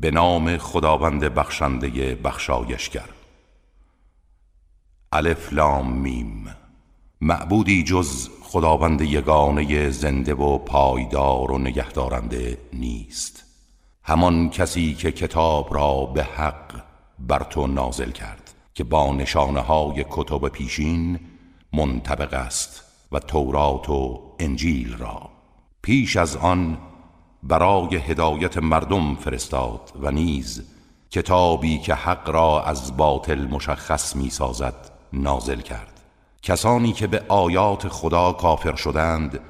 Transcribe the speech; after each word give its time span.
به 0.00 0.10
نام 0.10 0.56
خداوند 0.56 1.24
بخشنده 1.24 2.14
بخشایشگر. 2.14 3.08
الف 5.12 5.52
لام 5.52 5.92
میم. 5.92 6.56
معبودی 7.20 7.84
جز 7.84 8.28
خداوند 8.42 9.00
یگانه 9.00 9.90
زنده 9.90 10.34
و 10.34 10.58
پایدار 10.58 11.52
و 11.52 11.58
نگهدارنده 11.58 12.58
نیست. 12.72 13.44
همان 14.02 14.50
کسی 14.50 14.94
که 14.94 15.12
کتاب 15.12 15.74
را 15.74 16.06
به 16.06 16.24
حق 16.24 16.82
بر 17.18 17.42
تو 17.42 17.66
نازل 17.66 18.10
کرد 18.10 18.54
که 18.74 18.84
با 18.84 19.12
نشانه 19.12 19.60
های 19.60 20.04
کتب 20.10 20.48
پیشین 20.48 21.20
منطبق 21.72 22.34
است 22.34 22.82
و 23.12 23.18
تورات 23.18 23.88
و 23.90 24.20
انجیل 24.38 24.96
را. 24.96 25.30
پیش 25.82 26.16
از 26.16 26.36
آن 26.36 26.78
برای 27.48 27.96
هدایت 27.96 28.58
مردم 28.58 29.14
فرستاد 29.14 29.92
و 30.00 30.10
نیز 30.10 30.64
کتابی 31.10 31.78
که 31.78 31.94
حق 31.94 32.30
را 32.30 32.62
از 32.62 32.96
باطل 32.96 33.46
مشخص 33.46 34.16
می 34.16 34.30
سازد 34.30 34.74
نازل 35.12 35.60
کرد. 35.60 36.00
کسانی 36.42 36.92
که 36.92 37.06
به 37.06 37.22
آیات 37.28 37.88
خدا 37.88 38.32
کافر 38.32 38.74
شدند 38.74 39.40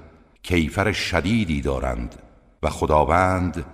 کیفر 0.42 0.92
شدیدی 0.92 1.60
دارند 1.60 2.22
و 2.62 2.70
خداوند 2.70 3.64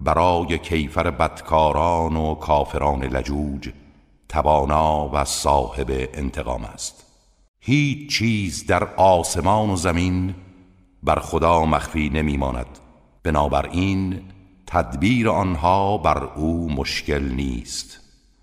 برای 0.00 0.58
کیفر 0.58 1.10
بدکاران 1.10 2.16
و 2.16 2.34
کافران 2.34 3.04
لجوج 3.04 3.70
توانا 4.28 5.10
و 5.12 5.24
صاحب 5.24 6.08
انتقام 6.14 6.64
است. 6.64 7.06
هیچ 7.60 8.18
چیز 8.18 8.66
در 8.66 8.94
آسمان 8.94 9.70
و 9.70 9.76
زمین 9.76 10.34
بر 11.02 11.18
خدا 11.18 11.64
مخفی 11.64 12.08
نمی 12.08 12.36
ماند 12.36 12.79
بنابراین 13.22 14.20
تدبیر 14.66 15.28
آنها 15.28 15.98
بر 15.98 16.24
او 16.24 16.72
مشکل 16.72 17.22
نیست. 17.22 18.00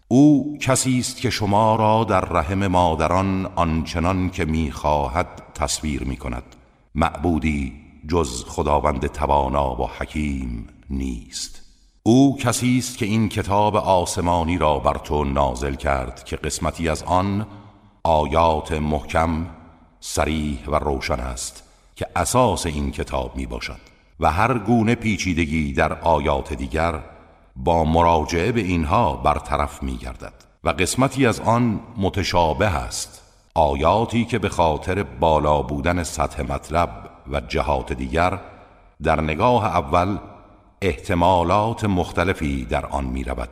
او 0.08 0.58
کسی 0.62 1.00
است 1.00 1.18
که 1.18 1.30
شما 1.30 1.76
را 1.76 2.04
در 2.04 2.22
رحم 2.22 2.68
مادران 2.68 3.46
آنچنان 3.46 4.30
که 4.30 4.46
می‌خواهد 4.46 5.28
تصویر 5.56 6.04
می 6.04 6.18
کند 6.18 6.44
معبودی 6.96 7.74
جز 8.08 8.46
خداوند 8.48 9.08
توانا 9.08 9.82
و 9.82 9.90
حکیم 10.00 10.68
نیست. 10.90 11.62
او 12.04 12.38
کسی 12.38 12.78
است 12.78 12.98
که 12.98 13.06
این 13.06 13.30
کتاب 13.30 13.76
آسمانی 13.76 14.58
را 14.58 14.80
بر 14.80 14.98
تو 14.98 15.24
نازل 15.24 15.76
کرد 15.76 16.24
که 16.24 16.36
قسمتی 16.36 16.90
از 16.90 17.04
آن 17.04 17.48
آیات 18.04 18.72
محکم 18.72 19.46
سریح 20.00 20.66
و 20.68 20.76
روشن 20.76 21.20
است 21.20 21.64
که 21.96 22.08
اساس 22.16 22.66
این 22.66 22.92
کتاب 22.92 23.36
می 23.36 23.46
باشد 23.46 23.87
و 24.20 24.32
هر 24.32 24.58
گونه 24.58 24.96
پیچیدگی 24.96 25.74
در 25.74 25.94
آیات 25.94 26.54
دیگر 26.54 27.00
با 27.56 27.84
مراجعه 27.84 28.52
به 28.52 28.62
اینها 28.62 29.14
برطرف 29.16 29.84
می 29.84 29.98
گردد 29.98 30.34
و 30.64 30.70
قسمتی 30.70 31.26
از 31.26 31.40
آن 31.40 31.80
متشابه 31.98 32.68
است. 32.68 33.24
آیاتی 33.54 34.26
که 34.26 34.40
به 34.40 34.50
خاطر 34.50 35.04
بالا 35.04 35.62
بودن 35.62 36.04
سطح 36.04 36.42
مطلب 36.42 36.90
و 37.32 37.40
جهات 37.42 37.94
دیگر 37.94 38.40
در 39.04 39.22
نگاه 39.22 39.66
اول 39.66 40.18
احتمالات 40.82 41.84
مختلفی 41.84 42.66
در 42.66 42.86
آن 42.86 43.06
می 43.06 43.24
رود 43.24 43.50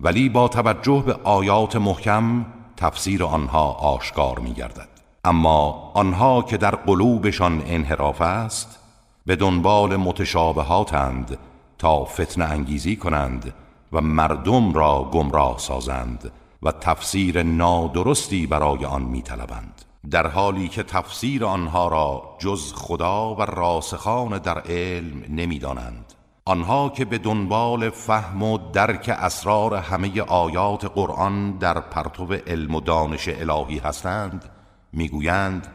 ولی 0.00 0.28
با 0.28 0.48
توجه 0.48 1.02
به 1.06 1.16
آیات 1.24 1.76
محکم 1.76 2.46
تفسیر 2.76 3.24
آنها 3.24 3.72
آشکار 3.72 4.38
می 4.38 4.52
گردد 4.52 4.88
اما 5.24 5.92
آنها 5.94 6.42
که 6.42 6.56
در 6.56 6.74
قلوبشان 6.74 7.62
انحراف 7.66 8.20
است 8.20 8.78
به 9.26 9.36
دنبال 9.36 9.96
متشابهاتند 9.96 11.38
تا 11.78 12.04
فتن 12.04 12.42
انگیزی 12.42 12.96
کنند 12.96 13.54
و 13.92 14.00
مردم 14.00 14.72
را 14.72 15.10
گمراه 15.12 15.58
سازند 15.58 16.32
و 16.62 16.72
تفسیر 16.72 17.42
نادرستی 17.42 18.46
برای 18.46 18.84
آن 18.84 19.02
میطلبند. 19.02 19.82
در 20.10 20.26
حالی 20.26 20.68
که 20.68 20.82
تفسیر 20.82 21.44
آنها 21.44 21.88
را 21.88 22.36
جز 22.38 22.72
خدا 22.74 23.34
و 23.34 23.42
راسخان 23.42 24.38
در 24.38 24.58
علم 24.58 25.22
نمی‌دانند 25.28 26.14
آنها 26.44 26.88
که 26.88 27.04
به 27.04 27.18
دنبال 27.18 27.90
فهم 27.90 28.42
و 28.42 28.58
درک 28.72 29.08
اسرار 29.18 29.74
همه 29.74 30.20
آیات 30.20 30.84
قرآن 30.84 31.58
در 31.58 31.80
پرتو 31.80 32.32
علم 32.46 32.74
و 32.74 32.80
دانش 32.80 33.28
الهی 33.28 33.78
هستند 33.78 34.44
می‌گویند 34.92 35.66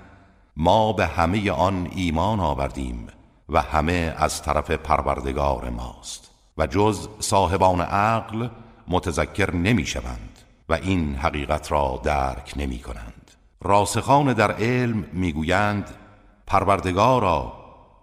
ما 0.57 0.94
به 0.94 1.06
همه 1.06 1.52
آن 1.52 1.90
ایمان 1.96 2.40
آوردیم 2.40 3.07
و 3.50 3.62
همه 3.62 4.16
از 4.18 4.41
طرف 4.44 4.72
پروردگار 4.72 5.69
ماست. 5.69 6.31
و 6.58 6.68
جز 6.68 7.08
صاحبان 7.19 7.81
عقل 7.81 8.47
متذکر 8.88 9.56
نمی‌شوند 9.56 10.40
و 10.69 10.74
این 10.74 11.16
حقیقت 11.16 11.72
را 11.72 12.02
درک 12.03 12.53
نمی 12.56 12.80
کنند 12.80 13.31
راسخان 13.62 14.34
در 14.34 14.52
علم 14.52 15.06
می‌گویند 15.13 15.90
پروردگارا 16.47 17.53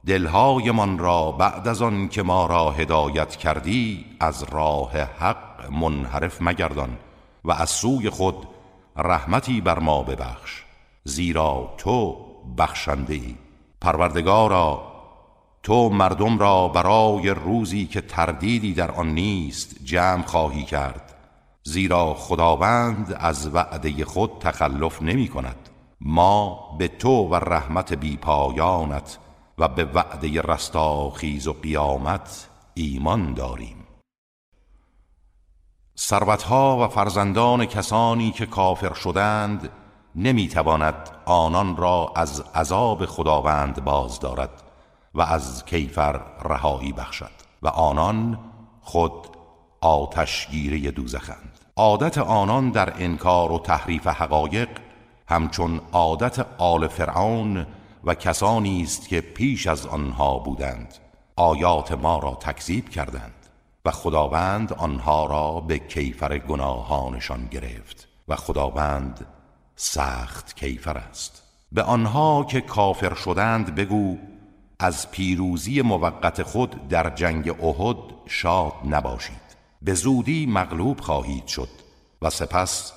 دلهایمان 0.07 0.99
را 0.99 1.33
بعد 1.33 1.69
از 1.69 1.83
آن 1.83 2.09
که 2.09 2.23
ما 2.23 2.47
را 2.47 2.71
هدایت 2.71 3.37
کردی 3.37 4.07
از 4.21 4.43
راه 4.43 4.99
حق 4.99 5.71
منحرف 5.73 6.43
مگردان 6.43 6.99
و 7.45 7.53
از 7.53 7.71
سوی 7.71 8.11
خود 8.11 8.47
رحمتی 8.97 9.61
بر 9.61 9.79
ما 9.79 10.03
ببخش 10.03 10.63
زیرا 11.05 11.75
تو 11.79 12.17
بخشنده 12.59 13.15
ای 13.15 13.35
پروردگارا 13.81 14.94
تو 15.65 15.89
مردم 15.89 16.39
را 16.39 16.69
برای 16.69 17.31
روزی 17.31 17.87
که 17.87 18.01
تردیدی 18.01 18.75
در 18.75 18.91
آن 18.91 19.09
نیست 19.09 19.85
جمع 19.85 20.23
خواهی 20.23 20.65
کرد 20.65 21.15
زیرا 21.63 22.15
خداوند 22.15 23.17
از 23.21 23.55
وعده 23.55 24.05
خود 24.05 24.31
تخلف 24.41 25.03
نمی 25.03 25.29
کند. 25.29 25.69
ما 26.01 26.61
به 26.79 26.89
تو 26.89 27.29
و 27.29 27.35
رحمت 27.35 27.93
بی 27.93 28.17
پایانت 28.17 29.19
و 29.59 29.69
به 29.69 29.85
وعده 29.85 30.43
رستاخیز 30.43 31.47
و 31.47 31.53
قیامت 31.53 32.49
ایمان 32.75 33.35
داریم. 33.35 33.77
ثروتها 35.99 36.85
و 36.85 36.89
فرزندان 36.89 37.67
کسانی 37.67 38.31
که 38.31 38.47
کافر 38.47 38.95
شدند 38.95 39.69
نمی‌تواند 40.15 41.11
آنان 41.25 41.77
را 41.77 42.13
از 42.17 42.41
عذاب 42.41 43.07
خداوند 43.07 43.85
باز 43.85 44.21
دارد. 44.21 44.64
و 45.15 45.23
از 45.23 45.65
کیفر 45.65 46.21
رهایی 46.45 46.93
بخشد 46.93 47.31
و 47.63 47.69
آنان 47.69 48.39
خود 48.81 49.29
آتشگیره 49.81 50.91
دوزخند. 50.91 51.59
عادت 51.77 52.19
آنان 52.19 52.71
در 52.71 52.93
انکار 52.99 53.53
و 53.53 53.59
تحریف 53.59 54.07
حقایق 54.07 54.69
همچون 55.29 55.81
عادت 55.93 56.47
آل 56.59 56.89
فرعون 56.89 57.67
و 58.05 58.15
کسانی 58.15 58.83
است 58.83 59.09
که 59.09 59.21
پیش 59.21 59.67
از 59.67 59.87
آنها 59.87 60.39
بودند 60.39 60.95
آیات 61.37 61.93
ما 61.93 62.19
را 62.19 62.35
تکذیب 62.35 62.89
کردند 62.89 63.47
و 63.85 63.91
خداوند 63.91 64.73
آنها 64.73 65.27
را 65.27 65.61
به 65.61 65.79
کیفر 65.79 66.39
گناهانشان 66.39 67.47
گرفت 67.47 68.09
و 68.29 68.37
خداوند 68.37 69.27
سخت 69.77 70.57
کیفر 70.57 70.99
است. 70.99 71.43
به 71.73 71.83
آنها 71.83 72.45
که 72.45 72.61
کافر 72.61 73.15
شدند 73.15 73.75
بگو 73.75 74.19
از 74.79 75.11
پیروزی 75.11 75.83
موقت 75.83 76.43
خود 76.43 76.89
در 76.89 77.11
جنگ 77.11 77.65
احد 77.65 77.97
شاد 78.27 78.73
نباشید. 78.89 79.45
به 79.83 79.95
زودی 79.95 80.47
مغلوب 80.47 81.01
خواهید 81.01 81.47
شد 81.47 81.69
و 82.23 82.31
سپس 82.31 82.93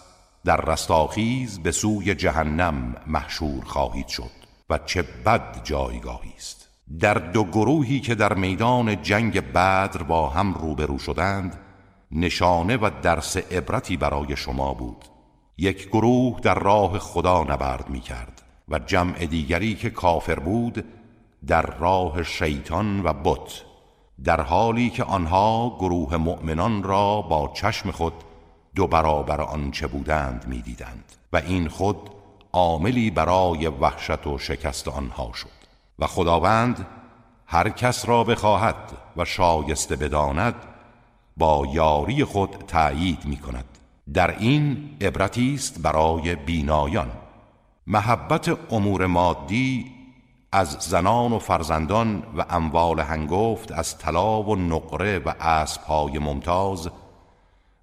در 0.46 0.58
رستاخیز 0.62 1.60
به 1.60 1.72
سوی 1.72 2.16
جهنم 2.16 2.96
محشور 3.08 3.66
خواهید 3.66 4.08
شد 4.08 4.32
و 4.70 4.78
چه 4.78 5.02
بد 5.26 5.64
جایگاهی 5.64 6.34
است. 6.38 6.70
در 7.00 7.14
دو 7.14 7.44
گروهی 7.44 8.00
که 8.00 8.16
در 8.16 8.34
میدان 8.34 9.02
جنگ 9.02 9.40
بدر 9.40 10.04
با 10.04 10.30
هم 10.30 10.54
روبرو 10.54 11.00
شدند 11.00 11.60
نشانه 12.12 12.78
و 12.78 12.90
درس 13.02 13.38
عبرتی 13.38 13.98
برای 13.98 14.36
شما 14.36 14.74
بود. 14.74 15.06
یک 15.58 15.88
گروه 15.88 16.40
در 16.40 16.60
راه 16.60 17.00
خدا 17.00 17.44
نبرد 17.44 17.90
می 17.90 18.00
کرد 18.00 18.42
و 18.70 18.80
جمع 18.80 19.26
دیگری 19.26 19.76
که 19.76 19.90
کافر 19.90 20.40
بود 20.40 20.86
در 21.48 21.62
راه 21.62 22.24
شیطان 22.24 23.04
و 23.04 23.14
بت 23.14 23.62
در 24.24 24.42
حالی 24.42 24.90
که 24.90 25.04
آنها 25.04 25.78
گروه 25.80 26.18
مؤمنان 26.18 26.84
را 26.84 27.22
با 27.22 27.52
چشم 27.54 27.92
خود 27.92 28.14
دو 28.76 28.88
برابر 28.88 29.42
آنچه 29.42 29.88
بودند 29.88 30.46
می‌دیدند 30.48 31.04
و 31.34 31.38
این 31.38 31.68
خود 31.68 31.98
عاملی 32.54 33.12
برای 33.12 33.68
وحشت 33.68 34.28
و 34.28 34.38
شکست 34.38 34.88
آنها 34.88 35.32
شد. 35.34 35.58
و 36.00 36.08
خداوند 36.08 36.88
هر 37.46 37.70
کس 37.70 38.10
را 38.10 38.24
بخواهد 38.24 38.76
و 39.18 39.26
شایسته 39.26 39.96
بداند 39.96 40.56
با 41.38 41.68
یاری 41.72 42.24
خود 42.24 42.50
تأیید 42.50 43.26
می 43.26 43.38
کند 43.38 43.66
در 44.14 44.40
این 44.40 44.90
عبرتی 45.02 45.54
است 45.54 45.82
برای 45.82 46.36
بینایان. 46.36 47.12
محبت 47.88 48.74
امور 48.74 49.06
مادی 49.06 49.97
از 50.52 50.78
زنان 50.80 51.34
و 51.34 51.40
فرزندان 51.40 52.24
و 52.38 52.46
اموال 52.50 53.00
هنگفت 53.00 53.72
از 53.72 53.98
طلا 53.98 54.44
و 54.44 54.56
نقره 54.56 55.20
و 55.20 55.34
اسبهای 55.40 56.20
ممتاز 56.20 56.90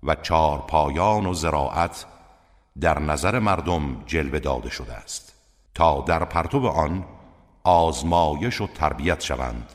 و 0.02 0.14
چارپایان 0.14 1.26
و 1.26 1.34
زراعت 1.34 2.06
در 2.81 2.99
نظر 2.99 3.38
مردم 3.38 4.02
جلوه 4.06 4.38
داده 4.38 4.70
شده 4.70 4.93
است 4.93 5.32
تا 5.75 6.00
در 6.00 6.25
پرتو 6.25 6.66
آن 6.66 7.05
آزمایش 7.64 8.61
و 8.61 8.66
تربیت 8.66 9.20
شوند. 9.20 9.72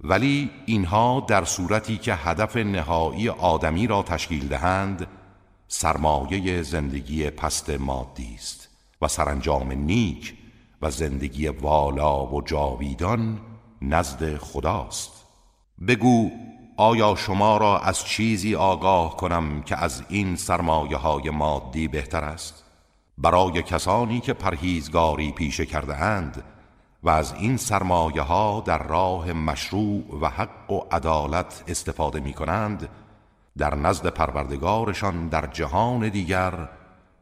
ولی 0.00 0.50
اینها 0.66 1.24
در 1.28 1.44
صورتی 1.44 1.98
که 1.98 2.14
هدف 2.14 2.56
نهایی 2.56 3.28
آدمی 3.28 3.86
را 3.86 4.02
تشکیل 4.02 4.48
دهند 4.48 5.06
سرمایه 5.68 6.62
زندگی 6.62 7.30
پست 7.30 7.70
مادی 7.70 8.34
است 8.34 8.68
و 9.02 9.08
سرانجام 9.08 9.72
نیک 9.72 10.34
و 10.82 10.90
زندگی 10.90 11.48
والا 11.48 12.26
و 12.26 12.42
جاویدان 12.42 13.40
نزد 13.82 14.36
خداست 14.36 15.26
بگو 15.88 16.30
آیا 16.76 17.14
شما 17.14 17.56
را 17.56 17.78
از 17.78 18.04
چیزی 18.04 18.54
آگاه 18.54 19.16
کنم 19.16 19.62
که 19.62 19.76
از 19.76 20.02
این 20.08 20.36
سرمایه 20.36 20.96
های 20.96 21.30
مادی 21.30 21.88
بهتر 21.88 22.24
است؟ 22.24 22.64
برای 23.18 23.62
کسانی 23.62 24.20
که 24.20 24.32
پرهیزگاری 24.32 25.32
پیشه 25.32 25.66
کرده 25.66 25.96
اند 25.96 26.44
و 27.02 27.10
از 27.10 27.34
این 27.34 27.56
سرمایه 27.56 28.22
ها 28.22 28.62
در 28.66 28.82
راه 28.82 29.32
مشروع 29.32 30.18
و 30.20 30.28
حق 30.28 30.70
و 30.70 30.80
عدالت 30.90 31.64
استفاده 31.68 32.20
می 32.20 32.32
کنند 32.32 32.88
در 33.58 33.74
نزد 33.74 34.06
پروردگارشان 34.06 35.28
در 35.28 35.46
جهان 35.46 36.08
دیگر 36.08 36.68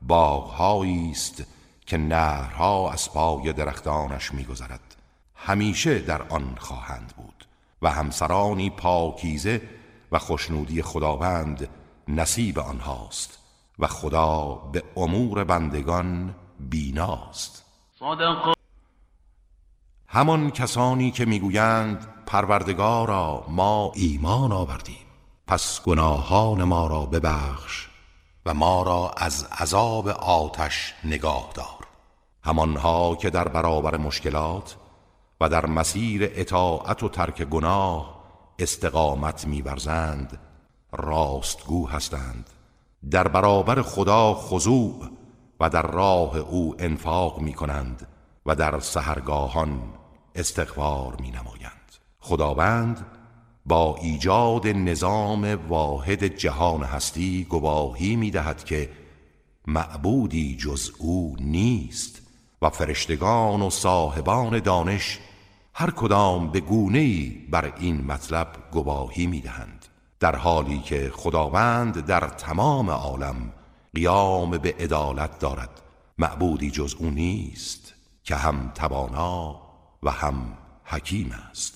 باغهایی 0.02 1.10
است 1.10 1.44
که 1.90 1.96
نهرها 1.96 2.92
از 2.92 3.12
پای 3.12 3.52
درختانش 3.52 4.34
میگذرد. 4.34 4.96
همیشه 5.34 5.98
در 5.98 6.22
آن 6.22 6.56
خواهند 6.58 7.14
بود 7.16 7.44
و 7.82 7.90
همسرانی 7.90 8.70
پاکیزه 8.70 9.62
و 10.12 10.18
خوشنودی 10.18 10.82
خداوند 10.82 11.68
نصیب 12.08 12.58
آنهاست 12.58 13.38
و 13.78 13.86
خدا 13.86 14.54
به 14.72 14.82
امور 14.96 15.44
بندگان 15.44 16.34
بیناست. 16.60 17.64
صدق. 17.98 18.54
همان 20.08 20.50
کسانی 20.50 21.10
که 21.10 21.24
می‌گویند 21.24 22.06
پروردگارا 22.26 23.44
ما 23.48 23.92
ایمان 23.94 24.52
آوردیم 24.52 25.06
پس 25.46 25.82
گناهان 25.82 26.64
ما 26.64 26.86
را 26.86 27.00
ببخش 27.06 27.88
و 28.46 28.54
ما 28.54 28.82
را 28.82 29.10
از 29.16 29.44
عذاب 29.44 30.08
آتش 30.08 30.94
نگاه 31.04 31.50
دار. 31.54 31.79
همانها 32.42 33.16
که 33.16 33.30
در 33.30 33.48
برابر 33.48 33.96
مشکلات 33.96 34.76
و 35.40 35.48
در 35.48 35.66
مسیر 35.66 36.30
اطاعت 36.34 37.02
و 37.02 37.08
ترک 37.08 37.42
گناه 37.42 38.20
استقامت 38.58 39.46
میورزند 39.46 40.38
راستگو 40.92 41.88
هستند. 41.88 42.50
در 43.10 43.28
برابر 43.28 43.82
خدا 43.82 44.34
خضوع 44.34 45.10
و 45.60 45.70
در 45.70 45.82
راه 45.82 46.36
او 46.36 46.74
انفاق 46.78 47.40
می 47.40 47.52
کنند 47.52 48.06
و 48.46 48.54
در 48.54 48.80
سهرگاهان 48.80 49.82
استغفار 50.34 51.16
می 51.20 51.30
نمایند 51.30 51.92
خداوند 52.20 53.06
با 53.66 53.96
ایجاد 54.02 54.66
نظام 54.66 55.58
واحد 55.68 56.24
جهان 56.24 56.82
هستی 56.82 57.44
گواهی 57.44 58.16
می 58.16 58.30
دهد 58.30 58.64
که 58.64 58.90
معبودی 59.66 60.56
جز 60.56 60.90
او 60.98 61.36
نیست. 61.40 62.19
و 62.62 62.70
فرشتگان 62.70 63.62
و 63.62 63.70
صاحبان 63.70 64.58
دانش 64.58 65.18
هر 65.74 65.90
کدام 65.90 66.50
به 66.50 66.60
گونه 66.60 67.30
بر 67.50 67.72
این 67.78 68.04
مطلب 68.04 68.48
گواهی 68.72 69.26
می 69.26 69.40
دهند 69.40 69.86
در 70.20 70.36
حالی 70.36 70.78
که 70.78 71.12
خداوند 71.14 72.06
در 72.06 72.20
تمام 72.20 72.90
عالم 72.90 73.52
قیام 73.94 74.50
به 74.50 74.74
عدالت 74.78 75.38
دارد 75.38 75.80
معبودی 76.18 76.70
جز 76.70 76.94
او 76.98 77.10
نیست 77.10 77.94
که 78.24 78.34
هم 78.34 78.72
توانا 78.74 79.60
و 80.02 80.10
هم 80.10 80.58
حکیم 80.84 81.32
است. 81.50 81.74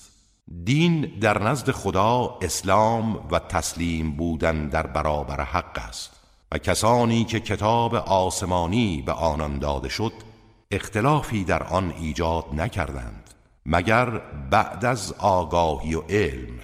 دین 0.63 1.19
در 1.19 1.43
نزد 1.43 1.71
خدا 1.71 2.37
اسلام 2.41 3.27
و 3.31 3.39
تسلیم 3.39 4.11
بودن 4.11 4.67
در 4.67 4.87
برابر 4.87 5.41
حق 5.41 5.79
است 5.87 6.11
و 6.51 6.57
کسانی 6.57 7.23
که 7.23 7.39
کتاب 7.39 7.95
آسمانی 7.95 9.03
به 9.05 9.11
آنان 9.11 9.59
داده 9.59 9.89
شد 9.89 10.13
اختلافی 10.71 11.43
در 11.43 11.63
آن 11.63 11.93
ایجاد 11.99 12.45
نکردند 12.53 13.33
مگر 13.65 14.09
بعد 14.49 14.85
از 14.85 15.13
آگاهی 15.17 15.95
و 15.95 16.01
علم. 16.01 16.59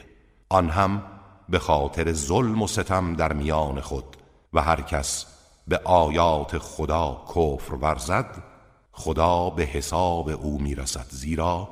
آن 0.50 0.70
هم 0.70 1.04
به 1.50 1.60
خاطر 1.60 2.14
ظلم 2.14 2.62
و 2.62 2.68
ستم 2.68 3.14
در 3.14 3.34
میان 3.34 3.82
خود 3.82 4.18
و 4.54 4.62
هر 4.62 4.82
کس 4.82 5.26
به 5.68 5.78
آیات 5.78 6.58
خدا 6.58 7.26
کفر 7.36 7.74
ورزد 7.76 8.44
خدا 8.92 9.50
به 9.50 9.64
حساب 9.64 10.30
او 10.30 10.62
می‌رسد 10.62 11.06
زیرا 11.10 11.70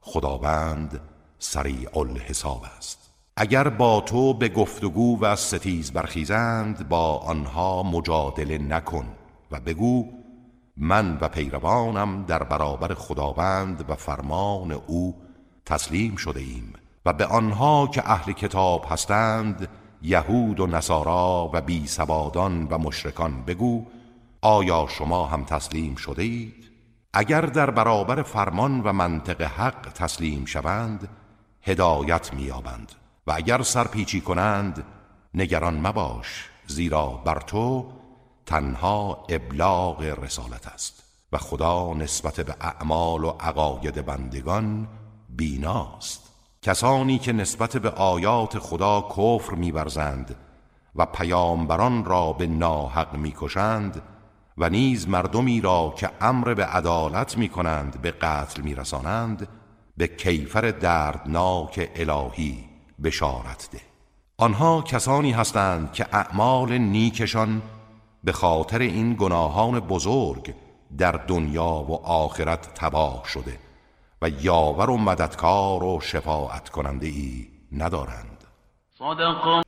خداوند 0.00 1.00
سریع 1.38 1.98
الحساب 1.98 2.64
است. 2.76 3.10
اگر 3.36 3.68
با 3.68 4.00
تو 4.00 4.34
به 4.34 4.48
گفتگو 4.48 5.20
و 5.20 5.36
ستیز 5.36 5.92
برخیزند 5.92 6.88
با 6.88 7.16
آنها 7.18 7.82
مجادله 7.82 8.58
نکن 8.58 9.06
و 9.50 9.60
بگو 9.60 10.19
من 10.82 11.18
و 11.20 11.28
پیروانم 11.28 12.24
در 12.24 12.42
برابر 12.42 12.94
خداوند 12.94 13.90
و 13.90 13.94
فرمان 13.94 14.72
او 14.72 15.16
تسلیم 15.66 16.16
شده 16.16 16.40
ایم 16.40 16.72
و 17.06 17.12
به 17.12 17.26
آنها 17.26 17.86
که 17.86 18.10
اهل 18.10 18.32
کتاب 18.32 18.86
هستند 18.88 19.68
یهود 20.02 20.60
و 20.60 20.66
نصارا 20.66 21.50
و 21.52 21.60
بی 21.60 21.86
سبادان 21.86 22.66
و 22.70 22.78
مشرکان 22.78 23.42
بگو 23.42 23.86
آیا 24.42 24.86
شما 24.88 25.26
هم 25.26 25.44
تسلیم 25.44 25.94
شده 25.94 26.22
اید؟ 26.22 26.70
اگر 27.12 27.40
در 27.40 27.70
برابر 27.70 28.22
فرمان 28.22 28.80
و 28.80 28.92
منطق 28.92 29.42
حق 29.42 29.92
تسلیم 29.92 30.44
شوند 30.44 31.08
هدایت 31.62 32.34
میابند 32.34 32.92
و 33.26 33.32
اگر 33.32 33.62
سرپیچی 33.62 34.20
کنند 34.20 34.84
نگران 35.34 35.86
مباش 35.86 36.48
زیرا 36.66 37.06
بر 37.06 37.40
تو 37.40 37.99
تنها 38.50 39.26
ابلاغ 39.28 40.02
رسالت 40.02 40.66
است 40.66 41.02
و 41.32 41.38
خدا 41.38 41.94
نسبت 41.94 42.40
به 42.40 42.54
اعمال 42.60 43.24
و 43.24 43.28
عقاید 43.40 44.06
بندگان 44.06 44.88
بیناست. 45.28 46.30
کسانی 46.62 47.18
که 47.18 47.32
نسبت 47.32 47.76
به 47.76 47.90
آیات 47.90 48.58
خدا 48.58 49.08
کفر 49.16 49.54
میورزند 49.54 50.36
و 50.94 51.06
پیامبران 51.06 52.04
را 52.04 52.32
به 52.32 52.46
ناحق 52.46 53.16
می‌کشند 53.16 54.02
و 54.58 54.70
نیز 54.70 55.08
مردمی 55.08 55.60
را 55.60 55.94
که 55.96 56.10
امر 56.20 56.54
به 56.54 56.64
عدالت 56.64 57.38
می‌کنند 57.38 58.02
به 58.02 58.10
قتل 58.10 58.62
میرسانند 58.62 59.48
به 59.96 60.06
کیفر 60.06 60.70
دردناک 60.70 61.90
الهی 61.94 62.64
بشارت 63.02 63.68
ده. 63.72 63.80
آنها 64.36 64.82
کسانی 64.82 65.32
هستند 65.32 65.92
که 65.92 66.06
اعمال 66.12 66.78
نیکشان 66.78 67.62
به 68.24 68.32
خاطر 68.32 68.78
این 68.78 69.14
گناهان 69.14 69.80
بزرگ 69.80 70.54
در 70.98 71.12
دنیا 71.12 71.84
و 71.88 72.06
آخرت 72.06 72.74
تباه 72.74 73.22
شده 73.26 73.58
و 74.22 74.28
یاور 74.28 74.90
و 74.90 74.96
مددکار 74.96 75.84
و 75.84 76.00
شفاعت 76.00 76.68
کننده 76.68 77.06
ای 77.06 77.48
ندارند. 77.72 78.44
صدق. 78.98 79.62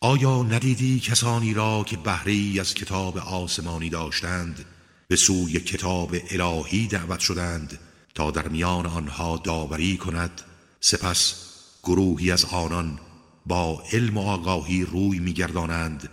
آیا 0.00 0.42
ندیدی 0.42 1.00
کسانی 1.00 1.54
را 1.54 1.84
که 1.86 1.96
بهری 1.96 2.60
از 2.60 2.74
کتاب 2.74 3.18
آسمانی 3.18 3.90
داشتند 3.90 4.64
به 5.08 5.16
سوی 5.16 5.60
کتاب 5.60 6.14
الهی 6.30 6.86
دعوت 6.86 7.18
شدند 7.18 7.78
تا 8.14 8.30
در 8.30 8.48
میان 8.48 8.86
آنها 8.86 9.36
داوری 9.36 9.96
کند؟ 9.96 10.42
سپس 10.80 11.50
گروهی 11.82 12.32
از 12.32 12.44
آنان 12.44 12.98
با 13.46 13.82
علم 13.92 14.18
و 14.18 14.28
آگاهی 14.28 14.84
روی 14.84 15.18
میگردانند 15.18 16.08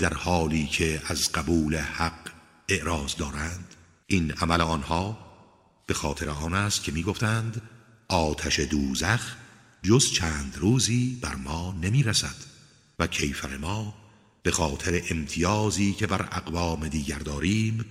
در 0.00 0.14
حالی 0.14 0.66
که 0.66 1.02
از 1.06 1.32
قبول 1.32 1.76
حق 1.76 2.30
اعراض 2.68 3.16
دارند 3.16 3.74
این 4.06 4.32
عمل 4.32 4.60
آنها 4.60 5.18
به 5.86 5.94
خاطر 5.94 6.28
آن 6.28 6.54
است 6.54 6.82
که 6.82 6.92
می‌گفتند 6.92 7.62
آتش 8.08 8.60
دوزخ 8.60 9.36
جز 9.82 10.12
چند 10.12 10.56
روزی 10.58 11.18
بر 11.22 11.34
ما 11.34 11.74
نمی‌رسد 11.82 12.34
و 12.98 13.06
کیفر 13.06 13.56
ما 13.56 13.94
به 14.42 14.50
خاطر 14.50 15.02
امتیازی 15.10 15.92
که 15.92 16.06
بر 16.06 16.28
اقوام 16.32 16.88
دیگر 16.88 17.18
داریم 17.18 17.84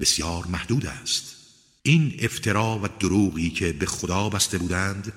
بسیار 0.00 0.46
محدود 0.46 0.86
است. 0.86 1.36
این 1.82 2.16
افترا 2.18 2.80
و 2.82 2.88
دروغی 2.88 3.50
که 3.50 3.72
به 3.72 3.86
خدا 3.86 4.28
بسته 4.28 4.58
بودند 4.58 5.12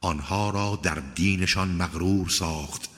آنها 0.00 0.50
را 0.50 0.80
در 0.82 1.02
دینشان 1.14 1.68
مغرور 1.68 2.28
ساخت 2.28 2.90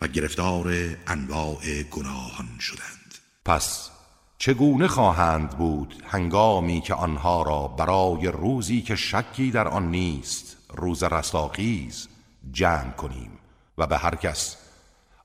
و 0.00 0.08
گرفتار 0.08 0.66
انواع 1.06 1.82
گناهان 1.90 2.48
شدند. 2.60 3.14
پس 3.44 3.90
چگونه 4.38 4.88
خواهند 4.88 5.50
بود 5.50 6.02
هنگامی 6.06 6.80
که 6.80 6.94
آنها 6.94 7.42
را 7.42 7.68
برای 7.68 8.26
روزی 8.26 8.82
که 8.82 8.96
شکی 8.96 9.50
در 9.50 9.68
آن 9.68 9.90
نیست 9.90 10.56
روز 10.74 11.02
رستاخیز 11.02 12.08
جمع 12.52 12.90
کنیم 12.90 13.30
و 13.78 13.86
به 13.86 13.98
هر 13.98 14.14
کس 14.14 14.56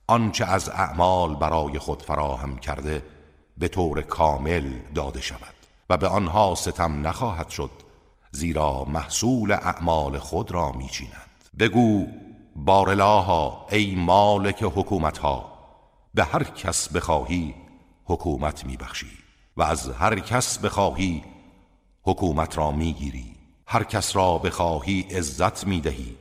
آنچه 0.07 0.45
از 0.45 0.69
اعمال 0.69 1.35
برای 1.35 1.79
خود 1.79 2.01
فراهم 2.01 2.57
کرده 2.57 3.03
به 3.57 3.67
طور 3.67 4.01
کامل 4.01 4.71
داده 4.95 5.21
شود 5.21 5.53
و 5.89 5.97
به 5.97 6.07
آنها 6.07 6.55
ستم 6.55 7.07
نخواهد 7.07 7.49
شد 7.49 7.71
زیرا 8.31 8.83
محصول 8.83 9.51
اعمال 9.51 10.19
خود 10.19 10.51
را 10.51 10.71
میچینند. 10.71 11.29
بگو 11.59 12.07
بارلاها 12.55 13.65
ای 13.71 13.95
مالک 13.95 14.63
حکومت 14.63 15.17
ها 15.17 15.53
به 16.13 16.23
هر 16.23 16.43
کس 16.43 16.89
بخواهی 16.89 17.55
حکومت 18.05 18.65
میبخشی 18.65 19.11
و 19.57 19.63
از 19.63 19.89
هر 19.89 20.19
کس 20.19 20.57
بخواهی 20.57 21.23
حکومت 22.03 22.57
را 22.57 22.71
می‌گیری. 22.71 23.35
هر 23.67 23.83
کس 23.83 24.15
را 24.15 24.37
بخواهی 24.37 25.01
عزت 25.01 25.67
می‌دهی 25.67 26.15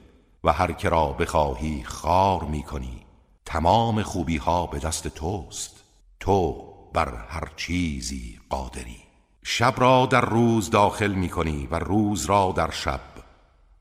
و 0.44 0.52
هر 0.52 0.72
که 0.72 0.88
را 0.88 1.06
بخواهی 1.06 1.82
خار 1.84 2.44
می‌کنی. 2.44 3.02
تمام 3.44 4.02
خوبی 4.02 4.36
ها 4.36 4.66
به 4.66 4.78
دست 4.78 5.08
توست. 5.08 5.84
تو 6.20 6.64
بر 6.92 7.14
هر 7.28 7.48
چیزی 7.56 8.40
قادری. 8.50 9.02
شب 9.44 9.74
را 9.76 10.06
در 10.06 10.20
روز 10.20 10.70
داخل 10.70 11.12
می‌کنی 11.12 11.68
و 11.70 11.78
روز 11.78 12.26
را 12.26 12.52
در 12.56 12.70
شب 12.70 13.00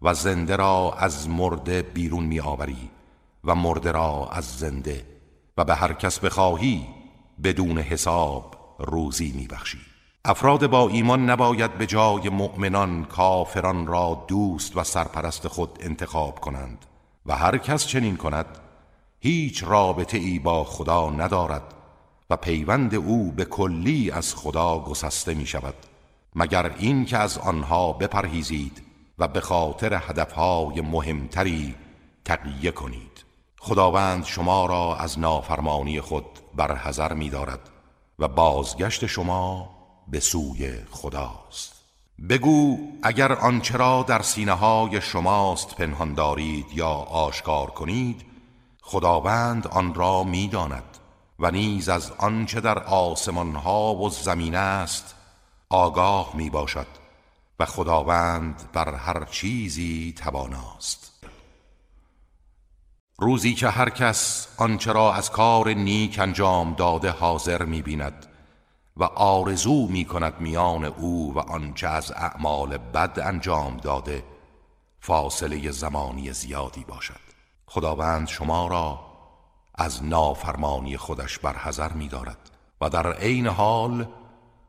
و 0.02 0.14
زنده 0.14 0.56
را 0.56 0.94
از 0.98 1.30
مرده 1.30 1.82
بیرون 1.82 2.24
میآوری 2.24 2.90
و 3.44 3.56
مرده 3.56 3.92
را 3.92 4.30
از 4.32 4.58
زنده 4.58 5.06
و 5.58 5.64
به 5.64 5.76
هر 5.76 5.94
کس 5.94 6.20
بخواهی 6.20 6.88
بدون 7.44 7.78
حساب 7.78 8.56
روزی 8.80 9.32
میبخشی. 9.32 9.78
افراد 10.26 10.68
با 10.68 10.90
ایمان 10.90 11.30
نباید 11.30 11.78
به 11.78 11.86
جای 11.86 12.30
مؤمنان 12.30 13.06
کافران 13.06 13.88
را 13.88 14.26
دوست 14.28 14.78
و 14.78 14.84
سرپرست 14.84 15.48
خود 15.48 15.78
انتخاب 15.80 16.40
کنند 16.40 16.86
و 17.26 17.36
هر 17.36 17.58
کس 17.58 17.88
چنین 17.88 18.18
کند 18.18 18.46
هیچ 19.20 19.64
رابطه 19.64 20.18
ای 20.18 20.40
با 20.40 20.64
خدا 20.64 21.10
ندارد 21.10 21.74
و 22.30 22.36
پیوند 22.36 22.96
او 22.96 23.32
به 23.32 23.46
کلی 23.46 24.12
از 24.12 24.36
خدا 24.36 24.80
گسسته 24.80 25.34
می 25.34 25.46
شود 25.46 25.76
مگر 26.36 26.76
این 26.78 27.06
که 27.06 27.18
از 27.18 27.38
آنها 27.38 27.94
بپرهیزید 27.94 28.82
و 29.22 29.28
به 29.28 29.42
خاطر 29.42 29.94
هدفهای 29.94 30.82
مهمتری 30.82 31.76
تقیه 32.26 32.72
کنید. 32.72 33.24
خداوند 33.60 34.26
شما 34.26 34.66
را 34.66 34.96
از 34.96 35.20
نافرمانی 35.20 36.02
خود 36.02 36.26
برحذر 36.56 37.14
می 37.14 37.30
دارد 37.30 37.70
و 38.20 38.28
بازگشت 38.28 39.06
شما 39.06 39.70
به 40.08 40.20
سوی 40.20 40.74
خداست. 40.92 41.74
بگو 42.30 42.78
اگر 43.04 43.32
آنچه 43.32 43.78
را 43.78 44.06
در 44.08 44.22
سینه 44.22 44.52
های 44.54 45.02
شماست 45.02 45.76
پنهان 45.76 46.14
دارید 46.14 46.66
یا 46.74 46.90
آشکار 46.90 47.68
کنید 47.70 48.26
خداوند 48.82 49.68
آن 49.68 49.94
را 49.94 50.24
می‌داند 50.24 50.98
و 51.40 51.52
نیز 51.52 51.90
از 51.90 52.12
آنچه 52.18 52.62
در 52.62 52.80
آسمان 52.80 53.56
ها 53.56 53.96
و 53.96 54.10
زمین 54.10 54.56
است 54.56 55.16
آگاه 55.70 56.32
می 56.36 56.50
باشد 56.50 57.01
و 57.62 57.66
خداوند 57.66 58.70
بر 58.74 58.96
هر 58.96 59.26
چیزی 59.26 60.14
تواناست. 60.18 61.26
روزی 63.18 63.54
که 63.54 63.70
هر 63.70 63.90
کس 63.90 64.48
آنچه 64.58 64.92
را 64.92 65.14
از 65.14 65.32
کار 65.32 65.70
نیک 65.70 66.20
انجام 66.20 66.74
داده 66.74 67.12
حاضر 67.12 67.64
می 67.64 67.82
بیند 67.82 68.26
و 68.98 69.04
آرزو 69.04 69.88
می 69.88 70.06
کند 70.06 70.34
میان 70.40 70.86
او 70.86 71.34
و 71.36 71.40
آنچه 71.40 71.88
از 71.88 72.12
اعمال 72.12 72.78
بد 72.78 73.20
انجام 73.20 73.78
داده 73.78 74.24
فاصله 75.00 75.72
زمانی 75.72 76.34
زیادی 76.34 76.84
باشد. 76.84 77.22
خداوند 77.66 78.28
شما 78.28 78.68
را 78.68 79.00
از 79.76 80.04
نافرمانی 80.04 80.98
خودش 80.98 81.40
برحذر 81.40 81.92
می 81.94 82.08
دارد 82.08 82.52
و 82.82 82.90
در 82.90 83.14
عین 83.14 83.48
حال 83.48 84.08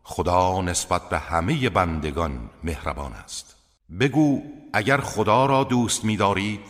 خدا 0.05 0.61
نسبت 0.61 1.09
به 1.09 1.19
همه 1.19 1.71
بندگان 1.71 2.51
مهربان 2.65 3.13
است. 3.13 3.57
بگو 4.01 4.43
اگر 4.73 5.01
خدا 5.01 5.47
را 5.47 5.65
دوست 5.65 6.05
می 6.05 6.17
دارید 6.17 6.61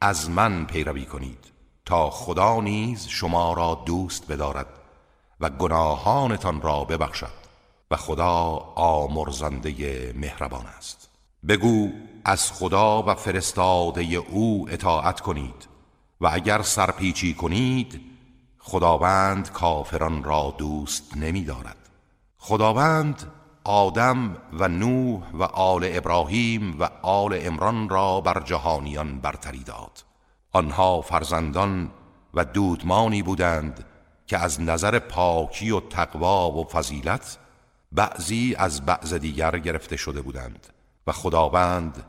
از 0.00 0.30
من 0.30 0.64
پیروی 0.66 1.04
کنید 1.04 1.44
تا 1.84 2.10
خدا 2.10 2.60
نیز 2.60 3.06
شما 3.08 3.52
را 3.52 3.82
دوست 3.86 4.32
بدارد 4.32 4.66
و 5.40 5.50
گناهانتان 5.50 6.60
را 6.62 6.84
ببخشد 6.84 7.38
و 7.90 7.96
خدا 7.96 8.32
آمرزنده 8.74 10.12
مهربان 10.16 10.66
است. 10.66 11.08
بگو 11.48 11.90
از 12.24 12.52
خدا 12.52 13.02
و 13.02 13.14
فرستاده 13.14 14.02
او 14.02 14.66
اطاعت 14.70 15.20
کنید 15.20 15.68
و 16.20 16.28
اگر 16.32 16.62
سرپیچی 16.62 17.34
کنید 17.34 18.00
خداوند 18.58 19.52
کافران 19.52 20.24
را 20.24 20.54
دوست 20.58 21.16
نمی 21.16 21.44
دارد 21.44 21.87
خداوند 22.38 23.32
آدم 23.64 24.36
و 24.52 24.68
نوح 24.68 25.22
و 25.32 25.42
آل 25.42 25.88
ابراهیم 25.92 26.80
و 26.80 26.88
آل 27.02 27.38
امران 27.42 27.88
را 27.88 28.20
بر 28.20 28.40
جهانیان 28.40 29.20
برتری 29.20 29.64
داد. 29.64 30.04
آنها 30.52 31.00
فرزندان 31.00 31.90
و 32.34 32.44
دودمانی 32.44 33.22
بودند 33.22 33.84
که 34.26 34.38
از 34.38 34.60
نظر 34.60 34.98
پاکی 34.98 35.70
و 35.70 35.80
تقوا 35.80 36.50
و 36.50 36.64
فضیلت 36.64 37.38
بعضی 37.92 38.54
از 38.58 38.86
بعض 38.86 39.14
دیگر 39.14 39.58
گرفته 39.58 39.96
شده 39.96 40.22
بودند 40.22 40.66
و 41.06 41.12
خداوند 41.12 42.04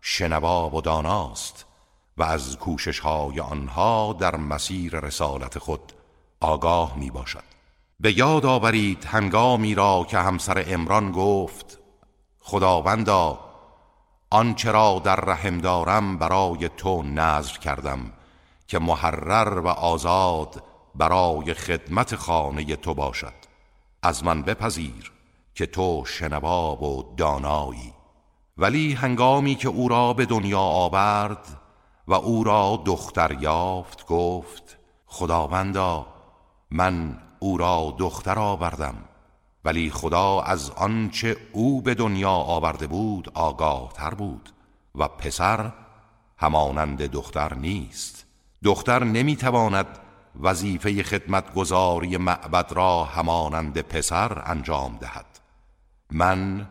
شنوا 0.00 0.76
و 0.76 0.80
داناست 0.80 1.66
و 2.16 2.22
از 2.22 2.56
کوشش 2.58 2.98
های 2.98 3.40
آنها 3.40 4.16
در 4.20 4.36
مسیر 4.36 5.00
رسالت 5.00 5.58
خود 5.58 5.92
آگاه 6.40 6.98
می 6.98 7.10
باشد 7.10 7.51
به 8.02 8.18
یاد 8.18 8.46
آورید 8.46 9.04
هنگامی 9.04 9.74
را 9.74 10.06
که 10.10 10.18
همسر 10.18 10.64
امران 10.66 11.12
گفت 11.12 11.78
خداوندا 12.40 13.38
آنچه 14.30 14.70
را 14.70 15.00
در 15.04 15.16
رحم 15.16 15.58
دارم 15.58 16.18
برای 16.18 16.68
تو 16.68 17.02
نظر 17.02 17.58
کردم 17.58 18.12
که 18.66 18.78
محرر 18.78 19.58
و 19.58 19.68
آزاد 19.68 20.62
برای 20.94 21.54
خدمت 21.54 22.16
خانه 22.16 22.76
تو 22.76 22.94
باشد. 22.94 23.34
از 24.02 24.24
من 24.24 24.42
بپذیر 24.42 25.12
که 25.54 25.66
تو 25.66 26.04
شنوا 26.06 26.76
و 26.76 27.14
دانایی. 27.16 27.92
ولی 28.58 28.92
هنگامی 28.92 29.54
که 29.54 29.68
او 29.68 29.88
را 29.88 30.12
به 30.12 30.26
دنیا 30.26 30.60
آورد 30.60 31.46
و 32.08 32.14
او 32.14 32.44
را 32.44 32.82
دختر 32.86 33.36
یافت 33.40 34.06
گفت 34.06 34.78
خداوندا 35.06 36.06
من 36.70 37.18
او 37.42 37.56
را 37.58 37.94
دختر 37.98 38.38
آوردم 38.38 38.94
ولی 39.64 39.90
خدا 39.90 40.40
از 40.40 40.70
آنچه 40.70 41.36
او 41.52 41.82
به 41.82 41.94
دنیا 41.94 42.30
آورده 42.30 42.86
بود 42.86 43.30
آگاه 43.34 43.92
تر 43.92 44.14
بود 44.14 44.50
و 44.94 45.08
پسر 45.08 45.72
همانند 46.36 47.02
دختر 47.02 47.54
نیست. 47.54 48.26
دختر 48.64 49.04
نمی‌تواند 49.04 49.86
وظیفه 50.40 51.02
خدمتگزاری 51.02 52.16
معبد 52.16 52.72
را 52.72 53.04
همانند 53.04 53.80
پسر 53.80 54.42
انجام 54.46 54.96
دهد. 55.00 55.40
من 56.10 56.68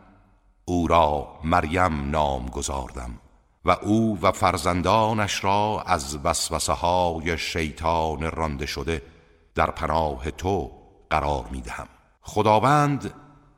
او 0.66 0.88
را 0.88 1.28
مریم 1.44 2.10
نام 2.10 2.46
گذاردم 2.46 3.20
و 3.66 3.72
او 3.72 4.20
و 4.22 4.32
فرزندانش 4.32 5.44
را 5.44 5.84
از 5.86 6.18
وسوسه 6.24 6.74
های 6.74 7.38
شیطان 7.38 8.32
رانده 8.32 8.66
شده 8.66 9.02
در 9.56 9.72
پناه 9.72 10.32
تو 10.32 10.72
قرار 11.10 11.46
می 11.52 11.62
دهم 11.62 11.88
خداوند 12.22 13.14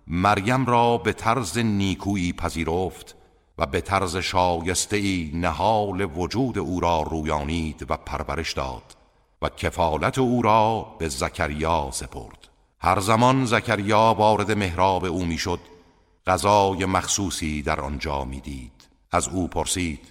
مریم 0.07 0.65
را 0.65 0.97
به 0.97 1.13
طرز 1.13 1.57
نیکویی 1.57 2.33
پذیرفت 2.33 3.15
و 3.57 3.65
به 3.65 3.81
طرز 3.81 4.17
شایسته 4.17 4.97
ای 4.97 5.31
نهال 5.33 6.17
وجود 6.17 6.57
او 6.57 6.79
را 6.79 7.01
رویانید 7.01 7.85
و 7.89 7.97
پرورش 7.97 8.53
داد 8.53 8.83
و 9.41 9.49
کفالت 9.49 10.17
او 10.17 10.41
را 10.41 10.95
به 10.99 11.09
زکریا 11.09 11.89
سپرد. 11.91 12.47
هر 12.79 12.99
زمان 12.99 13.45
زکریا 13.45 14.15
وارد 14.17 14.51
محراب 14.51 15.05
او 15.05 15.25
می‌شد 15.25 15.59
غذای 16.27 16.85
مخصوصی 16.85 17.61
در 17.61 17.81
آنجا 17.81 18.25
می‌دید. 18.25 18.71
از 19.11 19.27
او 19.27 19.47
پرسید 19.47 20.07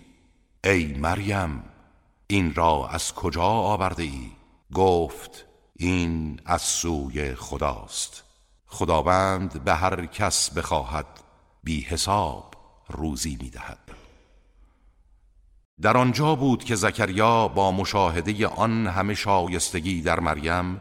ای 0.64 0.86
مریم 0.86 1.64
این 2.26 2.54
را 2.54 2.88
از 2.88 3.14
کجا 3.14 3.42
آورده 3.42 4.02
ای؟ 4.02 4.30
گفت 4.74 5.46
این 5.82 6.40
از 6.44 6.62
سوی 6.62 7.34
خداست. 7.34 8.24
خداوند 8.66 9.64
به 9.64 9.74
هر 9.74 10.06
کس 10.06 10.50
بخواهد 10.50 11.06
بی 11.64 11.80
حساب 11.80 12.54
روزی 12.88 13.38
می‌دهد. 13.40 13.78
در 15.80 15.96
آنجا 15.96 16.34
بود 16.34 16.64
که 16.64 16.74
زکریا 16.74 17.48
با 17.48 17.72
مشاهده 17.72 18.46
آن 18.46 18.86
همه 18.86 19.14
شایستگی 19.14 20.02
در 20.02 20.20
مریم 20.20 20.80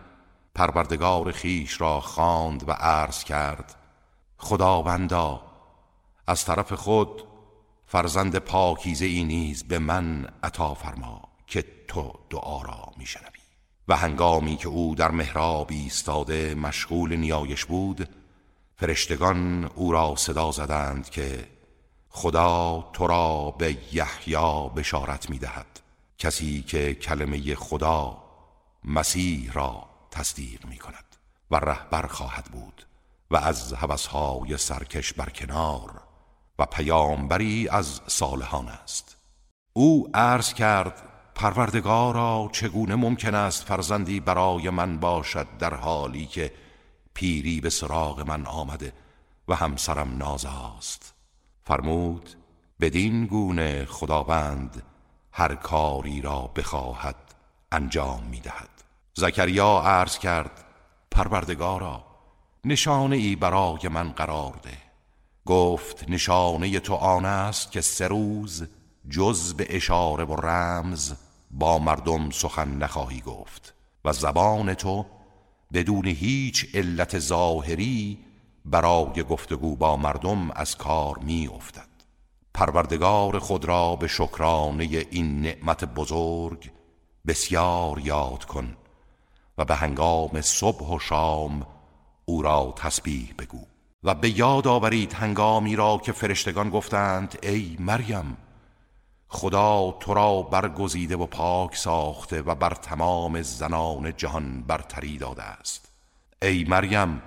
پروردگار 0.56 1.32
خیش 1.32 1.82
را 1.82 2.02
خواند 2.02 2.70
و 2.70 2.72
عرض 2.72 3.24
کرد 3.24 3.76
خداوندا 4.38 5.42
از 6.28 6.46
طرف 6.46 6.74
خود 6.74 7.24
فرزند 7.86 8.38
پاکیزه 8.38 9.06
ای 9.06 9.24
نیز 9.24 9.64
به 9.64 9.80
من 9.80 10.28
عطا 10.44 10.74
فرما 10.74 11.22
که 11.48 11.66
تو 11.88 12.14
دعا 12.30 12.62
را 12.62 12.94
میشنوی. 12.98 13.31
و 13.92 13.94
هنگامی 13.94 14.58
که 14.58 14.68
او 14.68 14.96
در 14.96 15.12
محراب 15.12 15.68
ایستاده 15.72 16.56
مشغول 16.56 17.16
نیایش 17.16 17.66
بود 17.66 18.10
فرشتگان 18.76 19.66
او 19.76 19.92
را 19.92 20.16
صدا 20.16 20.52
زدند 20.52 21.10
که 21.10 21.48
خدا 22.10 22.90
تو 22.94 23.08
را 23.08 23.52
به 23.52 23.78
یحیی 23.92 24.70
بشارت 24.76 25.30
می‌دهد 25.30 25.80
کسی 26.18 26.62
که 26.62 26.94
کلمه 26.94 27.56
خدا 27.56 28.24
مسیح 28.84 29.52
را 29.54 29.90
تصدیق 30.12 30.66
می 30.66 30.78
کند 30.78 31.16
و 31.52 31.56
رهبر 31.56 32.08
خواهد 32.08 32.46
بود 32.46 32.88
و 33.32 33.38
از 33.38 33.74
هوسهای 33.74 34.58
سرکش 34.58 35.14
برکنار 35.14 36.02
و 36.60 36.66
پیامبری 36.66 37.70
از 37.70 38.02
صالحان 38.08 38.68
است. 38.68 39.18
او 39.74 40.10
عرض 40.14 40.54
کرد 40.54 41.11
پروردگارا 41.36 42.50
چگونه 42.52 42.96
ممکن 42.96 43.36
است 43.36 43.64
فرزندی 43.64 44.20
برای 44.20 44.70
من 44.70 45.00
باشد 45.00 45.48
در 45.60 45.74
حالی 45.74 46.26
که 46.26 46.52
پیری 47.14 47.62
به 47.62 47.70
سراغ 47.70 48.22
من 48.22 48.46
آمده 48.46 48.94
و 49.48 49.56
همسرم 49.56 50.18
نازاست؟ 50.18 51.14
فرمود 51.64 52.30
بدین 52.80 53.26
گونه 53.26 53.86
خداوند 53.86 54.84
هر 55.32 55.56
کاری 55.56 56.22
را 56.22 56.52
بخواهد 56.56 57.16
انجام 57.72 58.24
می‌دهد. 58.24 58.70
زکریا 59.14 59.82
عرض 59.86 60.20
کرد 60.20 60.64
پروردگارا 61.12 62.06
نشانه 62.66 63.16
ای 63.16 63.36
برای 63.36 63.88
من 63.88 64.12
قرار 64.12 64.60
ده. 64.64 64.78
گفت 65.46 66.10
نشانه 66.10 66.80
تو 66.80 66.94
آن 66.94 67.26
است 67.26 67.72
که 67.72 67.82
سه 67.82 68.08
روز 68.08 68.68
جز 69.12 69.54
به 69.54 69.68
اشاره 69.70 70.24
و 70.24 70.36
رمز 70.36 71.14
با 71.52 71.80
مردم 71.80 72.30
سخن 72.30 72.78
نخواهی 72.78 73.22
گفت. 73.22 73.74
و 74.06 74.14
زبان 74.14 74.74
تو 74.74 75.06
بدون 75.74 76.08
هیچ 76.08 76.66
علت 76.74 77.20
ظاهری 77.20 78.18
برای 78.66 79.24
گفتگو 79.24 79.76
با 79.76 79.98
مردم 79.98 80.52
از 80.52 80.78
کار 80.78 81.18
می 81.18 81.48
افتد 81.48 81.88
پروردگار 82.54 83.40
خود 83.40 83.66
را 83.66 83.96
به 83.96 84.08
شکرانه 84.08 84.84
این 85.12 85.42
نعمت 85.42 85.86
بزرگ 85.86 86.72
بسیار 87.28 88.00
یاد 88.00 88.46
کن 88.46 88.76
و 89.58 89.66
به 89.66 89.76
هنگام 89.76 90.42
صبح 90.42 90.96
و 90.96 91.00
شام 91.00 91.66
او 92.26 92.42
را 92.42 92.74
تسبیح 92.78 93.34
بگو. 93.40 93.66
و 94.04 94.16
به 94.16 94.38
یاد 94.38 94.68
آورید 94.68 95.14
هنگامی 95.14 95.76
را 95.76 95.98
که 95.98 96.12
فرشتگان 96.12 96.70
گفتند 96.70 97.38
ای 97.44 97.78
مریم 97.80 98.38
خدا 99.34 99.92
تو 100.00 100.14
را 100.14 100.42
برگزیده 100.42 101.16
و 101.16 101.26
پاک 101.26 101.76
ساخته 101.76 102.42
و 102.42 102.56
بر 102.56 102.74
تمام 102.74 103.42
زنان 103.42 104.14
جهان 104.18 104.64
برتری 104.68 105.18
داده 105.18 105.44
است. 105.44 105.92
ای 106.42 106.64
مریم 106.64 107.22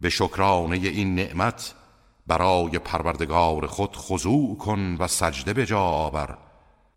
به 0.00 0.10
شکرانه 0.10 0.76
این 0.76 1.14
نعمت 1.14 1.74
برای 2.26 2.78
پروردگار 2.78 3.66
خود 3.66 3.96
خضوع 3.96 4.58
کن 4.58 4.96
و 4.98 5.06
سجده 5.06 5.52
به 5.52 5.66
جا 5.66 5.80
آور 5.80 6.38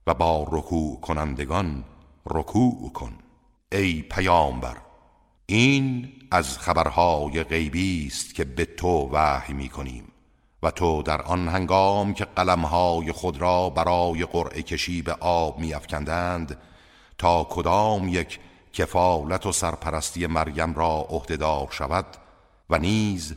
و 0.07 0.13
با 0.13 0.47
رکوع 0.51 0.99
کنندگان 0.99 1.83
رکوع 2.25 2.91
کن. 2.93 3.13
ای 3.71 4.01
پیامبر 4.01 4.77
این 5.45 6.11
از 6.31 6.57
خبرهای 6.57 7.43
غیبی 7.43 8.07
است 8.07 8.35
که 8.35 8.43
به 8.43 8.65
تو 8.65 9.09
وحی 9.11 9.53
می 9.53 9.69
کنیم 9.69 10.08
و 10.63 10.71
تو 10.71 11.03
در 11.03 11.21
آن 11.21 11.47
هنگام 11.47 12.13
که 12.13 12.25
قلمهای 12.25 13.11
خود 13.11 13.41
را 13.41 13.69
برای 13.69 14.25
قرعه 14.25 14.61
کشی 14.61 15.01
به 15.01 15.13
آب 15.13 15.59
می 15.59 15.73
افکندند 15.73 16.57
تا 17.17 17.43
کدام 17.43 18.07
یک 18.07 18.39
کفالت 18.73 19.45
و 19.45 19.51
سرپرستی 19.51 20.27
مریم 20.27 20.73
را 20.73 21.05
عهدهدار 21.09 21.67
شود 21.71 22.05
و 22.69 22.77
نیز 22.77 23.35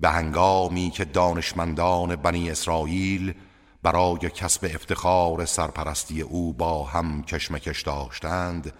به 0.00 0.08
هنگامی 0.08 0.90
که 0.90 1.04
دانشمندان 1.04 2.16
بنی 2.16 2.50
اسرائیل 2.50 3.34
برای 3.82 4.30
کسب 4.30 4.70
افتخار 4.74 5.44
سرپرستی 5.44 6.20
او 6.20 6.52
با 6.52 6.84
هم 6.84 7.22
کشمکش 7.22 7.82
داشتند 7.82 8.72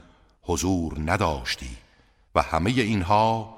حضور 0.42 0.94
نداشتی 1.06 1.76
و 2.34 2.42
همه 2.42 2.70
اینها 2.70 3.56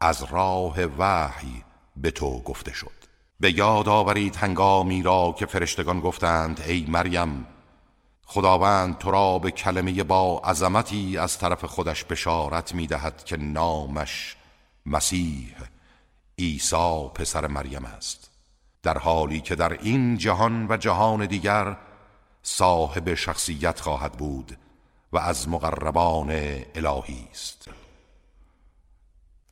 از 0.00 0.22
راه 0.22 0.84
وحی 0.98 1.64
به 1.96 2.10
تو 2.10 2.40
گفته 2.40 2.72
شد. 2.72 2.97
به 3.40 3.58
یاد 3.58 3.88
آورید 3.88 4.36
هنگامی 4.36 5.02
را 5.02 5.34
که 5.38 5.46
فرشتگان 5.46 6.00
گفتند 6.00 6.60
ای 6.60 6.86
مریم 6.88 7.46
خداوند 8.26 8.98
تو 8.98 9.10
را 9.10 9.38
به 9.38 9.50
کلمه 9.50 10.02
با 10.02 10.38
عظمتی 10.44 11.18
از 11.18 11.38
طرف 11.38 11.64
خودش 11.64 12.04
بشارت 12.04 12.74
می 12.74 12.86
دهد 12.86 13.24
که 13.24 13.36
نامش 13.36 14.36
مسیح 14.86 15.54
عیسی 16.38 17.10
پسر 17.14 17.46
مریم 17.46 17.84
است. 17.84 18.30
در 18.82 18.98
حالی 18.98 19.40
که 19.40 19.54
در 19.54 19.72
این 19.72 20.16
جهان 20.16 20.66
و 20.68 20.76
جهان 20.76 21.26
دیگر 21.26 21.76
صاحب 22.42 23.14
شخصیت 23.14 23.80
خواهد 23.80 24.12
بود 24.12 24.58
و 25.12 25.18
از 25.18 25.48
مقربان 25.48 26.30
الهی 26.74 27.28
است. 27.30 27.70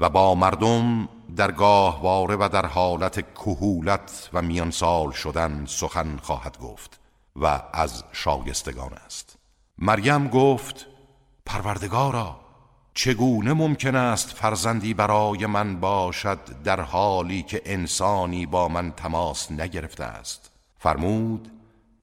و 0.00 0.08
با 0.08 0.34
مردم 0.34 1.08
در 1.36 1.52
گاهواره 1.52 2.36
و 2.36 2.48
در 2.52 2.66
حالت 2.66 3.34
کهولت 3.34 4.30
و 4.32 4.42
میانسال 4.42 5.10
شدن 5.10 5.64
سخن 5.68 6.16
خواهد 6.22 6.58
گفت 6.58 7.00
و 7.36 7.62
از 7.72 8.04
شایستگان 8.12 8.92
است. 8.92 9.38
مریم 9.78 10.28
گفت 10.28 10.86
پروردگارا 11.46 12.40
چگونه 12.94 13.52
ممکن 13.52 13.94
است 13.94 14.28
فرزندی 14.28 14.94
برای 14.94 15.46
من 15.46 15.80
باشد 15.80 16.38
در 16.64 16.80
حالی 16.80 17.42
که 17.42 17.62
انسانی 17.64 18.46
با 18.46 18.68
من 18.68 18.92
تماس 18.92 19.52
نگرفته 19.52 20.04
است؟ 20.04 20.50
فرمود 20.78 21.52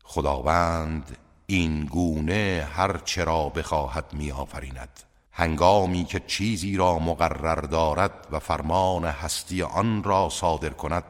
خداوند 0.04 1.18
این 1.46 1.86
گونه 1.86 2.68
هر 2.74 2.98
چرا 2.98 3.50
بخواهد 3.50 4.06
می 4.14 4.32
آفریند 4.32 5.00
هنگامی 5.36 6.06
که 6.06 6.20
چیزی 6.20 6.78
را 6.78 7.00
مقرر 7.00 7.62
دارد 7.62 8.28
و 8.32 8.40
فرمان 8.40 9.06
هستی 9.06 9.62
آن 9.64 10.04
را 10.04 10.30
صادر 10.30 10.70
کند 10.70 11.04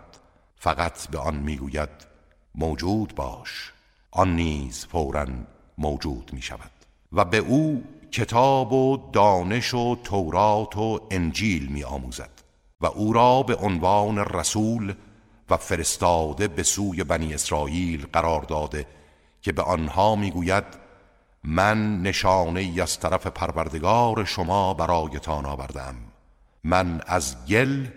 فقط 0.55 1.07
به 1.07 1.19
آن 1.19 1.35
می‌گوید 1.35 1.89
موجود 2.55 3.15
باش. 3.15 3.73
آن 4.11 4.35
نیز 4.35 4.85
فورا 4.85 5.25
موجود 5.77 6.31
می 6.33 6.41
شود 6.41 6.71
و 7.13 7.25
به 7.25 7.37
او 7.37 7.83
کتاب 8.11 8.73
و 8.73 9.09
دانش 9.13 9.73
و 9.73 9.95
تورات 10.03 10.77
و 10.77 11.07
انجیل 11.11 11.65
می 11.65 11.83
آموزد 11.83 12.29
و 12.81 12.85
او 12.85 13.13
را 13.13 13.43
به 13.43 13.55
عنوان 13.55 14.17
رسول 14.17 14.93
و 15.49 15.57
فرستاده 15.57 16.47
به 16.47 16.63
سوی 16.63 17.03
بنی 17.03 17.33
اسرائیل 17.33 18.07
قرار 18.13 18.41
داده 18.41 18.87
که 19.41 19.51
به 19.51 19.61
آنها 19.61 20.15
می‌گوید 20.15 20.82
من 21.43 22.01
نشانه 22.01 22.81
از 22.81 22.99
طرف 22.99 23.27
پروردگار 23.27 24.25
شما 24.25 24.73
برایتان 24.73 25.45
آوردم. 25.45 25.95
من 26.63 27.01
از 27.07 27.45
گل 27.45 27.87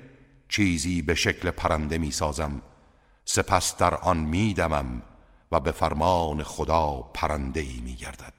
چیزی 0.48 1.02
به 1.02 1.14
شکل 1.14 1.50
پرنده 1.50 1.98
می 1.98 2.11
سازم. 2.11 2.62
سپس 3.24 3.76
در 3.76 3.94
آن 3.94 4.16
می 4.16 4.54
دمم 4.54 5.02
و 5.52 5.61
به 5.61 5.72
فرمان 5.72 6.42
خدا 6.42 7.11
پرنده 7.14 7.61
ای 7.61 7.80
می 7.85 7.94
گردد. 7.94 8.35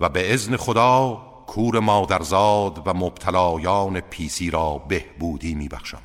و 0.00 0.08
به 0.08 0.34
ازن 0.34 0.56
خدا 0.56 1.22
کور 1.46 1.78
مادرزاد 1.78 2.88
و 2.88 2.94
مبتلایان 2.94 4.00
پیسی 4.00 4.50
را 4.50 4.78
بهبودی 4.78 5.54
می 5.54 5.68
بخشم 5.68 6.02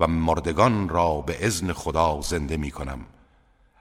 و 0.00 0.06
مردگان 0.06 0.88
را 0.88 1.20
به 1.20 1.46
ازن 1.46 1.72
خدا 1.72 2.20
زنده 2.20 2.56
می 2.56 2.70
کنم. 2.70 3.00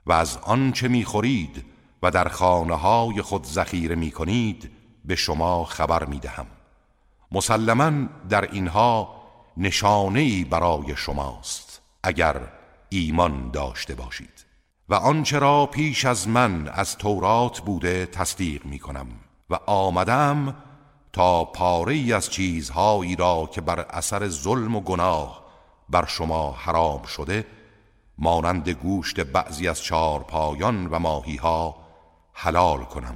و 0.06 0.14
از 0.14 0.38
آنچه 0.38 0.88
می 0.88 1.06
خورید 1.06 1.77
و 2.04 2.12
در 2.12 2.28
خانه 2.28 2.76
های 2.76 3.22
خود 3.22 3.44
ذخیره 3.44 3.96
می 3.96 4.12
کنید 4.12 4.72
به 5.06 5.16
شما 5.16 5.66
خبر 5.66 6.06
می 6.06 6.20
دهم 6.20 6.48
مسلما 7.32 8.08
در 8.30 8.52
اینها 8.52 9.18
نشانه 9.58 10.20
ای 10.20 10.44
برای 10.44 10.96
شماست 10.96 11.82
اگر 12.04 12.42
ایمان 12.90 13.52
داشته 13.52 13.96
باشید. 13.96 14.46
و 14.90 14.96
آنچه 14.96 15.40
را 15.40 15.66
پیش 15.66 16.06
از 16.06 16.28
من 16.28 16.68
از 16.68 16.98
تورات 16.98 17.60
بوده 17.60 18.06
تصدیق 18.06 18.66
می 18.66 18.80
کنم 18.80 19.08
و 19.50 19.60
آمدم 19.66 20.56
تا 21.14 21.46
پاره 21.46 21.94
ای 21.94 22.14
از 22.14 22.30
چیزهایی 22.30 23.16
را 23.16 23.50
که 23.54 23.62
بر 23.62 23.80
اثر 23.80 24.28
ظلم 24.28 24.76
و 24.76 24.82
گناه 24.82 25.44
بر 25.90 26.06
شما 26.06 26.52
حرام 26.52 27.04
شده 27.04 27.46
مانند 28.18 28.70
گوشت 28.70 29.20
بعضی 29.20 29.68
از 29.68 29.84
چارپایان 29.84 30.88
و 30.88 31.00
ماهی 31.00 31.36
ها 31.36 31.87
حلال 32.40 32.84
کنم 32.84 33.16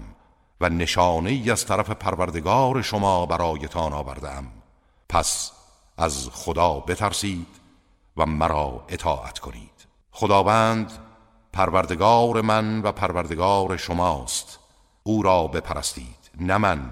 و 0.61 0.69
نشانه 0.69 1.29
ای 1.29 1.51
از 1.51 1.65
طرف 1.65 1.89
پروردگار 1.89 2.81
شما 2.81 3.25
برایتان 3.25 3.93
آوردم. 3.93 4.47
پس 5.09 5.51
از 5.97 6.29
خدا 6.31 6.79
بترسید 6.79 7.47
و 8.17 8.25
مرا 8.25 8.85
اطاعت 8.87 9.39
کنید. 9.39 9.87
خداوند 10.11 10.91
پروردگار 11.53 12.41
من 12.41 12.81
و 12.81 12.91
پروردگار 12.91 13.77
شماست. 13.77 14.59
او 15.03 15.23
را 15.23 15.47
بپرستید 15.47 16.31
نه 16.39 16.57
من 16.57 16.91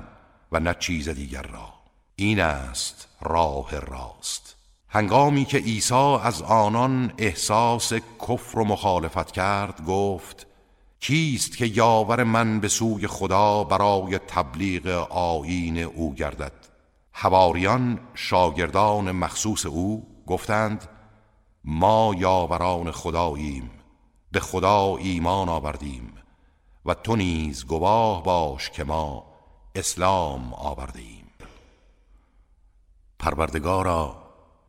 و 0.51 0.59
نه 0.59 0.75
چیز 0.79 1.09
دیگر 1.09 1.41
را. 1.43 1.73
این 2.15 2.39
است 2.39 3.07
راه 3.21 3.79
راست. 3.79 4.55
هنگامی 4.89 5.45
که 5.45 5.57
عیسی 5.57 6.17
از 6.23 6.41
آنان 6.41 7.13
احساس 7.17 7.93
کفر 8.27 8.59
و 8.59 8.65
مخالفت 8.65 9.31
کرد 9.31 9.85
گفت 9.85 10.48
کیست 10.99 11.57
که 11.57 11.65
یاور 11.65 12.23
من 12.23 12.59
به 12.59 12.67
سوی 12.67 13.07
خدا 13.07 13.63
برای 13.63 14.17
تبلیغ 14.17 14.87
آیین 15.11 15.77
او 15.77 16.13
گردد؟ 16.13 16.53
حواریان 17.11 17.99
شاگردان 18.13 19.11
مخصوص 19.11 19.65
او 19.65 20.07
گفتند 20.27 20.89
ما 21.63 22.15
یاوران 22.17 22.91
خداییم 22.91 23.71
به 24.31 24.39
خدا 24.39 24.97
ایمان 24.97 25.49
آوردیم 25.49 26.13
و 26.85 26.93
تو 26.93 27.15
نیز 27.15 27.65
گواه 27.65 28.23
باش 28.23 28.69
که 28.69 28.83
ما 28.83 29.25
اسلام 29.75 30.53
آوردیم 30.53 31.25
پروردگارا 33.19 34.23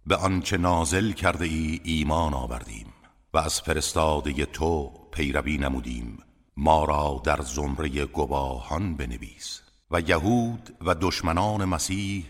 به 0.06 0.16
آنچه 0.16 0.56
نازل 0.56 1.12
کرده 1.12 1.44
ای 1.44 1.80
ایمان 1.84 2.34
آوردیم 2.34 2.86
و 3.34 3.38
از 3.38 3.60
فرستاده 3.60 4.46
تو 4.46 4.99
پیروی 5.12 5.58
نمودیم. 5.58 6.18
ما 6.56 6.84
را 6.84 7.22
در 7.24 7.42
زمره 7.42 8.06
گواهان 8.06 8.96
بنویس. 8.96 9.60
و 9.90 10.00
یهود 10.00 10.76
و 10.80 10.94
دشمنان 10.94 11.64
مسیح 11.64 12.26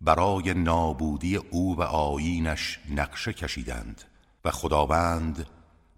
برای 0.00 0.54
نابودی 0.54 1.36
او 1.36 1.76
و 1.76 1.82
آیینش 1.82 2.78
نقشه 2.90 3.32
کشیدند 3.32 4.02
و 4.44 4.50
خداوند 4.50 5.46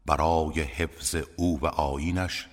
برای 0.07 0.61
حفظ 0.61 1.17
او 1.37 1.61
و 1.61 1.67
آیینش 1.67 2.47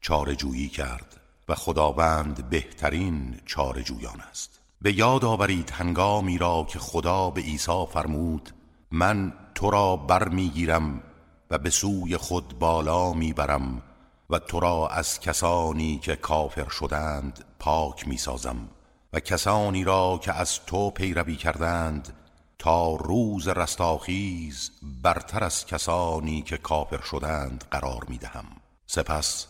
چارجویی 0.00 0.68
کرد 0.68 1.20
و 1.48 1.54
خداوند 1.54 2.50
بهترین 2.50 3.40
چارجویان 3.46 4.20
است. 4.20 4.60
به 4.82 4.98
یاد 4.98 5.24
آورید 5.24 5.70
هنگامی 5.70 6.38
را 6.38 6.66
که 6.70 6.78
خدا 6.78 7.30
به 7.30 7.40
عیسی 7.40 7.86
فرمود 7.92 8.50
من 8.90 9.32
تو 9.54 9.70
را 9.70 9.96
بر 9.96 10.28
می‌گیرم 10.28 11.02
و 11.52 11.58
به 11.58 11.70
سوی 11.70 12.16
خود 12.16 12.58
بالا 12.58 13.12
می‌برم 13.12 13.82
و 14.30 14.38
تو 14.38 14.60
را 14.60 14.88
از 14.88 15.20
کسانی 15.20 15.98
که 15.98 16.16
کافر 16.16 16.68
شدند 16.68 17.44
پاک 17.58 18.08
می‌سازم 18.08 18.68
و 19.12 19.20
کسانی 19.20 19.84
را 19.84 20.20
که 20.22 20.32
از 20.32 20.60
تو 20.66 20.90
پیروی 20.90 21.36
کردند 21.36 22.16
تا 22.58 22.94
روز 22.94 23.48
رستاخیز 23.48 24.70
برتر 25.02 25.44
از 25.44 25.66
کسانی 25.66 26.42
که 26.42 26.56
کافر 26.56 27.00
شدند 27.00 27.64
قرار 27.70 28.04
می‌دهم. 28.08 28.46
سپس 28.86 29.46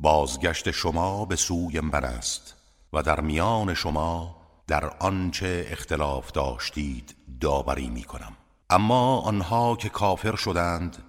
بازگشت 0.00 0.70
شما 0.70 1.24
به 1.24 1.36
سوی 1.36 1.80
من 1.80 2.04
است 2.04 2.54
و 2.92 3.02
در 3.02 3.20
میان 3.20 3.74
شما 3.74 4.36
در 4.66 4.84
آنچه 4.84 5.66
اختلاف 5.68 6.32
داشتید 6.32 7.16
داوری 7.40 7.90
می 7.90 8.02
کنم 8.02 8.36
اما 8.70 9.20
آنها 9.20 9.76
که 9.76 9.88
کافر 9.88 10.36
شدند 10.36 11.02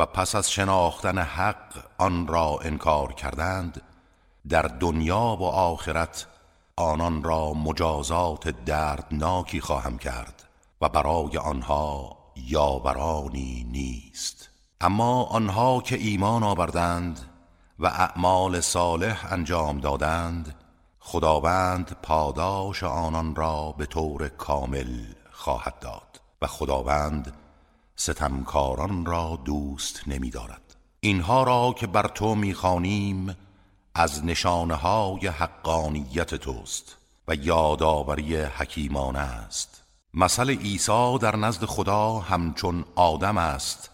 و 0.00 0.06
پس 0.06 0.34
از 0.34 0.50
شناختن 0.50 1.18
حق 1.18 1.84
آن 1.98 2.26
را 2.26 2.58
انکار 2.62 3.12
کردند 3.12 3.82
در 4.48 4.62
دنیا 4.62 5.36
و 5.40 5.44
آخرت 5.44 6.26
آنان 6.76 7.22
را 7.22 7.52
مجازات 7.52 8.48
دردناکی 8.48 9.60
خواهم 9.60 9.98
کرد 9.98 10.48
و 10.80 10.88
برای 10.88 11.36
آنها 11.38 12.16
یاورانی 12.36 13.66
نیست. 13.70 14.50
اما 14.80 15.24
آنها 15.24 15.80
که 15.80 15.96
ایمان 15.96 16.42
آوردند 16.42 17.20
و 17.78 17.86
اعمال 17.86 18.60
صالح 18.60 19.32
انجام 19.32 19.78
دادند 19.78 20.54
خداوند 21.00 21.96
پاداش 22.02 22.82
آنان 22.82 23.34
را 23.34 23.74
به 23.78 23.86
طور 23.86 24.28
کامل 24.28 25.04
خواهد 25.30 25.78
داد 25.78 26.20
و 26.42 26.46
خداوند 26.46 27.39
ستمکاران 28.00 29.06
را 29.06 29.38
دوست 29.44 30.02
نمی 30.06 30.30
دارد 30.30 30.76
اینها 31.00 31.42
را 31.42 31.74
که 31.78 31.86
بر 31.86 32.08
تو 32.08 32.34
می‌خوانیم 32.34 33.36
از 33.94 34.24
نشانه 34.24 34.74
های 34.74 35.26
حقانیت 35.26 36.34
توست 36.34 36.96
و 37.28 37.34
یادآوری 37.34 38.36
حکیمانه 38.36 39.18
است. 39.18 39.82
مثل 40.14 40.50
عیسی 40.50 41.18
در 41.18 41.36
نزد 41.36 41.64
خدا 41.64 42.18
همچون 42.18 42.84
آدم 42.94 43.38
است 43.38 43.90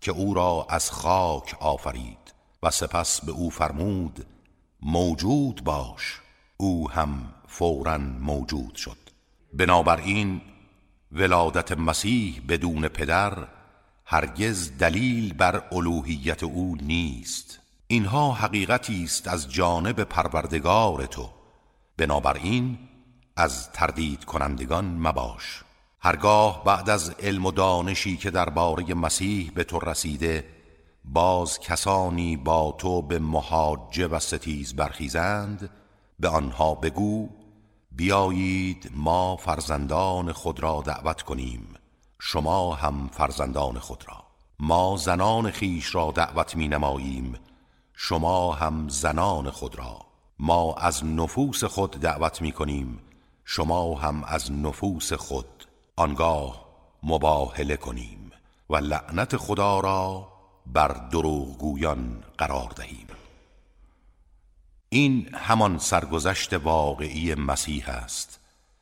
که 0.00 0.10
او 0.10 0.34
را 0.34 0.66
از 0.70 0.90
خاک 0.90 1.56
آفرید 1.60 2.34
و 2.62 2.70
سپس 2.70 3.20
به 3.24 3.32
او 3.32 3.50
فرمود 3.50 4.26
موجود 4.82 5.64
باش. 5.64 6.20
او 6.56 6.90
هم 6.90 7.34
فورا 7.48 7.98
موجود 7.98 8.74
شد. 8.74 8.98
بنابراین 9.52 10.40
ولادت 11.16 11.72
مسیح 11.72 12.42
بدون 12.48 12.88
پدر 12.88 13.48
هرگز 14.04 14.78
دلیل 14.78 15.34
بر 15.34 15.62
الوهیت 15.72 16.42
او 16.42 16.76
نیست. 16.82 17.60
اینها 17.86 18.32
حقیقتی 18.32 19.04
است 19.04 19.28
از 19.28 19.52
جانب 19.52 20.00
پروردگار 20.00 21.06
تو. 21.06 21.30
بنابراین 21.96 22.78
از 23.36 23.72
تردید 23.72 24.24
کنندگان 24.24 24.84
مباش. 24.84 25.64
هرگاه 26.00 26.64
بعد 26.64 26.90
از 26.90 27.10
علم 27.10 27.46
و 27.46 27.52
دانشی 27.52 28.16
که 28.16 28.30
درباره 28.30 28.94
مسیح 28.94 29.52
به 29.54 29.64
تو 29.64 29.78
رسیده 29.78 30.44
باز 31.04 31.60
کسانی 31.60 32.36
با 32.36 32.74
تو 32.78 33.02
به 33.02 33.18
محاجه 33.18 34.06
و 34.06 34.18
ستیز 34.18 34.74
برخیزند 34.74 35.70
به 36.20 36.28
آنها 36.28 36.74
بگو 36.74 37.28
بیایید 37.96 38.90
ما 38.94 39.36
فرزندان 39.36 40.32
خود 40.32 40.60
را 40.60 40.82
دعوت 40.86 41.22
کنیم 41.22 41.74
شما 42.18 42.74
هم 42.74 43.08
فرزندان 43.12 43.78
خود 43.78 44.04
را. 44.08 44.24
ما 44.60 44.96
زنان 44.96 45.50
خیش 45.50 45.94
را 45.94 46.10
دعوت 46.10 46.56
می 46.56 46.68
نماییم 46.68 47.38
شما 47.94 48.52
هم 48.52 48.88
زنان 48.88 49.50
خود 49.50 49.78
را. 49.78 49.98
ما 50.38 50.74
از 50.74 51.04
نفوس 51.04 51.64
خود 51.64 51.90
دعوت 51.90 52.42
می 52.42 52.52
کنیم 52.52 52.98
شما 53.44 53.94
هم 53.94 54.24
از 54.24 54.52
نفوس 54.52 55.12
خود. 55.12 55.66
آنگاه 55.96 56.66
مباهله 57.02 57.76
کنیم 57.76 58.30
و 58.70 58.76
لعنت 58.76 59.36
خدا 59.36 59.80
را 59.80 60.28
بر 60.66 60.88
دروغگویان 60.88 62.24
قرار 62.38 62.72
دهیم. 62.76 63.05
این 64.88 65.34
همان 65.34 65.78
سرگذشت 65.78 66.52
واقعی 66.52 67.34
مسیح 67.34 67.88
است 67.88 68.40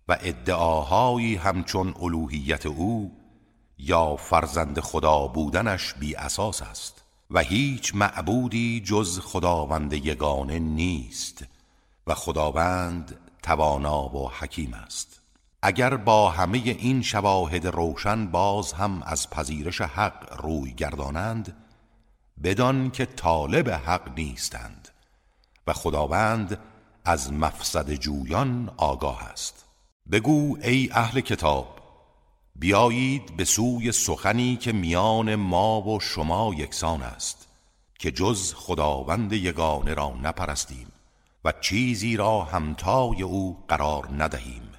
و 0.08 0.16
ادعاهایی 0.20 1.36
همچون 1.36 1.94
الوهیت 2.00 2.66
او 2.66 3.12
یا 3.78 4.16
فرزند 4.16 4.80
خدا 4.80 5.26
بودنش 5.26 5.94
بی 5.94 6.14
اساس 6.14 6.62
است 6.62 7.04
و 7.30 7.38
هیچ 7.38 7.94
معبودی 7.94 8.80
جز 8.80 9.20
خداوند 9.20 9.92
یگانه 9.92 10.58
نیست 10.58 11.44
و 12.06 12.14
خداوند 12.14 13.18
توانا 13.42 14.16
و 14.16 14.30
حکیم 14.30 14.74
است. 14.74 15.20
اگر 15.62 15.96
با 15.96 16.30
همه 16.30 16.58
این 16.58 17.02
شواهد 17.02 17.66
روشن 17.66 18.26
باز 18.26 18.72
هم 18.72 19.02
از 19.02 19.30
پذیرش 19.30 19.80
حق 19.80 20.42
روی 20.42 20.72
گردانند 20.72 21.56
بدان 22.42 22.90
که 22.90 23.06
طالب 23.06 23.70
حق 23.70 24.18
نیستند. 24.18 24.83
و 25.66 25.72
خداوند 25.72 26.58
از 27.04 27.32
مفسد 27.32 27.94
جویان 27.94 28.70
آگاه 28.76 29.22
است. 29.22 29.64
بگو 30.12 30.58
ای 30.62 30.88
اهل 30.92 31.20
کتاب 31.20 31.78
بیایید 32.56 33.36
به 33.36 33.44
سوی 33.44 33.92
سخنی 33.92 34.56
که 34.56 34.72
میان 34.72 35.34
ما 35.34 35.82
و 35.82 36.00
شما 36.00 36.54
یکسان 36.56 37.02
است 37.02 37.48
که 37.98 38.10
جز 38.10 38.54
خداوند 38.54 39.32
یگانه 39.32 39.94
را 39.94 40.12
نپرستیم 40.22 40.86
و 41.44 41.52
چیزی 41.60 42.16
را 42.16 42.44
همتای 42.44 43.22
او 43.22 43.64
قرار 43.68 44.08
ندهیم 44.18 44.70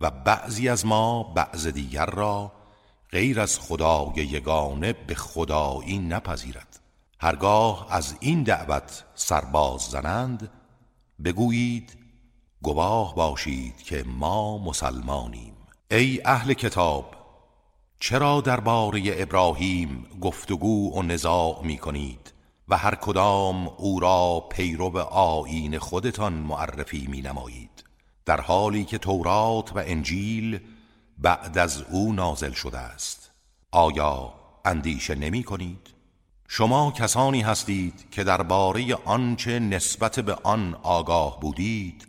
و 0.00 0.10
بعضی 0.10 0.68
از 0.68 0.86
ما 0.86 1.22
بعض 1.22 1.66
دیگر 1.66 2.06
را 2.06 2.52
غیر 3.10 3.40
از 3.40 3.58
خدای 3.58 4.14
یگانه 4.16 4.92
به 4.92 5.14
خدایی 5.14 5.98
نپذیرد. 5.98 6.79
هرگاه 7.22 7.86
از 7.90 8.16
این 8.20 8.42
دعوت 8.42 9.04
سرباز 9.14 9.80
زنند 9.80 10.50
بگویید 11.24 11.96
گواه 12.62 13.14
باشید 13.14 13.76
که 13.76 14.04
ما 14.06 14.58
مسلمانیم. 14.58 15.52
ای 15.90 16.20
اهل 16.24 16.52
کتاب 16.52 17.14
چرا 17.98 18.40
درباره 18.40 19.02
ابراهیم 19.06 20.06
گفتگو 20.20 20.98
و 20.98 21.02
نزاع 21.02 21.60
می 21.64 21.78
کنید 21.78 22.32
و 22.68 22.76
هر 22.76 22.94
کدام 22.94 23.68
او 23.68 24.00
را 24.00 24.46
پیرو 24.50 24.98
آیین 24.98 25.78
خودتان 25.78 26.32
معرفی 26.32 27.06
می 27.06 27.20
نمایید 27.20 27.84
در 28.24 28.40
حالی 28.40 28.84
که 28.84 28.98
تورات 28.98 29.76
و 29.76 29.78
انجیل 29.78 30.60
بعد 31.18 31.58
از 31.58 31.82
او 31.82 32.12
نازل 32.12 32.52
شده 32.52 32.78
است. 32.78 33.30
آیا 33.72 34.34
اندیشه 34.64 35.14
نمی 35.14 35.42
کنید؟ 35.42 35.99
شما 36.52 36.90
کسانی 36.90 37.40
هستید 37.40 38.10
که 38.10 38.24
درباره 38.24 38.94
آنچه 38.94 39.58
نسبت 39.58 40.20
به 40.20 40.34
آن 40.34 40.74
آگاه 40.82 41.40
بودید 41.40 42.08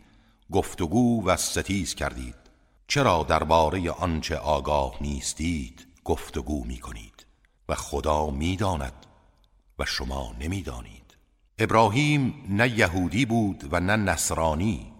گفتگو 0.52 1.26
و 1.26 1.36
ستیز 1.36 1.94
کردید. 1.94 2.34
چرا 2.88 3.22
درباره 3.22 3.90
آنچه 3.90 4.36
آگاه 4.36 4.94
نیستید 5.00 5.86
گفتگو 6.04 6.64
می 6.64 6.78
کنید 6.78 7.26
و 7.68 7.74
خدا 7.74 8.30
می‌داند 8.30 9.06
و 9.78 9.84
شما 9.84 10.34
نمی‌دانید. 10.40 11.16
ابراهیم 11.58 12.44
نه 12.48 12.78
یهودی 12.78 13.26
بود 13.26 13.68
و 13.70 13.80
نه 13.80 13.96
نصرانی 13.96 14.92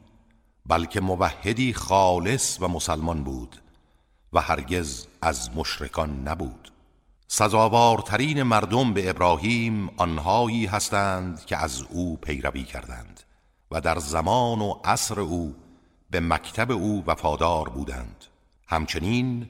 بلکه 0.66 1.00
موحدی 1.00 1.72
خالص 1.72 2.60
و 2.60 2.68
مسلمان 2.68 3.24
بود 3.24 3.62
و 4.32 4.40
هرگز 4.40 5.06
از 5.22 5.56
مشرکان 5.56 6.28
نبود. 6.28 6.71
سزاوارترین 7.34 8.42
مردم 8.42 8.92
به 8.92 9.10
ابراهیم 9.10 9.90
آنهایی 9.96 10.66
هستند 10.66 11.44
که 11.46 11.56
از 11.56 11.82
او 11.90 12.16
پیروی 12.16 12.64
کردند 12.64 13.20
و 13.70 13.80
در 13.80 13.98
زمان 13.98 14.60
و 14.60 14.74
عصر 14.84 15.20
او 15.20 15.54
به 16.10 16.20
مکتب 16.20 16.70
او 16.70 17.04
وفادار 17.06 17.68
بودند. 17.68 18.24
همچنین 18.68 19.48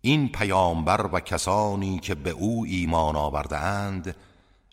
این 0.00 0.28
پیامبر 0.28 1.06
و 1.12 1.20
کسانی 1.20 1.98
که 1.98 2.14
به 2.14 2.30
او 2.30 2.64
ایمان 2.68 3.16
آورده 3.16 3.56
اند 3.56 4.16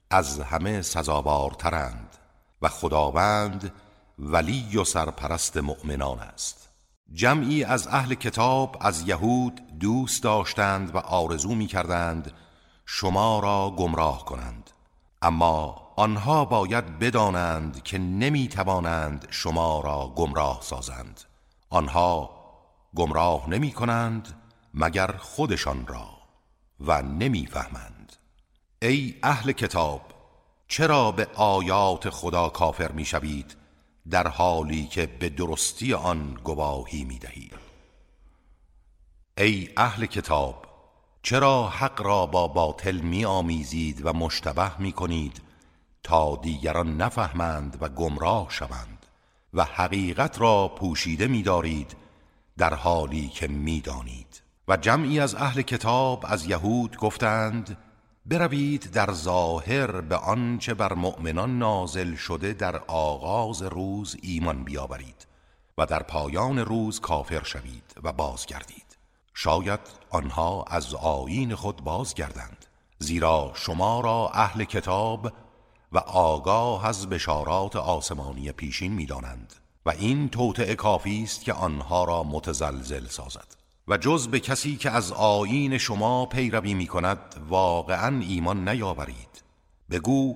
از 0.09 0.39
همه 0.39 0.81
سزاوارترند 0.81 2.17
و 2.61 2.69
خداوند 2.69 3.73
ولی 4.19 4.77
و 4.77 4.83
سرپرست 4.83 5.57
مؤمنان 5.57 6.19
است. 6.19 6.69
جمعی 7.13 7.63
از 7.63 7.87
اهل 7.87 8.13
کتاب 8.13 8.77
از 8.81 9.07
یهود 9.07 9.61
دوست 9.79 10.23
داشتند 10.23 10.95
و 10.95 10.97
آرزو 10.97 11.55
می 11.55 11.67
کردند 11.67 12.31
شما 12.85 13.39
را 13.39 13.73
گمراه 13.77 14.25
کنند. 14.25 14.69
اما 15.21 15.83
آنها 15.95 16.45
باید 16.45 16.99
بدانند 16.99 17.83
که 17.83 17.97
نمی 17.97 18.47
توانند 18.47 19.27
شما 19.29 19.79
را 19.79 20.13
گمراه 20.15 20.59
سازند. 20.61 21.21
آنها 21.69 22.29
گمراه 22.95 23.49
نمی 23.49 23.71
کنند 23.71 24.39
مگر 24.73 25.11
خودشان 25.11 25.87
را 25.87 26.07
و 26.79 27.01
نمی‌فهمند. 27.01 28.13
ای 28.81 29.15
اهل 29.23 29.51
کتاب 29.51 30.01
چرا 30.67 31.11
به 31.11 31.27
آیات 31.35 32.09
خدا 32.09 32.49
کافر 32.49 32.91
می 32.91 33.05
شوید 33.05 33.55
در 34.09 34.27
حالی 34.27 34.87
که 34.87 35.05
به 35.05 35.29
درستی 35.29 35.93
آن 35.93 36.37
گواهی 36.43 37.03
می 37.03 37.19
دهید 37.19 37.53
ای 39.37 39.69
اهل 39.77 40.05
کتاب 40.05 40.65
چرا 41.25 41.67
حق 41.67 42.01
را 42.01 42.25
با 42.25 42.47
باطل 42.47 42.95
می 42.95 43.25
آمیزید 43.25 44.05
و 44.05 44.13
مشتبه 44.13 44.81
می 44.81 44.91
کنید 44.91 45.41
تا 46.03 46.35
دیگران 46.35 46.97
نفهمند 46.97 47.77
و 47.81 47.89
گمراه 47.89 48.47
شوند 48.49 49.05
و 49.53 49.63
حقیقت 49.63 50.41
را 50.41 50.67
پوشیده 50.67 51.27
می 51.27 51.43
دارید 51.43 51.95
در 52.57 52.73
حالی 52.73 53.27
که 53.27 53.47
می 53.47 53.81
دانید 53.81 54.41
و 54.67 54.77
جمعی 54.77 55.19
از 55.19 55.35
اهل 55.35 55.61
کتاب 55.61 56.25
از 56.27 56.45
یهود 56.45 56.97
گفتند 56.97 57.77
بروید 58.25 58.91
در 58.91 59.11
ظاهر 59.11 60.01
به 60.01 60.15
آنچه 60.15 60.73
بر 60.73 60.93
مؤمنان 60.93 61.59
نازل 61.59 62.15
شده 62.15 62.53
در 62.53 62.75
آغاز 62.87 63.61
روز 63.61 64.17
ایمان 64.21 64.63
بیاورید 64.63 65.27
و 65.77 65.85
در 65.85 66.03
پایان 66.03 66.59
روز 66.59 66.99
کافر 66.99 67.43
شوید 67.43 67.93
و 68.03 68.13
بازگردید. 68.13 68.82
شاید 69.33 69.79
آنها 70.09 70.63
از 70.63 70.95
آیین 70.95 71.55
خود 71.55 71.83
بازگردند 71.83 72.65
زیرا 72.99 73.51
شما 73.55 73.99
را 74.01 74.31
اهل 74.33 74.63
کتاب 74.63 75.31
و 75.91 75.97
آگاه 75.97 76.85
از 76.87 77.09
بشارات 77.09 77.75
آسمانی 77.75 78.51
پیشین 78.51 78.93
می‌دانند 78.93 79.53
و 79.85 79.89
این 79.89 80.29
توطعه 80.29 80.75
کافی 80.75 81.23
است 81.23 81.43
که 81.43 81.53
آنها 81.53 82.03
را 82.03 82.23
متزلزل 82.23 83.07
سازد. 83.07 83.63
و 83.87 83.97
جز 83.97 84.27
به 84.27 84.39
کسی 84.39 84.75
که 84.75 84.91
از 84.91 85.11
آیین 85.11 85.77
شما 85.77 86.25
پیروی 86.25 86.73
می 86.73 86.87
کند 86.87 87.19
واقعا 87.49 88.19
ایمان 88.19 88.69
نیاورید. 88.69 89.43
بگو 89.91 90.35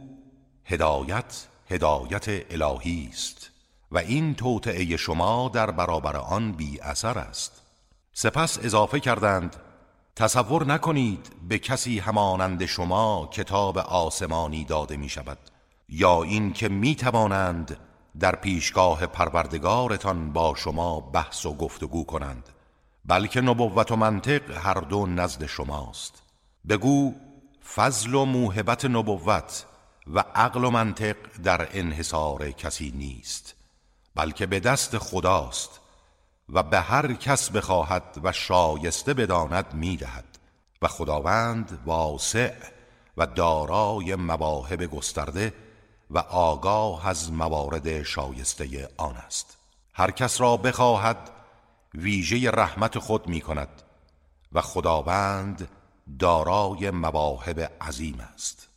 هدایت 0.66 1.48
هدایت 1.70 2.26
الهی 2.50 3.10
است 3.12 3.52
و 3.92 3.98
این 3.98 4.36
توطعه 4.36 4.98
شما 4.98 5.50
در 5.54 5.72
برابر 5.72 6.18
آن 6.18 6.52
بی 6.52 6.80
اثر 6.80 7.18
است. 7.18 7.57
سپس 8.20 8.58
اضافه 8.66 9.00
کردند 9.00 9.56
تصور 10.16 10.66
نکنید 10.66 11.32
به 11.48 11.60
کسی 11.60 12.00
همانند 12.00 12.66
شما 12.66 13.30
کتاب 13.34 13.78
آسمانی 13.78 14.66
داده 14.66 14.98
می 14.98 15.10
شود 15.10 15.38
یا 15.90 16.24
این 16.24 16.54
که 16.54 16.70
می 16.70 16.96
توانند 16.96 17.78
در 18.20 18.36
پیشگاه 18.36 19.06
پروردگارتان 19.06 20.34
با 20.34 20.56
شما 20.56 21.00
بحث 21.00 21.46
و 21.46 21.54
گفتگو 21.54 22.06
کنند 22.06 22.50
بلکه 23.06 23.42
نبوت 23.42 23.92
و 23.92 23.96
منطق 23.96 24.52
هر 24.52 24.80
دو 24.80 25.06
نزد 25.06 25.46
شماست. 25.46 26.24
بگو 26.70 27.14
فضل 27.76 28.14
و 28.14 28.26
موهبت 28.26 28.86
نبوت 28.86 29.66
و 30.14 30.24
عقل 30.36 30.64
و 30.64 30.70
منطق 30.70 31.16
در 31.44 31.68
انحصار 31.72 32.52
کسی 32.52 32.94
نیست 32.96 33.56
بلکه 34.16 34.46
به 34.46 34.60
دست 34.60 34.98
خداست. 34.98 35.82
و 36.54 36.64
به 36.64 36.80
هر 36.80 37.14
کس 37.14 37.52
بخواهد 37.52 38.18
و 38.24 38.32
شایسته 38.32 39.14
بداند 39.14 39.74
می‌دهد 39.74 40.38
و 40.82 40.88
خداوند 40.88 41.80
واسع 41.86 42.54
و 43.18 43.28
دارای 43.28 44.16
مواهب 44.16 44.86
گسترده 44.86 45.54
و 46.12 46.18
آگاه 46.20 47.08
از 47.08 47.32
موارد 47.32 48.04
شایسته 48.04 48.90
آن 48.98 49.16
است. 49.16 49.58
هر 49.94 50.12
کس 50.12 50.42
را 50.42 50.58
بخواهد 50.58 51.32
ویژه 51.94 52.52
رحمت 52.52 53.00
خود 53.00 53.28
می 53.28 53.42
کند 53.42 53.82
و 54.52 54.62
خداوند 54.62 55.68
دارای 56.20 56.92
مواهب 56.92 57.72
عظیم 57.82 58.20
است. 58.34 58.68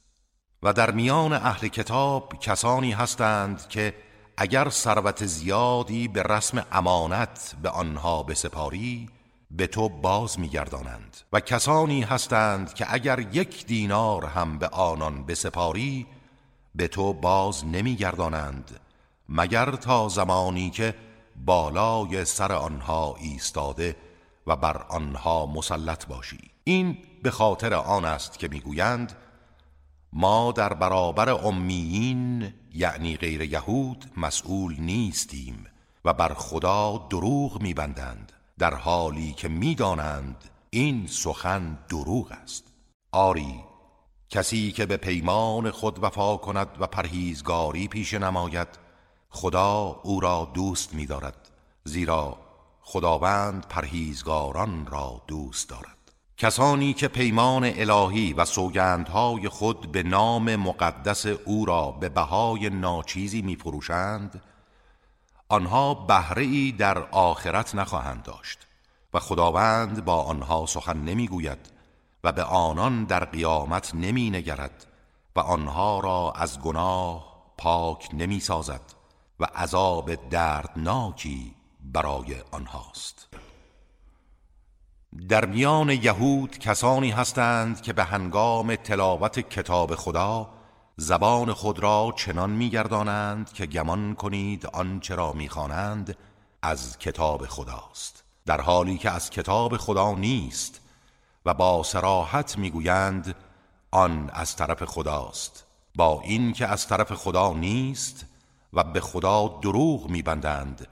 و 0.63 0.73
در 0.73 0.91
میان 0.91 1.33
اهل 1.33 1.69
کتاب 1.69 2.39
کسانی 2.41 2.93
هستند 2.93 3.69
که 3.69 3.95
اگر 4.43 4.69
ثروت 4.69 5.27
زیادی 5.27 6.09
به 6.09 6.23
رسم 6.23 6.67
امانت 6.73 7.55
به 7.63 7.69
آنها 7.69 8.23
بسپاری 8.23 9.09
به 9.51 9.67
تو 9.67 9.89
باز 9.89 10.41
میگردانند. 10.41 11.17
و 11.33 11.41
کسانی 11.41 12.03
هستند 12.03 12.75
که 12.75 12.95
اگر 12.95 13.19
یک 13.19 13.67
دینار 13.67 14.27
هم 14.27 14.59
به 14.59 14.69
آنان 14.69 15.27
بسپاری 15.27 16.07
به 16.75 16.89
تو 16.89 17.13
باز 17.13 17.65
نمیگردانند. 17.65 18.81
مگر 19.29 19.71
تا 19.71 20.09
زمانی 20.09 20.71
که 20.71 20.95
بالای 21.37 22.25
سر 22.25 22.53
آنها 22.53 23.17
ایستاده 23.19 23.97
و 24.47 24.57
بر 24.57 24.77
آنها 24.89 25.47
مسلط 25.47 26.07
باشی. 26.07 26.51
این 26.65 26.99
به 27.23 27.31
خاطر 27.31 27.75
آن 27.75 28.05
است 28.05 28.39
که 28.39 28.49
می‌گویند 28.49 29.13
ما 30.13 30.53
در 30.53 30.73
برابر 30.73 31.31
امیین 31.31 32.53
یعنی 32.75 33.17
غیر 33.17 33.41
یهود 33.43 34.05
مسئول 34.17 34.77
نیستیم 34.79 35.67
و 36.05 36.13
بر 36.13 36.35
خدا 36.35 37.07
دروغ 37.11 37.63
میبندند 37.63 38.33
در 38.59 38.75
حالی 38.75 39.33
که 39.33 39.49
می‌دانند 39.49 40.51
این 40.71 41.07
سخن 41.07 41.79
دروغ 41.89 42.33
است. 42.33 42.65
آری 43.13 43.61
کسی 44.31 44.73
که 44.73 44.87
به 44.87 44.97
پیمان 44.97 45.71
خود 45.71 46.05
وفا 46.05 46.37
کند 46.37 46.69
و 46.81 46.87
پرهیزگاری 46.87 47.89
پیش 47.89 48.15
نماید 48.15 48.69
خدا 49.31 50.01
او 50.03 50.21
را 50.21 50.51
دوست 50.55 50.95
می 50.95 51.07
دارد 51.07 51.51
زیرا 51.85 52.39
خداوند 52.81 53.67
پرهیزگاران 53.69 54.87
را 54.87 55.23
دوست 55.27 55.69
دارد. 55.69 56.00
کسانی 56.41 56.93
که 56.93 57.09
پیمان 57.09 57.65
الهی 57.65 58.33
و 58.33 58.45
سوگندهای 58.45 59.49
خود 59.49 59.93
به 59.93 60.03
نام 60.03 60.57
مقدس 60.57 61.27
او 61.27 61.65
را 61.65 61.91
به 61.91 62.09
بهای 62.09 62.71
ناچیزی 62.71 63.43
می 63.43 63.57
فروشند 63.57 64.43
آنها 65.49 65.95
بهره 65.95 66.43
ای 66.43 66.73
در 66.73 66.99
آخرت 66.99 67.75
نخواهند 67.75 68.23
داشت 68.23 68.59
و 69.15 69.21
خداوند 69.21 70.05
با 70.05 70.23
آنها 70.23 70.67
سخن 70.67 70.97
نمی‌گوید 70.97 71.73
و 72.25 72.33
به 72.33 72.43
آنان 72.43 73.05
در 73.05 73.25
قیامت 73.25 73.95
نمی 73.95 74.31
نگرد 74.31 74.87
و 75.37 75.41
آنها 75.41 76.01
را 76.01 76.33
از 76.37 76.61
گناه 76.61 77.43
پاک 77.59 78.09
نمی 78.13 78.41
سازد 78.41 78.83
و 79.41 79.45
عذاب 79.45 80.15
دردناکی 80.15 81.55
برای 81.81 82.37
آنهاست. 82.51 83.30
در 85.29 85.45
میان 85.45 85.91
یهود 85.91 86.59
کسانی 86.59 87.11
هستند 87.11 87.83
که 87.83 87.93
به 87.93 88.05
هنگام 88.05 88.75
تلاوت 88.77 89.41
کتاب 89.41 89.95
خدا 89.95 90.51
زبان 90.97 91.53
خود 91.53 91.79
را 91.79 92.15
چنان 92.17 92.51
میگردانند 92.51 93.53
که 93.53 93.67
گمان 93.67 94.15
کنید 94.15 94.67
آنچه 94.67 95.15
را 95.15 95.33
می‌خوانند 95.33 96.17
از 96.63 96.99
کتاب 96.99 97.47
خداست. 97.47 98.25
در 98.47 98.61
حالی 98.61 98.99
که 98.99 99.11
از 99.11 99.31
کتاب 99.31 99.77
خدا 99.77 100.15
نیست 100.15 100.81
و 101.47 101.55
با 101.55 101.83
سراحت 101.83 102.59
می‌گویند 102.59 103.35
آن 103.91 104.31
از 104.33 104.57
طرف 104.57 104.85
خداست. 104.85 105.65
با 105.95 106.21
این 106.25 106.53
که 106.53 106.67
از 106.67 106.87
طرف 106.87 107.13
خدا 107.13 107.53
نیست 107.53 108.27
و 108.73 108.85
به 108.85 109.01
خدا 109.01 109.59
دروغ 109.63 110.09
میبندند 110.11 110.87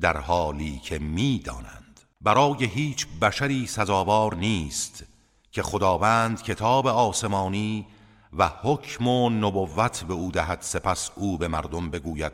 در 0.00 0.16
حالی 0.16 0.78
که 0.78 0.98
می‌دانند. 0.98 1.83
برای 2.24 2.64
هیچ 2.64 3.06
بشری 3.06 3.66
سزاوار 3.66 4.34
نیست 4.34 5.04
که 5.52 5.62
خداوند 5.62 6.42
کتاب 6.42 6.86
آسمانی 6.86 7.86
و 8.32 8.50
حکم 8.62 9.06
و 9.06 9.30
نبوت 9.30 10.04
به 10.04 10.14
او 10.14 10.30
دهد 10.30 10.58
سپس 10.60 11.10
او 11.16 11.38
به 11.38 11.48
مردم 11.48 11.90
بگوید 11.90 12.32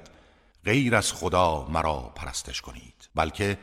غیر 0.64 0.96
از 0.96 1.12
خدا 1.12 1.66
مرا 1.68 2.12
پرستش 2.14 2.60
کنید. 2.60 3.08
بلکه 3.14 3.58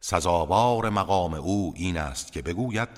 سزاوار 0.00 0.88
مقام 0.88 1.34
او 1.34 1.72
این 1.76 1.96
است 1.96 2.32
که 2.32 2.42
بگوید 2.42 2.88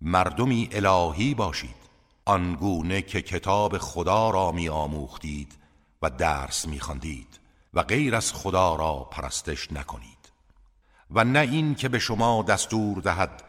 مردمی 0.00 0.68
الهی 0.72 1.34
باشید 1.34 1.80
آنگونه 2.24 3.02
که 3.02 3.22
کتاب 3.22 3.78
خدا 3.78 4.30
را 4.30 4.52
می 4.52 4.68
آموختید 4.68 5.52
و 6.02 6.10
درس 6.10 6.66
می 6.66 6.80
خواندید 6.80 7.40
و 7.74 7.82
غیر 7.82 8.14
از 8.14 8.32
خدا 8.32 8.74
را 8.74 9.08
پرستش 9.10 9.72
نکنید. 9.72 10.19
و 11.10 11.24
نه 11.24 11.38
این 11.38 11.74
که 11.74 11.88
به 11.88 11.98
شما 11.98 12.42
دستور 12.42 13.00
دهد 13.00 13.42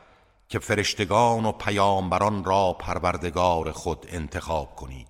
که 0.50 0.60
فرشتگان 0.60 1.46
و 1.46 1.52
پیامبران 1.52 2.44
را 2.44 2.74
پروردگار 2.80 3.72
خود 3.72 4.06
انتخاب 4.10 4.76
کنید. 4.76 5.08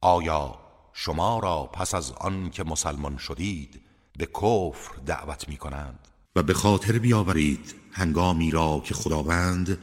آیا 0.00 0.58
شما 0.92 1.38
را 1.38 1.62
پس 1.62 1.94
از 1.94 2.12
آن 2.12 2.50
که 2.50 2.64
مسلمان 2.64 3.16
شدید 3.16 3.82
به 4.18 4.26
کفر 4.26 4.94
دعوت 5.06 5.48
می 5.48 5.56
کنند؟ 5.56 6.08
و 6.36 6.42
به 6.42 6.54
خاطر 6.54 6.98
بیاورید 6.98 7.74
هنگامی 7.92 8.50
را 8.50 8.82
که 8.84 8.94
خداوند 8.94 9.78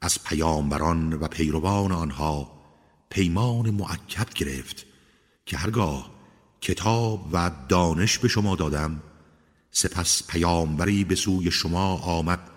از 0.00 0.24
پیامبران 0.24 1.12
و 1.12 1.28
پیروان 1.28 1.92
آنها 1.92 2.50
پیمان 3.10 3.70
معکد 3.70 4.34
گرفت 4.34 4.86
که 5.46 5.56
هرگاه 5.56 6.10
کتاب 6.60 7.28
و 7.32 7.50
دانش 7.68 8.18
به 8.18 8.28
شما 8.28 8.56
دادم 8.56 9.02
سپس 9.78 10.22
پیامبری 10.26 11.04
به 11.04 11.14
سوی 11.14 11.50
شما 11.50 11.96
آمد 11.96 12.50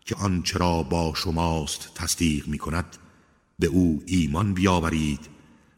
که 0.00 0.14
آنچه 0.14 0.58
را 0.58 0.82
با 0.82 1.14
شماست 1.14 1.94
تصدیق 1.94 2.48
می 2.48 2.58
کند 2.58 2.96
به 3.58 3.66
او 3.66 4.02
ایمان 4.06 4.54
بیاورید 4.54 5.28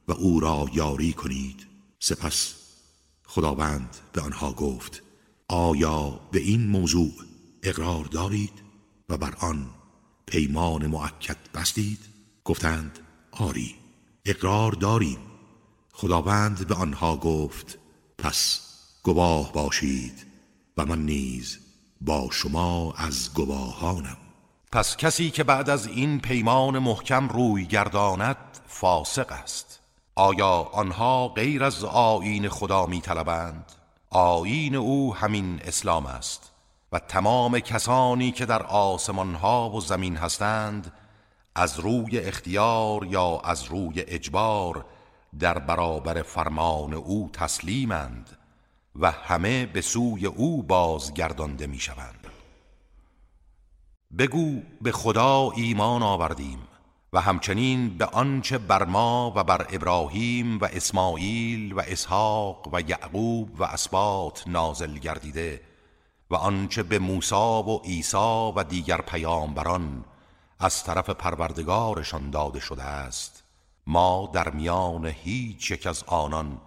و 0.08 0.12
او 0.12 0.40
را 0.40 0.66
یاری 0.72 1.12
کنید. 1.12 1.66
سپس 1.98 2.54
خداوند 3.24 3.96
به 4.12 4.20
آنها 4.20 4.52
گفت 4.52 5.02
آیا 5.48 6.20
به 6.32 6.40
این 6.40 6.66
موضوع 6.66 7.12
اقرار 7.62 8.04
دارید 8.04 8.62
و 9.08 9.16
بر 9.16 9.34
آن 9.40 9.70
پیمان 10.26 10.86
معکد 10.86 11.52
بستید؟ 11.54 12.00
گفتند 12.44 12.98
آری 13.30 13.74
اقرار 14.24 14.72
داریم. 14.72 15.18
خداوند 15.92 16.66
به 16.66 16.74
آنها 16.74 17.16
گفت 17.16 17.78
پس 18.18 18.60
گواه 19.02 19.52
باشید. 19.52 20.27
و 20.78 20.84
من 20.84 20.98
نیز 20.98 21.58
با 22.00 22.28
شما 22.32 22.94
از 22.96 23.34
گواهانم. 23.34 24.16
پس 24.72 24.96
کسی 24.96 25.30
که 25.30 25.44
بعد 25.44 25.70
از 25.70 25.86
این 25.86 26.20
پیمان 26.20 26.78
محکم 26.78 27.28
روی 27.28 27.66
گرداند 27.66 28.36
فاسق 28.66 29.32
است. 29.32 29.80
آیا 30.14 30.52
آنها 30.72 31.28
غیر 31.28 31.64
از 31.64 31.84
آیین 31.84 32.48
خدا 32.48 32.86
می 32.86 33.00
طلبند؟ 33.00 33.72
آیین 34.10 34.74
او 34.74 35.14
همین 35.14 35.60
اسلام 35.64 36.06
است 36.06 36.52
و 36.92 36.98
تمام 36.98 37.60
کسانی 37.60 38.32
که 38.32 38.46
در 38.46 38.62
آسمان 38.62 39.34
ها 39.34 39.70
و 39.70 39.80
زمین 39.80 40.16
هستند 40.16 40.92
از 41.54 41.80
روی 41.80 42.18
اختیار 42.18 43.04
یا 43.04 43.40
از 43.44 43.64
روی 43.64 44.00
اجبار 44.00 44.84
در 45.38 45.58
برابر 45.58 46.22
فرمان 46.22 46.94
او 46.94 47.30
تسلیمند. 47.32 48.37
و 48.98 49.10
همه 49.10 49.66
به 49.66 49.80
سوی 49.80 50.26
او 50.26 50.62
بازگردانده 50.62 51.66
می 51.66 51.78
شوند 51.78 52.26
بگو 54.18 54.62
به 54.82 54.92
خدا 54.92 55.50
ایمان 55.56 56.02
آوردیم 56.02 56.58
و 57.12 57.20
همچنین 57.20 57.98
به 57.98 58.04
آنچه 58.04 58.58
بر 58.58 58.84
ما 58.84 59.32
و 59.36 59.44
بر 59.44 59.66
ابراهیم 59.70 60.58
و 60.58 60.64
اسماعیل 60.64 61.72
و 61.72 61.80
اسحاق 61.80 62.68
و 62.72 62.80
یعقوب 62.80 63.60
و 63.60 63.64
اسبات 63.64 64.44
نازل 64.46 64.98
گردیده 64.98 65.60
و 66.30 66.34
آنچه 66.34 66.82
به 66.82 66.98
موسی 66.98 67.34
و 67.34 67.78
عیسی 67.84 68.52
و 68.56 68.64
دیگر 68.64 69.00
پیامبران 69.00 70.04
از 70.58 70.84
طرف 70.84 71.10
پروردگارشان 71.10 72.30
داده 72.30 72.60
شده 72.60 72.82
است 72.82 73.44
ما 73.86 74.30
در 74.32 74.50
میان 74.50 75.06
هیچ 75.06 75.70
یک 75.70 75.86
از 75.86 76.04
آنان 76.06 76.60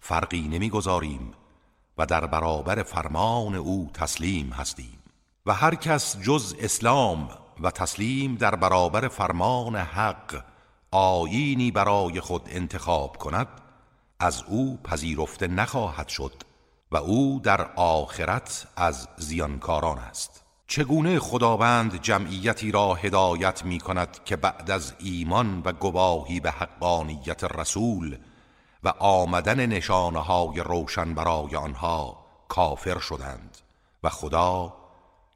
فرقی 0.00 0.40
نمی‌گذاریم 0.40 1.32
و 1.98 2.06
در 2.06 2.26
برابر 2.26 2.82
فرمان 2.82 3.54
او 3.54 3.90
تسلیم 3.94 4.50
هستیم. 4.50 4.98
و 5.46 5.54
هر 5.54 5.74
کس 5.74 6.16
جز 6.20 6.54
اسلام 6.58 7.28
و 7.62 7.70
تسلیم 7.70 8.34
در 8.34 8.54
برابر 8.54 9.08
فرمان 9.08 9.76
حق 9.76 10.44
آیینی 10.90 11.70
برای 11.70 12.20
خود 12.20 12.42
انتخاب 12.50 13.16
کند 13.16 13.48
از 14.20 14.42
او 14.46 14.78
پذیرفته 14.84 15.46
نخواهد 15.46 16.08
شد 16.08 16.32
و 16.90 16.96
او 16.96 17.40
در 17.42 17.70
آخرت 17.76 18.66
از 18.76 19.08
زیانکاران 19.16 19.98
است. 19.98 20.44
چگونه 20.66 21.18
خداوند 21.18 22.02
جمعیتی 22.02 22.70
را 22.70 22.94
هدایت 22.94 23.64
می 23.64 23.80
کند 23.80 24.24
که 24.24 24.36
بعد 24.36 24.70
از 24.70 24.94
ایمان 24.98 25.62
و 25.64 25.72
گواهی 25.72 26.40
به 26.40 26.50
حقانیت 26.50 27.44
رسول 27.44 28.16
و 28.84 28.88
آمدن 28.98 29.66
نشانه 29.66 30.18
های 30.18 30.60
روشن 30.60 31.14
برای 31.14 31.56
آنها 31.56 32.24
کافر 32.48 32.98
شدند 32.98 33.58
و 34.02 34.08
خدا 34.08 34.74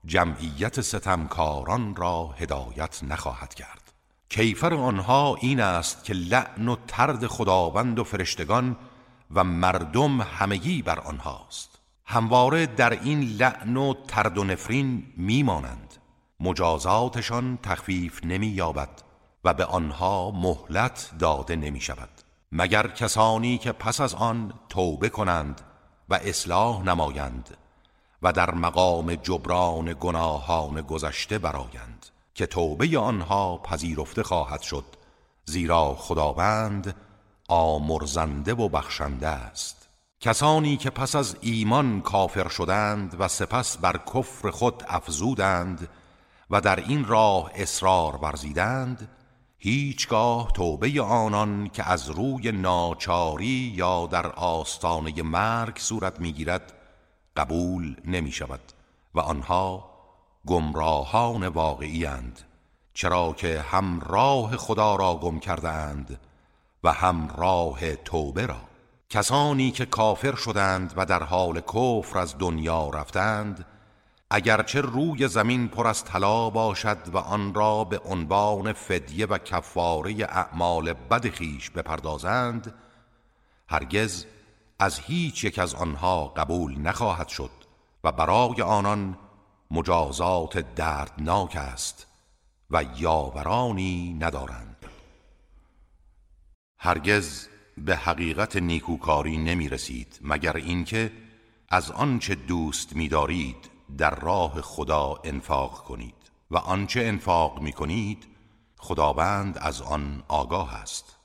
جمعیت 0.05 0.81
ستمکاران 0.81 1.97
را 1.97 2.27
هدایت 2.27 3.05
نخواهد 3.05 3.55
کرد. 3.55 3.93
کیفر 4.29 4.75
آنها 4.75 5.37
این 5.41 5.61
است 5.61 6.05
که 6.05 6.13
لعن 6.13 6.69
و 6.69 6.77
ترد 6.89 7.27
خداوند 7.27 7.99
و 7.99 8.05
فرشتگان 8.05 8.77
و 9.35 9.45
مردم 9.45 10.21
همگی 10.21 10.83
بر 10.83 11.01
آنهاست. 11.01 11.79
همواره 12.05 12.67
در 12.67 12.91
این 12.91 13.21
لعن 13.21 13.77
و 13.77 13.95
ترد 14.09 14.39
و 14.39 14.45
نفرین 14.45 15.13
میمانند. 15.17 15.95
مجازاتشان 16.41 17.59
تخفیف 17.63 18.25
نمی 18.25 18.47
یابد 18.47 19.03
و 19.45 19.55
به 19.55 19.65
آنها 19.65 20.31
مهلت 20.31 21.11
داده 21.19 21.57
نمی 21.57 21.81
شود 21.81 22.16
مگر 22.53 22.89
کسانی 22.89 23.59
که 23.59 23.73
پس 23.73 24.01
از 24.01 24.15
آن 24.15 24.53
توبه 24.69 25.09
کنند 25.09 25.61
و 26.09 26.15
اصلاح 26.15 26.83
نمایند 26.83 27.57
و 28.23 28.33
در 28.33 28.55
مقام 28.55 29.15
جبران 29.15 29.97
گناهان 30.01 30.81
گذشته 30.81 31.39
برایند 31.39 32.07
که 32.35 32.47
توبه 32.47 32.99
آنها 32.99 33.59
پذیرفته 33.59 34.23
خواهد 34.23 34.61
شد 34.61 34.85
زیرا 35.45 35.95
خداوند 35.95 36.95
آمرزنده 37.49 38.55
و 38.55 38.69
بخشنده 38.69 39.29
است. 39.29 39.89
کسانی 40.21 40.77
که 40.77 40.91
پس 40.91 41.17
از 41.17 41.37
ایمان 41.41 42.01
کافر 42.01 42.49
شدند 42.49 43.17
و 43.19 43.29
سپس 43.29 43.77
بر 43.77 44.01
کفر 44.15 44.51
خود 44.51 44.83
افزودند 44.89 45.89
و 46.51 46.61
در 46.61 46.77
این 46.77 47.05
راه 47.05 47.51
اصرار 47.55 48.17
ورزیدند 48.17 49.09
هیچگاه 49.67 50.53
توبه 50.53 51.03
آنان 51.03 51.69
که 51.69 51.91
از 51.91 52.11
روی 52.11 52.53
ناچاری 52.53 53.73
یا 53.75 54.07
در 54.07 54.27
آستانه 54.27 55.23
مرگ 55.23 55.79
صورت 55.79 56.21
می‌گیرد 56.21 56.73
قبول 57.37 57.97
نمی 58.05 58.33
شود 58.33 58.61
و 59.15 59.21
آنها 59.21 59.91
گمراهان 60.47 61.49
واقعی 61.49 62.07
اند 62.07 62.41
چرا 62.95 63.33
که 63.33 63.61
هم 63.61 64.01
راه 64.01 64.57
خدا 64.57 64.97
را 64.97 65.15
گم 65.15 65.39
کرده 65.39 65.69
اند 65.69 66.21
و 66.85 66.93
هم 66.93 67.29
راه 67.37 67.97
توبه 67.97 68.47
را. 68.47 68.61
کسانی 69.11 69.71
که 69.71 69.87
کافر 69.87 70.35
شدند 70.35 70.95
و 70.97 71.07
در 71.07 71.23
حال 71.23 71.61
کفر 71.61 72.19
از 72.19 72.39
دنیا 72.39 72.91
رفتند 72.91 73.65
اگرچه 74.31 74.81
روی 74.81 75.29
زمین 75.29 75.69
پر 75.69 75.87
از 75.87 76.05
طلا 76.05 76.51
باشد 76.51 76.99
و 77.13 77.17
آن 77.17 77.55
را 77.55 77.85
به 77.85 77.99
عنوان 77.99 78.73
فدیه 78.73 79.27
و 79.27 79.39
کفاره 79.39 80.13
اعمال 80.13 80.93
بد 80.93 81.29
خیش 81.29 81.71
بپردازند 81.71 82.75
هرگز 83.69 84.27
از 84.79 84.99
هیچ 84.99 85.45
یک 85.45 85.59
از 85.59 85.75
آنها 85.75 86.29
قبول 86.29 86.79
نخواهد 86.79 87.29
شد 87.29 87.51
و 88.05 88.13
برای 88.13 88.63
آنان 88.63 89.19
مجازات 89.71 90.75
دردناک 90.75 91.57
است 91.57 92.07
و 92.71 92.85
یاورانی 92.97 94.17
ندارند. 94.21 94.77
هرگز 96.79 97.49
به 97.79 97.97
حقیقت 97.97 98.57
نیکوکاری 98.57 99.37
نمی 99.37 99.69
رسید 99.69 100.19
مگر 100.23 100.57
اینکه 100.57 101.13
از 101.69 101.91
آنچه 101.91 102.35
دوست 102.35 102.97
می‌دارید 102.97 103.76
در 103.99 104.15
راه 104.15 104.61
خدا 104.61 105.15
انفاق 105.25 105.83
کنید 105.85 106.31
و 106.51 106.57
آنچه 106.57 107.01
انفاق 107.01 107.61
می 107.61 107.73
کنید 107.73 108.27
خداوند 108.79 109.59
از 109.59 109.83
آن 109.83 110.23
آگاه 110.29 110.75
است. 110.75 111.17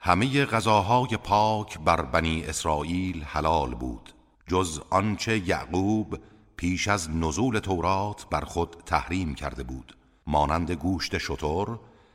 همه 0.00 0.44
غذاهای 0.44 1.16
پاک 1.16 1.78
بر 1.78 2.02
بنی 2.02 2.44
اسرائیل 2.44 3.22
حلال 3.22 3.74
بود 3.74 4.14
جز 4.46 4.80
آنچه 4.90 5.48
یعقوب 5.48 6.18
پیش 6.56 6.88
از 6.88 7.10
نزول 7.10 7.58
تورات 7.58 8.26
بر 8.30 8.40
خود 8.40 8.76
تحریم 8.86 9.34
کرده 9.34 9.62
بود 9.62 9.96
مانند 10.26 10.70
گوشت 10.70 11.18
شتر 11.18 11.66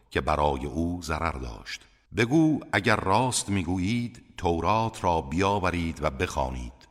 که 0.10 0.22
برای 0.22 0.66
او 0.66 1.02
ضرر 1.02 1.32
داشت. 1.32 1.82
بگو 2.18 2.60
اگر 2.74 2.96
راست 2.96 3.50
می‌گویید 3.50 4.24
تورات 4.38 5.04
را 5.04 5.22
بیاورید 5.22 6.04
و 6.04 6.10
بخوانید. 6.10 6.83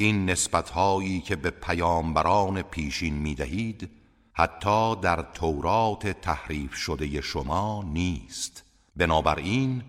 این 0.00 0.30
نسبتهایی 0.30 1.20
که 1.20 1.36
به 1.36 1.50
پیامبران 1.50 2.62
پیشین 2.62 3.14
می‌دهید 3.14 3.90
حتی 4.32 4.96
در 4.96 5.22
تورات 5.22 6.06
تحریف 6.06 6.74
شده 6.74 7.20
شما 7.20 7.84
نیست. 7.92 8.64
بنابراین 8.96 9.82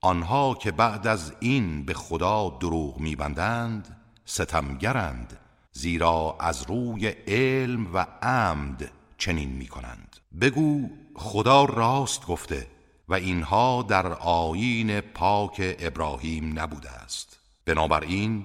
آنها 0.00 0.54
که 0.54 0.70
بعد 0.70 1.06
از 1.06 1.32
این 1.40 1.84
به 1.84 1.94
خدا 1.94 2.58
دروغ 2.60 3.00
میبندند 3.00 3.96
ستمگرند 4.24 5.38
زیرا 5.72 6.36
از 6.40 6.62
روی 6.68 7.06
علم 7.26 7.94
و 7.94 8.06
عمد 8.22 8.90
چنین 9.18 9.50
می‌کنند. 9.50 10.16
بگو 10.40 10.90
خدا 11.14 11.64
راست 11.64 12.26
گفته 12.26 12.66
و 13.08 13.14
اینها 13.14 13.82
در 13.82 14.06
آیین 14.12 15.00
پاک 15.00 15.76
ابراهیم 15.78 16.58
نبوده 16.58 16.90
است. 16.90 17.38
بنابراین 17.64 18.44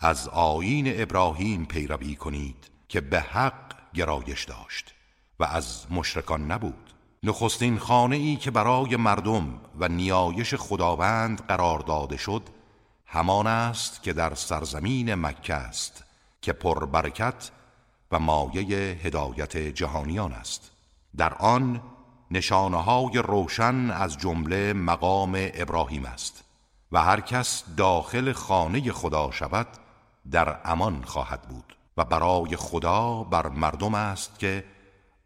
از 0.00 0.28
آیین 0.28 1.02
ابراهیم 1.02 1.64
پیروی 1.64 2.16
کنید 2.16 2.70
که 2.88 3.00
به 3.00 3.20
حق 3.20 3.74
گرایش 3.94 4.44
داشت 4.44 4.94
و 5.40 5.44
از 5.44 5.86
مشرکان 5.90 6.52
نبود. 6.52 6.92
نخستین 7.22 7.78
خانه 7.78 8.16
ای 8.16 8.36
که 8.36 8.50
برای 8.50 8.96
مردم 8.96 9.60
و 9.78 9.88
نیایش 9.88 10.54
خداوند 10.54 11.46
قرار 11.46 11.78
داده 11.78 12.16
شد 12.16 12.42
همان 13.06 13.46
است 13.46 14.02
که 14.02 14.12
در 14.12 14.34
سرزمین 14.34 15.14
مکه 15.14 15.54
است 15.54 16.04
که 16.40 16.52
پربرکت 16.52 17.50
و 18.12 18.18
مایه 18.18 18.76
هدایت 19.02 19.56
جهانیان 19.56 20.32
است. 20.32 20.70
در 21.16 21.34
آن 21.34 21.82
نشانه 22.30 22.82
های 22.82 23.18
روشن 23.18 23.90
از 23.90 24.18
جمله 24.18 24.72
مقام 24.72 25.32
ابراهیم 25.54 26.04
است 26.04 26.44
و 26.92 27.02
هر 27.02 27.20
کس 27.20 27.64
داخل 27.76 28.32
خانه 28.32 28.92
خدا 28.92 29.30
شود 29.30 29.66
در 30.30 30.60
امان 30.64 31.02
خواهد 31.04 31.42
بود 31.42 31.76
و 31.96 32.04
برای 32.04 32.56
خدا 32.56 33.24
بر 33.24 33.48
مردم 33.48 33.94
است 33.94 34.38
که 34.38 34.64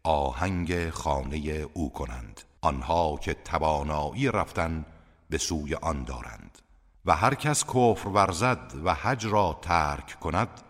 آهنگ 0.03 0.89
خانه 0.89 1.37
او 1.73 1.93
کنند. 1.93 2.41
آنها 2.61 3.17
که 3.17 3.33
توانایی 3.33 4.31
رفتن 4.31 4.85
به 5.29 5.37
سوی 5.37 5.75
آن 5.75 6.03
دارند. 6.03 6.57
و 7.05 7.15
هر 7.15 7.35
کس 7.35 7.65
کفر 7.65 8.07
ورزد 8.07 8.73
و 8.83 8.93
حج 8.93 9.25
را 9.25 9.59
ترک 9.61 10.19
کند 10.19 10.61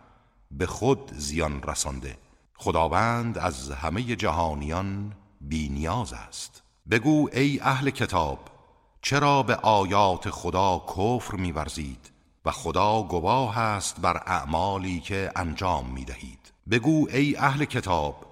به 0.50 0.66
خود 0.66 1.12
زیان 1.14 1.62
رسانده. 1.62 2.18
خداوند 2.56 3.38
از 3.38 3.70
همه 3.70 4.02
جهانیان 4.02 5.12
بینیاز 5.40 6.12
است. 6.12 6.62
بگو 6.90 7.28
ای 7.32 7.60
اهل 7.60 7.90
کتاب 7.90 8.38
چرا 9.02 9.42
به 9.42 9.56
آیات 9.56 10.30
خدا 10.30 10.84
کفر 10.96 11.36
میورزید؟ 11.36 12.11
و 12.44 12.50
خدا 12.50 13.02
گواه 13.02 13.58
است 13.58 14.00
بر 14.00 14.22
اعمالی 14.26 15.00
که 15.00 15.32
انجام 15.36 15.86
می‌دهید. 15.86 16.52
بگو 16.70 17.08
ای 17.12 17.36
اهل 17.36 17.64
کتاب 17.64 18.26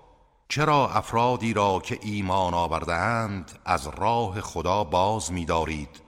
چرا 0.49 0.89
افرادی 0.89 1.53
را 1.53 1.81
که 1.81 1.99
ایمان 2.03 2.55
آوردهاند 2.55 3.59
از 3.65 3.89
راه 3.89 4.41
خدا 4.41 4.85
باز 4.85 5.33
می‌دارید 5.33 6.01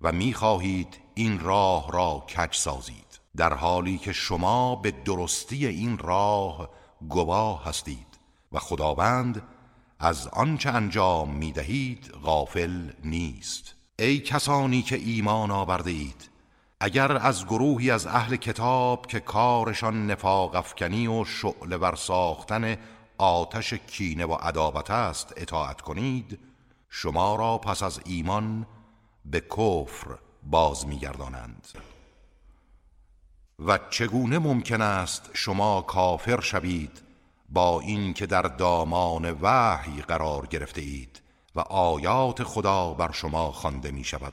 و 0.00 0.12
می‌خواهید 0.12 1.00
این 1.14 1.40
راه 1.40 1.92
را 1.92 2.26
کج 2.36 2.54
سازید؟ 2.54 3.20
در 3.36 3.54
حالی 3.54 3.98
که 3.98 4.12
شما 4.12 4.76
به 4.76 4.90
درستی 4.90 5.66
این 5.66 5.98
راه 5.98 6.68
گواه 7.08 7.64
هستید 7.64 8.18
و 8.52 8.58
خداوند 8.58 9.42
از 9.98 10.28
آنچه 10.28 10.70
انجام 10.70 11.30
می‌دهید 11.30 12.10
غافل 12.24 12.90
نیست. 13.04 13.74
ای 13.98 14.18
کسانی 14.18 14.82
که 14.82 14.96
ایمان 14.96 15.50
آورده 15.50 15.90
اید 15.90 16.30
اگر 16.80 17.16
از 17.16 17.46
گروهی 17.46 17.90
از 17.90 18.06
اهل 18.06 18.36
کتاب 18.36 19.06
که 19.06 19.20
کارشان 19.20 20.06
نفاق 20.06 20.54
افکنی 20.54 21.06
و 21.06 21.24
شعله 21.24 21.76
ور 21.76 21.94
ساختن 21.94 22.76
آتش 23.18 23.74
کینه 23.74 24.26
و 24.26 24.34
عداوت 24.34 24.90
است 24.90 25.34
اطاعت 25.36 25.80
کنید 25.80 26.38
شما 26.88 27.36
را 27.36 27.58
پس 27.58 27.82
از 27.82 28.00
ایمان 28.04 28.66
به 29.24 29.40
کفر 29.40 30.18
باز 30.42 30.86
میگردانند. 30.86 31.68
و 33.66 33.78
چگونه 33.90 34.38
ممکن 34.38 34.80
است 34.80 35.30
شما 35.32 35.82
کافر 35.82 36.40
شوید 36.40 37.02
با 37.48 37.80
اینکه 37.80 38.26
در 38.26 38.42
دامان 38.42 39.38
وحی 39.42 40.02
قرار 40.02 40.46
گرفته 40.46 40.80
اید 40.80 41.20
و 41.54 41.60
آیات 41.60 42.42
خدا 42.42 42.94
بر 42.94 43.12
شما 43.12 43.52
خوانده 43.52 43.90
می 43.90 44.04
شود 44.04 44.32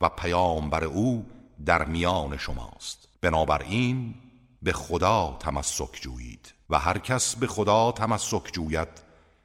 و 0.00 0.08
پیامبر 0.08 0.84
او 0.84 1.26
در 1.66 1.84
میان 1.84 2.36
شماست. 2.36 3.08
بنابراین 3.20 4.14
به 4.62 4.72
خدا 4.72 5.36
تمسک 5.40 6.00
جویید 6.00 6.54
و 6.70 6.78
هر 6.78 6.98
کس 6.98 7.36
به 7.36 7.46
خدا 7.46 7.92
تمسک 7.92 8.52
جوید 8.52 8.88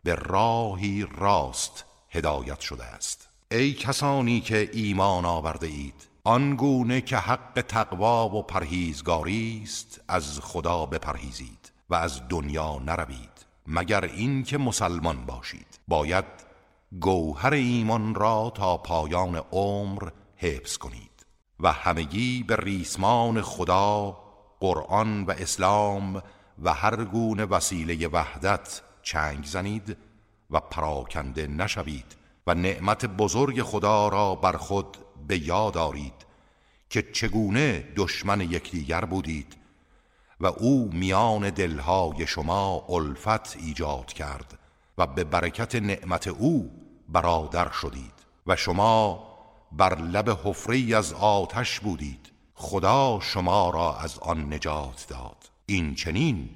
به 0.03 0.15
راهی 0.15 1.07
راست 1.18 1.86
هدایت 2.09 2.59
شده 2.59 2.84
است. 2.84 3.30
ای 3.51 3.74
کسانی 3.74 4.41
که 4.41 4.70
ایمان 4.74 5.26
آورده 5.26 5.68
اید 5.68 6.07
آنگونه 6.24 7.01
که 7.01 7.18
حق 7.18 7.65
تقوا 7.68 8.30
و 8.30 8.43
پرهیزگاری 8.43 9.61
است 9.63 10.01
از 10.07 10.39
خدا 10.39 10.86
بپرهیزید 10.86 11.72
و 11.89 11.95
از 11.95 12.22
دنیا 12.30 12.80
نروید. 12.86 13.45
مگر 13.68 14.05
این 14.05 14.43
که 14.43 14.57
مسلمان 14.57 15.26
باشید. 15.26 15.80
باید 15.88 16.26
گوهر 17.01 17.53
ایمان 17.53 18.15
را 18.15 18.51
تا 18.55 18.78
پایان 18.78 19.36
عمر 19.36 20.09
حفظ 20.36 20.78
کنید. 20.78 21.07
و 21.60 21.72
همگی 21.72 22.43
به 22.43 22.55
ریسمان 22.55 23.41
خدا 23.41 24.18
قرآن 24.60 25.24
و 25.24 25.32
اسلام 25.32 26.24
و 26.64 26.74
هر 26.74 27.05
گونه 27.05 27.45
وسیله 27.45 28.08
وحدت 28.08 28.82
چنگ 29.03 29.45
زنید 29.45 29.97
و 30.51 30.60
پراکنده 30.60 31.47
نشوید 31.47 32.16
و 32.47 32.53
نعمت 32.53 33.05
بزرگ 33.05 33.62
خدا 33.62 34.08
را 34.08 34.36
بر 34.36 34.58
خود 34.58 34.97
به 35.28 35.47
یاد 35.47 35.78
آرید 35.78 36.26
که 36.89 37.01
چگونه 37.01 37.93
دشمن 37.95 38.41
یکدیگر 38.41 39.05
بودید 39.05 39.58
و 40.41 40.47
او 40.47 40.89
میان 40.93 41.49
دلهای 41.49 42.28
شما 42.28 42.86
الفت 42.89 43.58
ایجاد 43.58 44.14
کرد 44.14 44.60
و 44.97 45.08
به 45.08 45.24
برکت 45.24 45.76
نعمت 45.76 46.28
او 46.28 46.72
برادر 47.10 47.72
شدید 47.72 48.14
و 48.47 48.55
شما 48.55 49.28
بر 49.72 49.95
لب 50.01 50.30
حفری 50.30 50.93
از 50.93 51.13
آتش 51.13 51.80
بودید. 51.80 52.32
خدا 52.53 53.20
شما 53.22 53.70
را 53.70 53.97
از 53.97 54.20
آن 54.20 54.53
نجات 54.53 55.05
داد. 55.09 55.49
این 55.65 55.95
چنین 55.95 56.49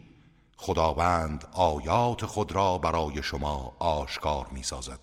خداوند 0.57 1.47
آیات 1.53 2.25
خود 2.25 2.51
را 2.51 2.77
برای 2.77 3.23
شما 3.23 3.75
آشکار 3.79 4.47
می 4.51 4.63
سازد 4.63 4.99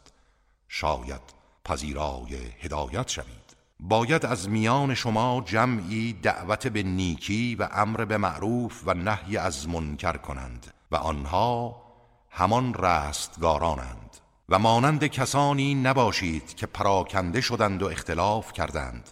شاید 0.68 1.20
پذیرای 1.64 2.34
هدایت 2.60 3.08
شوید. 3.08 3.56
باید 3.80 4.26
از 4.26 4.48
میان 4.48 4.94
شما 4.94 5.42
جمعی 5.46 6.12
دعوت 6.12 6.66
به 6.66 6.82
نیکی 6.82 7.54
و 7.54 7.68
امر 7.72 8.04
به 8.04 8.16
معروف 8.16 8.82
و 8.86 8.94
نهی 8.94 9.36
از 9.36 9.68
منکر 9.68 10.16
کنند 10.16 10.74
و 10.90 10.96
آنها 10.96 11.82
همان 12.30 12.74
رستگارانند. 12.74 14.16
و 14.48 14.58
مانند 14.58 15.06
کسانی 15.06 15.74
نباشید 15.74 16.54
که 16.54 16.66
پراکنده 16.66 17.40
شدند 17.40 17.82
و 17.82 17.86
اختلاف 17.86 18.52
کردند. 18.52 19.10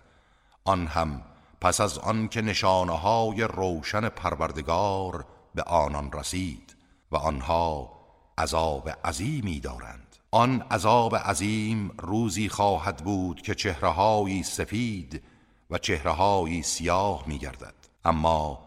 آن 0.64 0.86
هم 0.86 1.22
پس 1.60 1.80
از 1.80 1.98
آن 1.98 2.28
که 2.28 2.42
نشانه 2.42 2.92
های 2.92 3.42
روشن 3.42 4.08
پروردگار 4.08 5.24
به 5.54 5.62
آنان 5.62 6.12
رسید 6.12 6.76
و 7.12 7.16
آنها 7.16 7.92
عذاب 8.38 8.90
عظیمی 9.04 9.60
دارند. 9.60 10.16
آن 10.30 10.60
عذاب 10.70 11.16
عظیم 11.16 11.90
روزی 11.98 12.48
خواهد 12.48 12.96
بود 12.96 13.42
که 13.42 13.54
چهرههایی 13.54 14.42
سفید 14.42 15.22
و 15.70 15.78
چهرههایی 15.78 16.62
سیاه 16.62 17.24
می 17.26 17.38
گردد 17.38 17.74
اما 18.04 18.58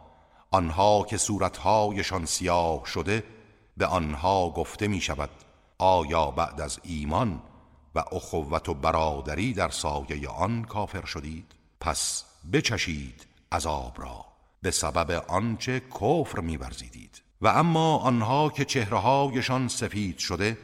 آنها 0.51 1.05
که 1.09 1.17
صورتهایشان 1.17 2.26
سیاه 2.26 2.86
شده 2.86 3.24
به 3.78 3.86
آنها 3.86 4.49
گفته 4.49 4.88
می 4.88 5.01
شود 5.01 5.30
آیا 5.80 6.32
بعد 6.32 6.61
از 6.61 6.80
ایمان 6.84 7.41
و 7.95 8.03
اخوت 8.11 8.69
و 8.69 8.73
برادری 8.73 9.53
در 9.53 9.69
سایه 9.69 10.30
آن 10.30 10.63
کافر 10.63 11.05
شدید؟ 11.05 11.55
پس 11.80 12.23
بچشید 12.53 13.27
عذاب 13.51 13.93
را 13.97 14.25
به 14.61 14.71
سبب 14.71 15.23
آنچه 15.27 15.80
کفر 15.80 16.39
میورزیدید. 16.39 17.21
و 17.41 17.47
اما 17.47 17.97
آنها 17.97 18.49
که 18.49 18.65
چهرههایشان 18.65 19.67
سفید 19.67 20.17
شده 20.17 20.57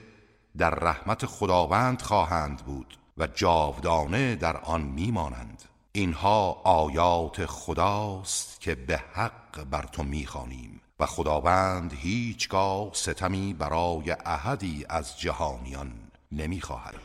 در 0.57 0.69
رحمت 0.69 1.25
خداوند 1.25 2.01
خواهند 2.01 2.57
بود 2.65 2.97
و 3.17 3.27
جاودانه 3.27 4.35
در 4.35 4.57
آن 4.57 4.81
میمانند. 4.81 5.63
اینها 5.91 6.51
آیات 6.63 7.45
خداست 7.45 8.61
که 8.61 8.75
به 8.75 8.97
حق 9.13 9.63
بر 9.63 9.83
تو 9.83 10.03
می‌خوانیم. 10.03 10.81
و 10.99 11.05
خداوند 11.05 11.93
هیچگاه 11.93 12.89
ستمی 12.93 13.53
برای 13.53 14.11
احدی 14.25 14.85
از 14.89 15.19
جهانیان 15.19 15.91
نمی‌خواهد. 16.31 16.95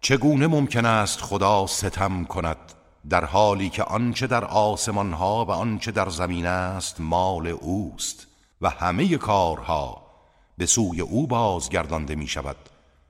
چگونه 0.00 0.46
ممکن 0.46 0.86
است 0.86 1.20
خدا 1.20 1.66
ستم 1.66 2.24
کند 2.24 2.72
در 3.08 3.24
حالی 3.24 3.70
که 3.70 3.82
آنچه 3.82 4.26
در 4.26 4.44
آسمان 4.44 5.12
ها 5.12 5.44
و 5.44 5.50
آنچه 5.50 5.90
در 5.90 6.08
زمین 6.08 6.46
است 6.46 7.00
مال 7.00 7.46
اوست 7.46 8.26
و 8.60 8.70
همه 8.70 9.16
کارها 9.16 10.06
به 10.58 10.66
سوی 10.66 11.00
او 11.00 11.26
بازگردانده 11.26 12.14
می 12.14 12.26
شود 12.26 12.56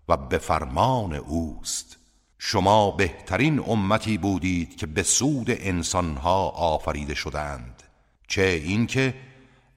و 0.08 0.16
به 0.16 0.38
فرمان 0.38 1.14
اوست. 1.14 1.96
شما 2.38 2.90
بهترین 2.90 3.64
امتی 3.66 4.18
بودید 4.18 4.76
که 4.76 4.86
به 4.86 5.02
سود 5.02 5.46
انسانها 5.48 6.48
آفریده 6.48 7.14
شدند 7.14 7.75
چه 8.26 8.42
اینکه 8.42 9.14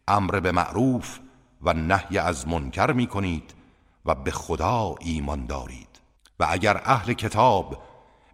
امر 0.08 0.39
به 0.39 0.52
معروف 0.52 1.20
و 1.62 1.74
نهی 1.74 2.18
از 2.18 2.47
منکر 2.47 2.91
می 2.91 3.08
کنید 3.08 3.54
و 4.06 4.16
به 4.16 4.32
خدا 4.32 4.95
ایمان 5.00 5.45
دارید. 5.45 6.00
و 6.39 6.47
اگر 6.50 6.82
اهل 6.86 7.14
کتاب 7.14 7.84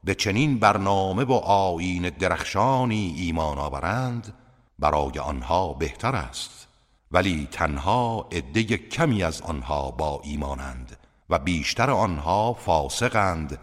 به 0.04 0.16
چنین 0.16 0.60
برنامه 0.60 1.24
و 1.24 1.34
آیین 1.34 2.10
درخشانی 2.10 3.16
ایمان 3.18 3.58
آورند 3.58 4.34
برای 4.80 5.20
آنها 5.20 5.74
بهتر 5.74 6.16
است. 6.16 6.68
ولی 7.12 7.48
تنها 7.52 8.28
عده 8.32 8.64
کمی 8.64 9.24
از 9.24 9.42
آنها 9.42 9.92
با 9.92 10.22
ایمانند 10.24 10.98
و 11.30 11.40
بیشتر 11.40 11.92
آنها 11.92 12.54
فاسقند 12.54 13.60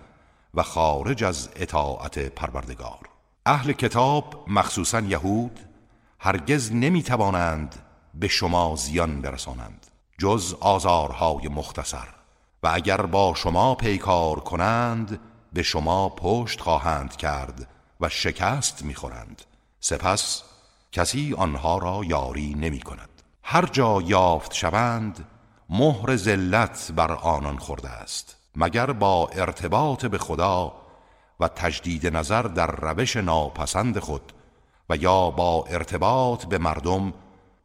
و 0.55 0.63
خارج 0.63 1.25
از 1.25 1.49
اطاعت 1.57 2.19
پروردگار. 2.19 2.99
اهل 3.47 3.73
کتاب 3.73 4.45
مخصوصا 4.49 5.01
یهود 5.01 5.61
هرگز 6.25 6.73
نمی 6.73 7.03
توانند 7.03 7.75
به 8.15 8.29
شما 8.29 8.77
زیان 8.77 9.21
برسانند 9.21 9.87
جز 10.19 10.55
آزارهای 10.61 11.49
مختصر. 11.49 12.09
و 12.63 12.71
اگر 12.75 13.03
با 13.03 13.35
شما 13.35 13.75
پیکار 13.75 14.41
کنند 14.41 15.21
به 15.53 15.63
شما 15.63 16.09
پشت 16.09 16.61
خواهند 16.61 17.17
کرد 17.17 17.69
و 18.01 18.09
شکست 18.09 18.83
می‌خورند. 18.83 19.43
سپس 19.81 20.43
کسی 20.93 21.35
آنها 21.35 21.79
را 21.79 22.01
یاری 22.05 22.55
نمی 22.55 22.81
کند 22.81 23.23
هر 23.43 23.67
جا 23.67 24.03
یافت 24.03 24.55
شوند 24.55 25.25
مهر 25.71 26.17
ذلت 26.17 26.93
بر 26.97 27.13
آنان 27.13 27.59
خورده 27.59 27.89
است 27.89 28.37
مگر 28.57 28.93
با 28.93 29.29
ارتباط 29.29 30.07
به 30.07 30.19
خدا 30.19 30.73
و 31.41 31.49
تجدید 31.49 32.17
نظر 32.17 32.43
در 32.43 32.67
روش 32.67 33.17
ناپسند 33.17 33.99
خود 33.99 34.33
و 34.91 34.97
یا 34.97 35.31
با 35.31 35.65
ارتباط 35.69 36.45
به 36.45 36.59
مردم 36.59 37.13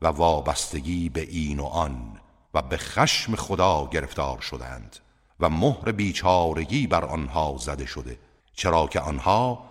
و 0.01 0.07
وابستگی 0.07 1.09
به 1.09 1.21
این 1.21 1.59
و 1.59 1.65
آن 1.65 2.17
و 2.53 2.61
به 2.61 2.77
خشم 2.77 3.35
خدا 3.35 3.87
گرفتار 3.91 4.41
شدند 4.41 4.95
و 5.39 5.49
مهر 5.49 5.91
بیچارگی 5.91 6.87
بر 6.87 7.05
آنها 7.05 7.55
زده 7.59 7.85
شده 7.85 8.19
چرا 8.53 8.87
که 8.87 8.99
آنها 8.99 9.63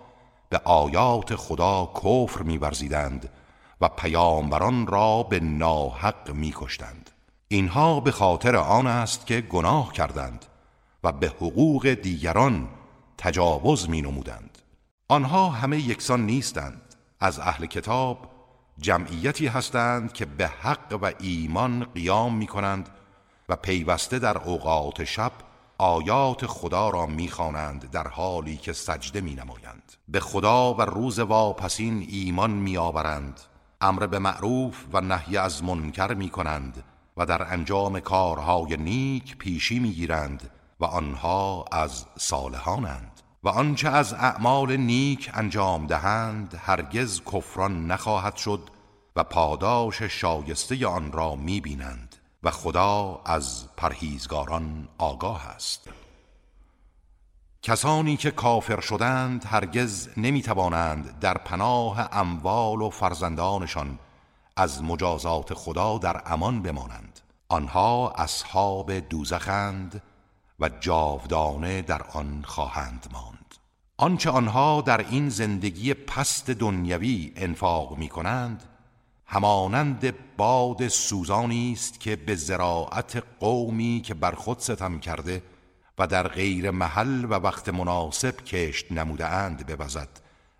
به 0.48 0.58
آیات 0.58 1.36
خدا 1.36 1.92
کفر 1.94 2.42
میورزیدند 2.42 3.30
و 3.80 3.88
پیامبران 3.88 4.86
را 4.86 5.22
به 5.22 5.40
ناحق 5.40 6.30
میکشتند 6.30 7.10
اینها 7.48 8.00
به 8.00 8.10
خاطر 8.10 8.56
آن 8.56 8.86
است 8.86 9.26
که 9.26 9.40
گناه 9.40 9.92
کردند 9.92 10.44
و 11.04 11.12
به 11.12 11.28
حقوق 11.28 11.88
دیگران 11.88 12.68
تجاوز 13.18 13.88
می 13.88 14.02
نمودند. 14.02 14.58
آنها 15.08 15.48
همه 15.48 15.78
یکسان 15.78 16.26
نیستند 16.26 16.85
از 17.20 17.38
اهل 17.38 17.66
کتاب 17.66 18.30
جمعیتی 18.78 19.46
هستند 19.46 20.12
که 20.12 20.24
به 20.24 20.46
حق 20.46 20.98
و 21.02 21.12
ایمان 21.18 21.84
قیام 21.84 22.36
می 22.36 22.46
کنند 22.46 22.88
و 23.48 23.56
پیوسته 23.56 24.18
در 24.18 24.38
اوقات 24.38 25.04
شب 25.04 25.32
آیات 25.78 26.46
خدا 26.46 26.90
را 26.90 27.06
می‌خوانند 27.06 27.90
در 27.90 28.08
حالی 28.08 28.56
که 28.56 28.72
سجده 28.72 29.20
می 29.20 29.34
نمایند 29.34 29.92
به 30.08 30.20
خدا 30.20 30.74
و 30.74 30.82
روز 30.82 31.18
واپسین 31.18 32.06
ایمان 32.08 32.50
می 32.50 32.76
آورند 32.76 33.40
امر 33.80 34.06
به 34.06 34.18
معروف 34.18 34.84
و 34.92 35.00
نهی 35.00 35.36
از 35.36 35.64
منکر 35.64 36.14
می 36.14 36.30
کنند 36.30 36.84
و 37.16 37.26
در 37.26 37.52
انجام 37.52 38.00
کارهای 38.00 38.76
نیک 38.76 39.38
پیشی 39.38 39.78
می 39.78 39.90
گیرند 39.90 40.50
و 40.80 40.84
آنها 40.84 41.64
از 41.72 42.04
صالحانند. 42.18 43.15
و 43.42 43.48
آنچه 43.48 43.88
از 43.88 44.14
اعمال 44.14 44.76
نیک 44.76 45.30
انجام 45.34 45.86
دهند 45.86 46.60
هرگز 46.62 47.20
کفران 47.20 47.86
نخواهد 47.86 48.36
شد 48.36 48.70
و 49.16 49.24
پاداش 49.24 50.02
شایسته 50.02 50.86
آن 50.86 51.12
را 51.12 51.34
می 51.34 51.60
بینند 51.60 52.16
و 52.42 52.50
خدا 52.50 53.20
از 53.24 53.68
پرهیزگاران 53.76 54.88
آگاه 54.98 55.46
است. 55.46 55.88
کسانی 57.62 58.16
که 58.16 58.30
کافر 58.30 58.80
شدند 58.80 59.44
هرگز 59.44 60.08
نمی 60.16 60.42
توانند 60.42 61.18
در 61.18 61.38
پناه 61.38 62.08
اموال 62.12 62.82
و 62.82 62.90
فرزندانشان 62.90 63.98
از 64.56 64.82
مجازات 64.82 65.54
خدا 65.54 65.98
در 65.98 66.22
امان 66.26 66.62
بمانند. 66.62 67.20
آنها 67.48 68.10
اصحاب 68.10 68.92
دوزخند 68.92 70.02
و 70.60 70.68
جاودانه 70.68 71.82
در 71.82 72.02
آن 72.02 72.42
خواهند 72.46 73.06
ماند. 73.12 73.54
آنچه 73.96 74.30
آنها 74.30 74.80
در 74.80 75.08
این 75.08 75.28
زندگی 75.28 75.94
پست 75.94 76.50
دنیوی 76.50 77.32
انفاق 77.36 77.98
می 77.98 78.08
کنند 78.08 78.64
همانند 79.26 80.14
باد 80.36 80.88
سوزانی 80.88 81.72
است 81.72 82.00
که 82.00 82.16
به 82.16 82.34
زراعت 82.34 83.22
قومی 83.40 84.02
که 84.04 84.14
بر 84.14 84.32
خود 84.32 84.58
ستم 84.58 84.98
کرده 84.98 85.42
و 85.98 86.06
در 86.06 86.28
غیر 86.28 86.70
محل 86.70 87.24
و 87.24 87.28
وقت 87.28 87.68
مناسب 87.68 88.36
کشت 88.36 88.92
نموده 88.92 89.26
اند 89.26 89.66
ببزد 89.66 90.08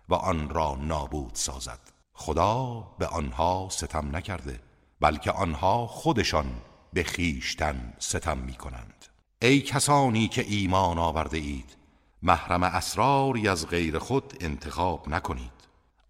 و 0.09 0.13
آن 0.13 0.49
را 0.49 0.77
نابود 0.81 1.31
سازد. 1.33 1.79
خدا 2.13 2.87
به 2.99 3.07
آنها 3.07 3.67
ستم 3.71 4.15
نکرده 4.15 4.59
بلکه 4.99 5.31
آنها 5.31 5.87
خودشان 5.87 6.45
به 6.93 7.03
خیشتن 7.03 7.93
ستم 7.99 8.37
می 8.37 8.53
کنند 8.53 9.05
ای 9.41 9.61
کسانی 9.61 10.27
که 10.27 10.41
ایمان 10.47 10.97
آورده 10.97 11.37
اید 11.37 11.77
محرم 12.23 12.63
اسراری 12.63 13.47
از 13.47 13.67
غیر 13.67 13.99
خود 13.99 14.33
انتخاب 14.41 15.09
نکنید. 15.09 15.51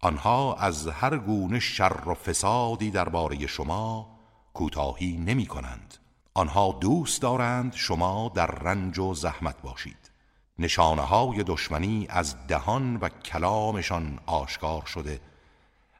آنها 0.00 0.54
از 0.54 0.88
هر 0.88 1.18
گونه 1.18 1.60
شر 1.60 2.08
و 2.08 2.14
فسادی 2.14 2.90
درباره 2.90 3.46
شما 3.46 4.18
کوتاهی 4.54 5.16
نمی 5.16 5.46
کنند. 5.46 5.94
آنها 6.34 6.78
دوست 6.80 7.22
دارند 7.22 7.74
شما 7.74 8.32
در 8.34 8.46
رنج 8.46 8.98
و 8.98 9.14
زحمت 9.14 9.62
باشید. 9.62 10.10
نشانه 10.58 11.02
های 11.02 11.42
دشمنی 11.42 12.06
از 12.10 12.46
دهان 12.46 12.96
و 12.96 13.08
کلامشان 13.08 14.18
آشکار 14.26 14.84
شده 14.86 15.20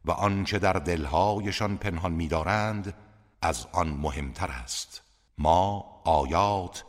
و 0.04 0.10
آنچه 0.10 0.58
در 0.58 0.72
دلهایشان 0.72 1.76
پنهان 1.76 2.12
می‌دارند 2.12 2.94
از 3.42 3.66
آن 3.72 3.88
مهمتر 3.88 4.50
است. 4.50 5.02
ما 5.38 5.84
آیات 6.04 6.84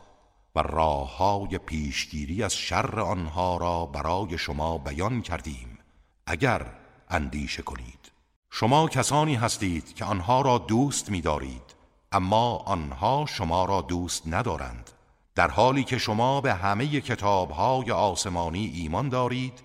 و 0.54 0.62
راه 0.62 1.16
های 1.16 1.58
پیشگیری 1.58 2.42
از 2.42 2.54
شر 2.54 3.00
آنها 3.00 3.56
را 3.56 3.86
برای 3.86 4.38
شما 4.38 4.78
بیان 4.78 5.22
کردیم 5.22 5.78
اگر 6.26 6.66
اندیشه 7.08 7.62
کنید. 7.62 8.12
شما 8.50 8.88
کسانی 8.88 9.34
هستید 9.34 9.94
که 9.94 10.04
آنها 10.04 10.40
را 10.40 10.58
دوست 10.58 11.10
می‌دارید 11.10 11.76
اما 12.12 12.56
آنها 12.56 13.26
شما 13.28 13.64
را 13.64 13.80
دوست 13.80 14.22
ندارند. 14.26 14.90
در 15.34 15.50
حالی 15.50 15.84
که 15.84 15.98
شما 15.98 16.40
به 16.40 16.54
همه 16.54 17.00
کتابهای 17.00 17.90
آسمانی 17.90 18.66
ایمان 18.66 19.08
دارید 19.08 19.62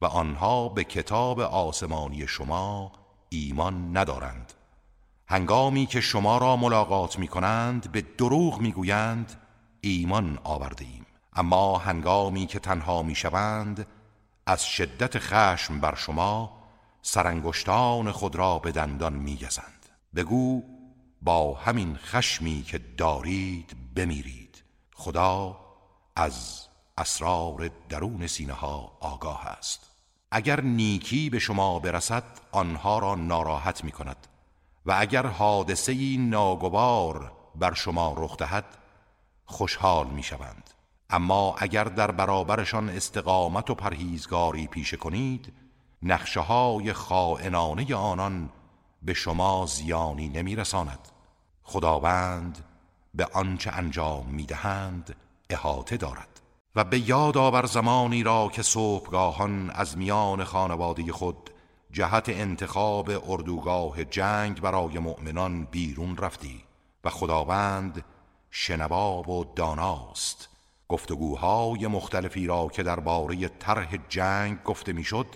و 0.00 0.06
آنها 0.06 0.68
به 0.68 0.84
کتاب 0.84 1.40
آسمانی 1.40 2.26
شما 2.26 2.92
ایمان 3.28 3.96
ندارند. 3.96 4.52
هنگامی 5.26 5.86
که 5.86 6.00
شما 6.00 6.38
را 6.38 6.56
ملاقات 6.56 7.18
می 7.18 7.28
کنند 7.28 7.92
به 7.92 8.00
دروغ 8.00 8.60
می 8.60 8.72
گویند 8.72 9.41
ایمان 9.84 10.38
آورده 10.44 10.84
ایم 10.84 11.06
اما 11.32 11.78
هنگامی 11.78 12.46
که 12.46 12.58
تنها 12.58 13.02
می 13.02 13.14
شوند 13.14 13.86
از 14.46 14.66
شدت 14.66 15.18
خشم 15.18 15.80
بر 15.80 15.94
شما 15.94 16.62
سرانگشتان 17.02 18.12
خود 18.12 18.36
را 18.36 18.58
به 18.58 18.72
دندان 18.72 19.12
می 19.12 19.36
گزند. 19.36 19.86
بگو 20.14 20.62
با 21.22 21.54
همین 21.54 21.96
خشمی 21.96 22.62
که 22.62 22.78
دارید 22.78 23.76
بمیرید. 23.96 24.62
خدا 24.94 25.56
از 26.16 26.66
اسرار 26.98 27.70
درون 27.88 28.26
سینه 28.26 28.52
ها 28.52 28.98
آگاه 29.00 29.46
است. 29.46 29.90
اگر 30.30 30.60
نیکی 30.60 31.30
به 31.30 31.38
شما 31.38 31.78
برسد 31.78 32.24
آنها 32.52 32.98
را 32.98 33.14
ناراحت 33.14 33.84
می 33.84 33.92
کند 33.92 34.26
و 34.86 34.96
اگر 34.98 35.26
حادثه 35.26 36.16
ناگوار 36.16 37.32
بر 37.54 37.74
شما 37.74 38.14
رخ 38.16 38.36
دهد 38.36 38.64
خوشحال 39.44 40.06
می 40.06 40.22
شوند 40.22 40.70
اما 41.10 41.54
اگر 41.58 41.84
در 41.84 42.10
برابرشان 42.10 42.88
استقامت 42.88 43.70
و 43.70 43.74
پرهیزگاری 43.74 44.66
پیشه 44.66 44.96
کنید 44.96 45.52
نقشه 46.02 46.40
های 46.40 46.92
خائنانه 46.92 47.94
آنان 47.94 48.50
به 49.02 49.14
شما 49.14 49.66
زیانی 49.66 50.28
نمی 50.28 50.56
رساند 50.56 51.08
خداوند 51.62 52.64
به 53.14 53.26
آنچه 53.32 53.70
انجام 53.70 54.26
می 54.26 54.46
دهند 54.46 55.16
احاطه 55.50 55.96
دارد. 55.96 56.40
و 56.76 56.84
به 56.84 57.08
یاد 57.08 57.36
آور 57.36 57.66
زمانی 57.66 58.22
را 58.22 58.48
که 58.52 58.62
صبحگاهان 58.62 59.70
از 59.70 59.98
میان 59.98 60.44
خانواده 60.44 61.12
خود 61.12 61.50
جهت 61.90 62.28
انتخاب 62.28 63.10
اردوگاه 63.30 64.04
جنگ 64.04 64.60
برای 64.60 64.98
مؤمنان 64.98 65.64
بیرون 65.64 66.16
رفتی 66.16 66.64
و 67.04 67.10
خداوند 67.10 68.04
شنواب 68.54 69.28
و 69.28 69.44
داناست. 69.56 70.48
گفتگوهای 70.88 71.86
مختلفی 71.86 72.46
را 72.46 72.68
که 72.68 72.82
درباره 72.82 73.48
طرح 73.48 73.96
جنگ 74.08 74.62
گفته 74.62 74.92
می‌شد 74.92 75.26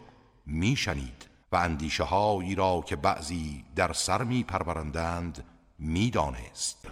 میشنید 0.46 1.26
و 1.52 1.56
اندیشه 1.56 2.04
هایی 2.04 2.54
را 2.54 2.84
که 2.86 2.96
بعضی 2.96 3.64
در 3.76 3.92
سر 3.92 4.22
می 4.22 4.42
پرورندند 4.44 5.44
می‌دانست. 5.78 6.88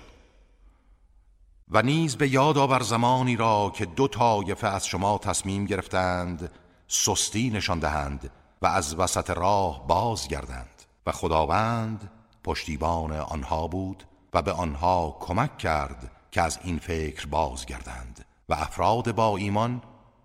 و 1.69 1.83
نیز 1.83 2.17
به 2.17 2.29
یاد 2.29 2.59
آور 2.59 2.83
زمانی 2.83 3.37
را 3.37 3.73
که 3.75 3.87
دو 3.87 4.09
طایفه 4.09 4.67
از 4.67 4.87
شما 4.87 5.19
تصمیم 5.19 5.65
گرفتند 5.65 6.51
سستی 6.89 7.51
نشان 7.51 7.79
دهند 7.79 8.31
و 8.63 8.67
از 8.67 8.95
وسط 8.95 9.31
راه 9.31 9.87
بازگردند 9.87 10.83
و 11.07 11.13
خداوند 11.13 12.11
پشتیبان 12.45 13.13
آنها 13.13 13.69
بود 13.69 14.05
و 14.33 14.43
به 14.43 14.53
آنها 14.53 15.17
کمک 15.21 15.59
کرد 15.59 16.11
که 16.35 16.43
از 16.43 16.59
این 16.65 16.79
فکر 16.79 17.27
بازگردند 17.27 18.25
و 18.49 18.55
افراد 18.55 19.15
با 19.15 19.37
ایمان 19.37 19.83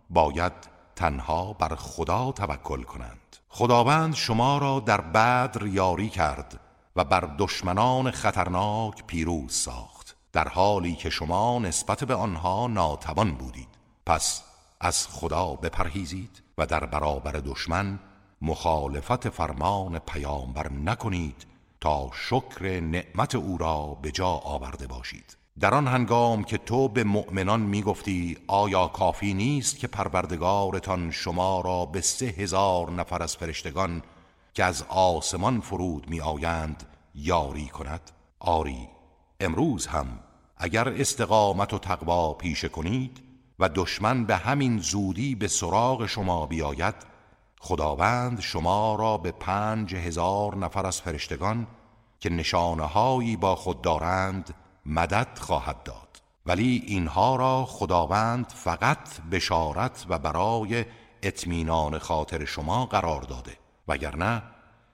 باید 0.09 0.53
تنها 0.95 1.53
بر 1.53 1.75
خدا 1.75 2.31
توکل 2.31 2.83
کنند. 2.83 3.37
خداوند 3.49 4.15
شما 4.15 4.57
را 4.57 4.79
در 4.79 5.01
بدر 5.01 5.65
یاری 5.67 6.09
کرد 6.09 6.59
و 6.95 7.03
بر 7.03 7.35
دشمنان 7.37 8.11
خطرناک 8.11 9.03
پیروز 9.07 9.53
ساخت. 9.53 10.15
در 10.33 10.47
حالی 10.47 10.95
که 10.95 11.09
شما 11.09 11.59
نسبت 11.59 12.03
به 12.03 12.15
آنها 12.15 12.67
ناتوان 12.67 13.31
بودید. 13.31 13.77
پس 14.05 14.43
از 14.79 15.07
خدا 15.07 15.55
بپرهیزید 15.55 16.43
و 16.57 16.65
در 16.65 16.85
برابر 16.85 17.31
دشمن 17.31 17.99
مخالفت 18.41 19.29
فرمان 19.29 19.99
پیامبر 19.99 20.71
نکنید 20.71 21.45
تا 21.81 22.09
شکر 22.13 22.79
نعمت 22.79 23.35
او 23.35 23.57
را 23.57 23.97
به 24.01 24.11
جا 24.11 24.27
آورده 24.27 24.87
باشید. 24.87 25.38
در 25.59 25.73
آن 25.73 25.87
هنگام 25.87 26.43
که 26.43 26.57
تو 26.57 26.87
به 26.87 27.03
مؤمنان 27.03 27.61
می‌گفتی 27.61 28.37
آیا 28.47 28.87
کافی 28.87 29.33
نیست 29.33 29.79
که 29.79 29.87
پروردگارتان 29.87 31.11
شما 31.11 31.61
را 31.61 31.85
به 31.85 32.01
سه 32.01 32.25
هزار 32.25 32.91
نفر 32.91 33.23
از 33.23 33.35
فرشتگان 33.35 34.01
که 34.53 34.63
از 34.63 34.83
آسمان 34.89 35.59
فرود 35.59 36.09
می 36.09 36.21
آیند 36.21 36.83
یاری 37.15 37.67
کند؟ 37.67 38.11
آری 38.39 38.89
امروز 39.39 39.87
هم 39.87 40.07
اگر 40.57 40.89
استقامت 40.89 41.73
و 41.73 41.79
تقوا 41.79 42.33
پیشه 42.33 42.69
کنید 42.69 43.21
و 43.59 43.69
دشمن 43.69 44.25
به 44.25 44.35
همین 44.35 44.79
زودی 44.79 45.35
به 45.35 45.47
سراغ 45.47 46.05
شما 46.05 46.45
بیاید 46.45 46.95
خداوند 47.59 48.39
شما 48.39 48.95
را 48.95 49.17
به 49.17 49.31
پنج 49.31 49.95
هزار 49.95 50.55
نفر 50.55 50.85
از 50.85 51.01
فرشتگان 51.01 51.67
که 52.19 52.29
نشانه 52.29 52.83
هایی 52.83 53.37
با 53.37 53.55
خود 53.55 53.81
دارند 53.81 54.53
مدد 54.89 55.37
خواهد 55.41 55.83
داد. 55.83 56.21
ولی 56.45 56.83
اینها 56.87 57.35
را 57.35 57.65
خداوند 57.65 58.45
فقط 58.55 59.21
بشارت 59.31 60.05
و 60.09 60.19
برای 60.19 60.85
اطمینان 61.23 61.99
خاطر 61.99 62.45
شما 62.45 62.85
قرار 62.85 63.21
داده. 63.21 63.57
وگرنه 63.87 64.43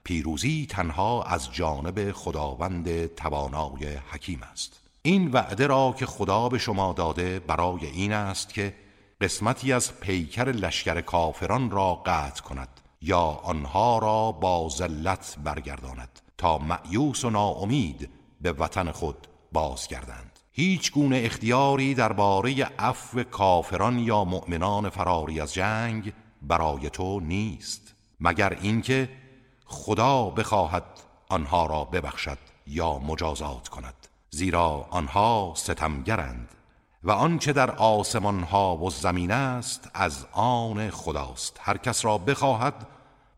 پیروزی 0.04 0.66
تنها 0.70 1.22
از 1.22 1.52
جانب 1.52 2.12
خداوند 2.12 3.14
توانای 3.14 3.98
حکیم 4.10 4.42
است. 4.52 4.80
این 5.02 5.32
وعده 5.32 5.66
را 5.66 5.94
که 5.98 6.06
خدا 6.06 6.48
به 6.48 6.58
شما 6.58 6.92
داده 6.92 7.38
برای 7.40 7.86
این 7.86 8.12
است 8.12 8.54
که 8.54 8.74
قسمتی 9.20 9.72
از 9.72 10.00
پیکر 10.00 10.44
لشکر 10.44 11.00
کافران 11.00 11.70
را 11.70 11.94
قطع 11.94 12.42
کند 12.42 12.68
یا 13.02 13.20
آنها 13.20 13.98
را 13.98 14.32
با 14.32 14.68
ذلت 14.68 15.36
برگرداند 15.44 16.20
تا 16.38 16.58
معیوس 16.58 17.24
و 17.24 17.30
ناامید 17.30 18.10
به 18.40 18.52
وطن 18.52 18.90
خود 18.90 19.26
بازگردند. 19.56 20.40
هیچ 20.52 20.92
گونه 20.92 21.20
اختیاری 21.24 21.94
درباره 21.94 22.64
عفو 22.64 23.22
کافران 23.22 23.98
یا 23.98 24.24
مؤمنان 24.24 24.88
فراری 24.88 25.40
از 25.40 25.54
جنگ 25.54 26.12
برای 26.42 26.90
تو 26.90 27.20
نیست 27.20 27.94
مگر 28.20 28.58
اینکه 28.60 29.08
خدا 29.64 30.24
بخواهد 30.24 30.84
آنها 31.28 31.66
را 31.66 31.84
ببخشد 31.84 32.38
یا 32.66 32.98
مجازات 32.98 33.68
کند. 33.68 33.94
زیرا 34.30 34.86
آنها 34.90 35.52
ستمگرند 35.56 36.48
و 37.04 37.10
آنچه 37.10 37.52
در 37.52 37.70
آسمان 37.70 38.42
ها 38.42 38.76
و 38.76 38.90
زمین 38.90 39.30
است 39.30 39.90
از 39.94 40.26
آن 40.32 40.90
خداست. 40.90 41.60
هر 41.62 41.76
کس 41.76 42.04
را 42.04 42.18
بخواهد 42.18 42.86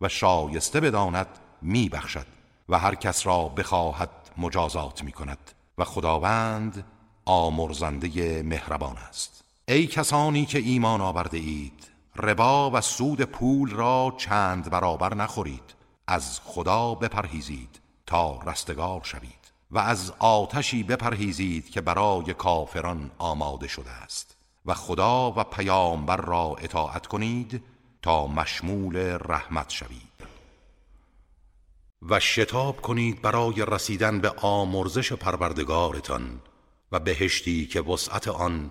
و 0.00 0.08
شایسته 0.08 0.80
بداند 0.80 1.28
میبخشد 1.62 2.26
و 2.68 2.78
هر 2.78 2.94
کس 2.94 3.26
را 3.26 3.48
بخواهد 3.48 4.10
مجازات 4.38 5.02
می 5.02 5.12
کند 5.12 5.57
و 5.78 5.84
خداوند 5.84 6.84
آمرزنده 7.24 8.42
مهربان 8.42 8.96
است. 8.96 9.44
ای 9.68 9.86
کسانی 9.86 10.46
که 10.46 10.58
ایمان 10.58 11.00
آورده 11.00 11.38
اید 11.38 11.90
ربا 12.16 12.70
و 12.70 12.80
سود 12.80 13.22
پول 13.22 13.70
را 13.70 14.14
چند 14.16 14.70
برابر 14.70 15.14
نخورید. 15.14 15.74
از 16.06 16.40
خدا 16.44 16.94
بپرهیزید 16.94 17.80
تا 18.06 18.40
رستگار 18.46 19.00
شوید 19.04 19.52
و 19.70 19.78
از 19.78 20.12
آتشی 20.18 20.82
بپرهیزید 20.82 21.70
که 21.70 21.80
برای 21.80 22.34
کافران 22.34 23.10
آماده 23.18 23.68
شده 23.68 23.90
است. 23.90 24.36
و 24.66 24.74
خدا 24.74 25.32
و 25.36 25.44
پیامبر 25.44 26.16
را 26.16 26.56
اطاعت 26.58 27.06
کنید 27.06 27.62
تا 28.02 28.26
مشمول 28.26 29.18
رحمت 29.20 29.70
شوید. 29.70 30.07
و 32.02 32.20
شتاب 32.20 32.80
کنید 32.80 33.22
برای 33.22 33.64
رسیدن 33.68 34.20
به 34.20 34.30
آمرزش 34.30 35.12
پروردگارتان 35.12 36.40
و 36.92 36.98
بهشتی 36.98 37.66
که 37.66 37.80
وسعت 37.80 38.28
آن 38.28 38.70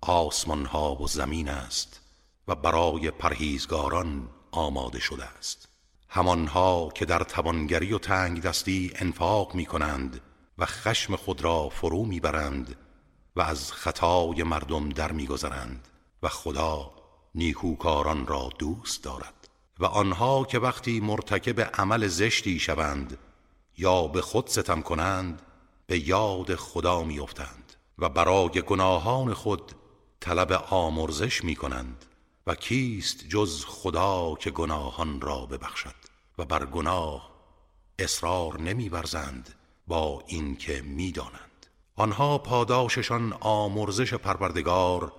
آسمان 0.00 0.64
ها 0.64 0.94
و 0.94 1.08
زمین 1.08 1.48
است 1.48 2.00
و 2.48 2.54
برای 2.54 3.10
پرهیزگاران 3.10 4.28
آماده 4.50 5.00
شده 5.00 5.24
است. 5.24 5.68
همانها 6.08 6.88
که 6.94 7.04
در 7.04 7.22
توانگری 7.22 7.92
و 7.92 7.98
تنگ 7.98 8.42
دستی 8.42 8.92
انفاق 8.94 9.54
می 9.54 9.66
کنند 9.66 10.20
و 10.58 10.66
خشم 10.66 11.16
خود 11.16 11.44
را 11.44 11.68
فرو 11.68 12.04
می‌برند 12.04 12.76
و 13.36 13.40
از 13.40 13.72
خطای 13.72 14.42
مردم 14.42 14.88
در 14.88 15.12
میگذرند 15.12 15.88
و 16.22 16.28
خدا 16.28 16.90
نیکوکاران 17.34 18.26
را 18.26 18.50
دوست 18.58 19.04
دارد. 19.04 19.39
و 19.80 19.84
آنها 19.84 20.44
که 20.44 20.58
وقتی 20.58 21.00
مرتکب 21.00 21.60
عمل 21.60 22.06
زشتی 22.06 22.58
شوند 22.58 23.18
یا 23.78 24.06
به 24.06 24.20
خود 24.22 24.46
ستم 24.46 24.82
کنند 24.82 25.42
به 25.86 26.08
یاد 26.08 26.54
خدا 26.54 27.02
میافتند 27.02 27.74
و 27.98 28.08
برای 28.08 28.62
گناهان 28.62 29.34
خود 29.34 29.72
طلب 30.20 30.52
آمرزش 30.70 31.44
می 31.44 31.56
کنند 31.56 32.04
و 32.46 32.54
کیست 32.54 33.28
جز 33.28 33.64
خدا 33.64 34.34
که 34.40 34.50
گناهان 34.50 35.20
را 35.20 35.46
ببخشد 35.46 35.94
و 36.38 36.44
بر 36.44 36.66
گناه 36.66 37.30
اصرار 37.98 38.60
نمیورزند 38.60 39.54
با 39.86 40.22
اینکه 40.26 40.82
می‌دانند. 40.82 41.66
آنها 41.96 42.38
پاداششان 42.38 43.32
آمرزش 43.40 44.14
پروردگار 44.14 45.12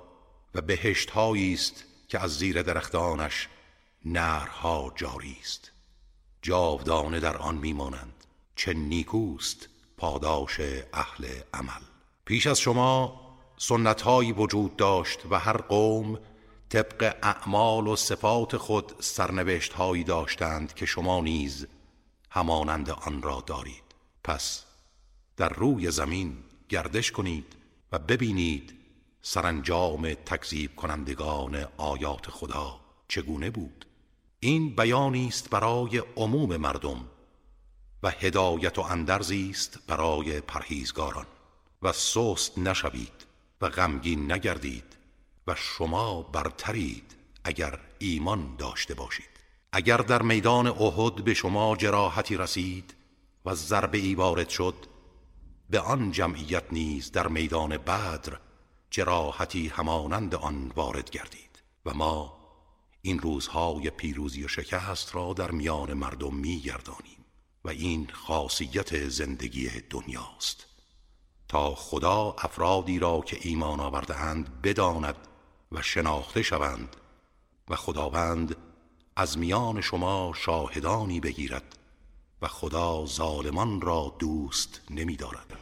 و 0.55 0.61
بهشت 0.61 1.17
است 1.17 1.83
که 2.07 2.19
از 2.19 2.37
زیر 2.37 2.61
درختانش 2.61 3.47
نرها 4.05 4.93
جاری 4.95 5.37
است. 5.41 5.71
جاودانه 6.41 7.19
در 7.19 7.37
آن 7.37 7.55
میمانند 7.55 8.25
چه 8.55 8.73
نیکوست 8.73 9.69
پاداش 9.97 10.59
اهل 10.93 11.25
عمل. 11.53 11.81
پیش 12.25 12.47
از 12.47 12.59
شما 12.59 13.21
سنتهایی 13.57 14.31
وجود 14.31 14.75
داشت 14.75 15.19
و 15.29 15.39
هر 15.39 15.57
قوم 15.57 16.19
طبق 16.69 17.15
اعمال 17.23 17.87
و 17.87 17.95
صفات 17.95 18.57
خود 18.57 18.93
سرنوشت 18.99 19.73
هایی 19.73 20.03
داشتند 20.03 20.73
که 20.73 20.85
شما 20.85 21.21
نیز 21.21 21.67
همانند 22.29 22.89
آن 22.89 23.21
را 23.21 23.43
دارید. 23.47 23.83
پس 24.23 24.63
در 25.37 25.49
روی 25.49 25.91
زمین 25.91 26.37
گردش 26.69 27.11
کنید 27.11 27.55
و 27.91 27.99
ببینید 27.99 28.73
سرانجام 29.21 30.13
تکذیب 30.13 30.75
کنندگان 30.75 31.65
آیات 31.77 32.29
خدا 32.29 32.79
چگونه 33.07 33.49
بود. 33.49 33.85
این 34.43 34.75
بیانی 34.75 35.27
است 35.27 35.49
برای 35.49 36.03
عموم 36.17 36.57
مردم 36.57 37.05
و 38.03 38.09
هدایت 38.09 38.79
و 38.79 38.81
اندرزی 38.81 39.49
است 39.49 39.79
برای 39.87 40.41
پرهیزگاران. 40.41 41.25
و 41.81 41.91
سست 41.91 42.57
نشوید 42.57 43.25
و 43.61 43.69
غمگین 43.69 44.31
نگردید 44.31 44.97
و 45.47 45.55
شما 45.55 46.21
برترید 46.21 47.15
اگر 47.43 47.79
ایمان 47.99 48.55
داشته 48.57 48.93
باشید. 48.93 49.29
اگر 49.71 49.97
در 49.97 50.21
میدان 50.21 50.67
احد 50.67 51.15
به 51.15 51.33
شما 51.33 51.75
جراحتی 51.75 52.37
رسید 52.37 52.93
و 53.45 53.55
ضربه 53.55 53.97
ای 53.97 54.15
وارد 54.15 54.49
شد 54.49 54.75
به 55.69 55.79
آن 55.79 56.11
جمعیت 56.11 56.63
نیز 56.71 57.11
در 57.11 57.27
میدان 57.27 57.77
بدر 57.77 58.39
جراحتی 58.91 59.67
همانند 59.67 60.35
آن 60.35 60.71
وارد 60.75 61.09
گردید 61.09 61.63
و 61.85 61.93
ما 61.93 62.40
این 63.01 63.19
روزهای 63.19 63.89
پیروزی 63.89 64.43
و 64.43 64.47
شکست 64.47 65.15
را 65.15 65.33
در 65.33 65.51
میان 65.51 65.93
مردم 65.93 66.35
میگردانیم 66.35 67.25
و 67.65 67.69
این 67.69 68.09
خاصیت 68.13 69.09
زندگی 69.09 69.69
دنیاست 69.89 70.65
تا 71.47 71.75
خدا 71.75 72.35
افرادی 72.37 72.99
را 72.99 73.21
که 73.21 73.37
ایمان 73.41 73.79
آوردهاند 73.79 74.61
بداند 74.61 75.15
و 75.71 75.81
شناخته 75.81 76.41
شوند 76.41 76.95
و 77.69 77.75
خداوند 77.75 78.55
از 79.15 79.37
میان 79.37 79.81
شما 79.81 80.33
شاهدانی 80.35 81.19
بگیرد 81.19 81.77
و 82.41 82.47
خدا 82.47 83.05
ظالمان 83.05 83.81
را 83.81 84.15
دوست 84.19 84.81
نمی 84.89 85.15
دارد. 85.15 85.57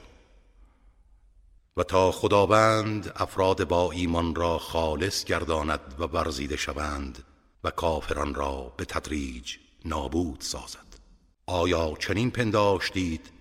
و 1.78 1.84
تا 1.84 2.12
خداوند 2.12 3.14
افراد 3.16 3.68
با 3.68 3.92
ایمان 3.92 4.36
را 4.36 4.58
خالص 4.58 5.24
گرداند 5.24 5.96
و 6.00 6.08
برزیده 6.08 6.56
شوند 6.56 7.24
و 7.64 7.72
کافران 7.72 8.34
را 8.34 8.74
به 8.78 8.86
تدریج 8.86 9.56
نابود 9.86 10.42
سازد. 10.42 11.00
آیا 11.46 11.94
چنین 12.00 12.32
پنداشتید 12.32 13.32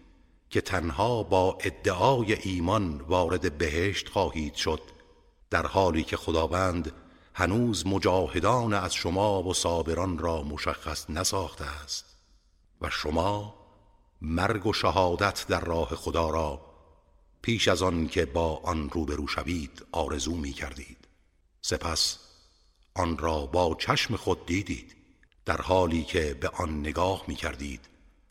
که 0.50 0.60
تنها 0.60 1.22
با 1.22 1.58
ادعای 1.60 2.32
ایمان 2.32 3.00
وارد 3.00 3.58
بهشت 3.58 4.08
خواهید 4.08 4.54
شد 4.54 4.80
در 5.50 5.66
حالی 5.66 6.04
که 6.04 6.16
خداوند 6.16 6.92
هنوز 7.34 7.86
مجاهدان 7.86 8.74
از 8.74 8.94
شما 8.94 9.42
و 9.42 9.54
صابران 9.54 10.18
را 10.18 10.42
مشخص 10.42 11.10
نساخته 11.10 11.64
است 11.64 12.16
و 12.80 12.90
شما 12.90 13.54
مرگ 14.22 14.66
و 14.66 14.72
شهادت 14.72 15.46
در 15.48 15.60
راه 15.60 15.94
خدا 15.94 16.30
را 16.30 16.60
پیش 17.42 17.68
از 17.68 17.82
آن 17.82 18.08
که 18.08 18.26
با 18.26 18.56
آن 18.56 18.90
روبرو 18.90 19.26
شوید 19.26 19.86
آرزو 19.92 20.36
می 20.36 20.52
کردید 20.52 21.08
سپس 21.60 22.27
آن 22.98 23.18
را 23.18 23.46
با 23.46 23.76
چشم 23.78 24.16
خود 24.16 24.46
دیدید 24.46 24.96
در 25.44 25.62
حالی 25.62 26.04
که 26.04 26.34
به 26.34 26.48
آن 26.48 26.80
نگاه 26.80 27.24
می 27.28 27.34
کردید 27.34 27.80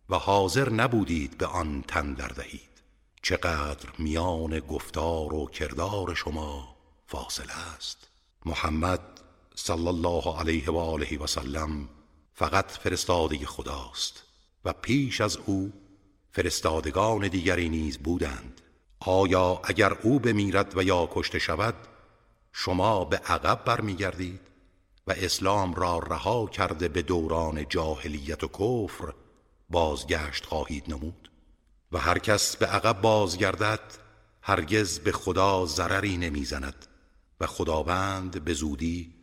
و 0.09 0.15
حاضر 0.15 0.69
نبودید 0.69 1.37
به 1.37 1.45
آن 1.45 1.83
تن 1.87 2.13
دهید. 2.13 2.81
چقدر 3.21 3.89
میان 3.97 4.59
گفتار 4.59 5.33
و 5.33 5.45
کردار 5.45 6.15
شما 6.15 6.75
فاصله 7.07 7.75
است. 7.75 8.07
محمد 8.45 9.01
صلی 9.55 9.87
الله 9.87 10.39
علیه 10.39 10.71
و 10.71 10.77
آله 10.77 11.17
و 11.17 11.27
سلم 11.27 11.89
فقط 12.33 12.71
فرستاده 12.71 13.45
خداست 13.45 14.23
و 14.65 14.73
پیش 14.73 15.21
از 15.21 15.37
او 15.37 15.73
فرستادگان 16.31 17.27
دیگری 17.27 17.69
نیز 17.69 17.97
بودند. 17.97 18.61
آیا 18.99 19.61
اگر 19.63 19.93
او 19.93 20.19
بمیرد 20.19 20.77
و 20.77 20.83
یا 20.83 21.09
کشته 21.11 21.39
شود 21.39 21.75
شما 22.51 23.05
به 23.05 23.17
عقب 23.17 23.63
برمیگردید؟ 23.65 24.46
و 25.07 25.11
اسلام 25.11 25.73
را 25.73 25.99
رها 25.99 26.45
کرده 26.45 26.87
به 26.87 27.01
دوران 27.01 27.65
جاهلیت 27.69 28.43
و 28.43 28.47
کفر 28.47 29.13
بازگشت 29.69 30.45
خواهید 30.45 30.83
نمود. 30.87 31.31
و 31.91 31.97
هر 31.99 32.19
کس 32.19 32.55
به 32.55 32.65
عقب 32.65 33.01
بازگردد 33.01 33.97
هرگز 34.41 34.99
به 34.99 35.11
خدا 35.11 35.65
ضرری 35.65 36.17
نمی‌زند. 36.17 36.85
و 37.39 37.47
خداوند 37.47 38.43
به 38.43 38.53
زودی 38.53 39.13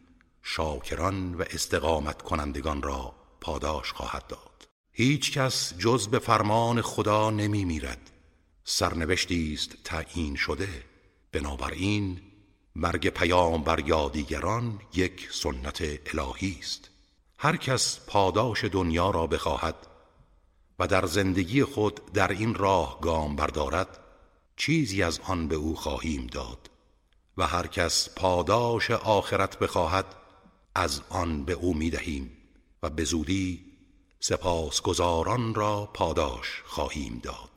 شاکران 0.42 1.34
و 1.34 1.42
استقامت 1.50 2.22
کنندگان 2.22 2.82
را 2.82 3.14
پاداش 3.40 3.92
خواهد 3.92 4.26
داد. 4.26 4.68
هیچ 4.92 5.32
کس 5.32 5.74
جز 5.78 6.08
به 6.08 6.18
فرمان 6.18 6.82
خدا 6.82 7.30
نمی 7.30 7.64
میرد 7.64 8.10
سرنوشتی 8.64 9.54
است 9.54 9.70
تعیین 9.84 10.36
شده. 10.36 10.68
بنابراین 11.32 12.20
مرگ 12.76 13.08
پیامبر 13.08 13.88
یا 13.88 14.08
دیگران 14.08 14.80
یک 14.94 15.28
سنت 15.32 15.82
الهی 15.82 16.56
است. 16.60 16.90
هر 17.38 17.56
کس 17.56 18.00
پاداش 18.06 18.64
دنیا 18.64 19.10
را 19.10 19.26
بخواهد 19.26 19.86
و 20.78 20.86
در 20.86 21.06
زندگی 21.06 21.64
خود 21.64 22.12
در 22.12 22.28
این 22.28 22.54
راه 22.54 23.00
گام 23.00 23.36
بردارد 23.36 23.98
چیزی 24.56 25.02
از 25.02 25.20
آن 25.24 25.48
به 25.48 25.54
او 25.54 25.76
خواهیم 25.76 26.26
داد. 26.26 26.70
و 27.36 27.46
هر 27.46 27.66
کس 27.66 28.08
پاداش 28.16 28.90
آخرت 28.90 29.58
بخواهد 29.58 30.06
از 30.74 31.02
آن 31.08 31.44
به 31.44 31.52
او 31.52 31.74
می 31.74 31.90
دهیم 31.90 32.36
و 32.82 32.90
به 32.90 33.04
زودی 33.04 33.64
سپاسگزاران 34.20 35.54
را 35.54 35.90
پاداش 35.94 36.62
خواهیم 36.66 37.20
داد. 37.22 37.53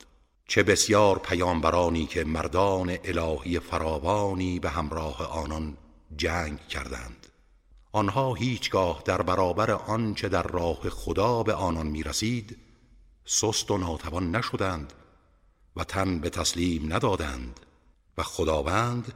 چه 0.50 0.62
بسیار 0.62 1.18
پیامبرانی 1.18 2.06
که 2.06 2.24
مردان 2.24 2.98
الهی 3.04 3.60
فراوانی 3.60 4.60
به 4.60 4.70
همراه 4.70 5.26
آنان 5.26 5.76
جنگ 6.16 6.68
کردند. 6.68 7.26
آنها 7.92 8.34
هیچگاه 8.34 9.02
در 9.04 9.22
برابر 9.22 9.70
آنچه 9.70 10.28
در 10.28 10.42
راه 10.42 10.90
خدا 10.90 11.42
به 11.42 11.54
آنان 11.54 11.86
می 11.86 12.02
رسید 12.02 12.56
سست 13.24 13.70
و 13.70 13.78
ناتوان 13.78 14.36
نشدند 14.36 14.92
و 15.76 15.84
تن 15.84 16.18
به 16.18 16.30
تسلیم 16.30 16.92
ندادند 16.92 17.60
و 18.18 18.22
خداوند 18.22 19.12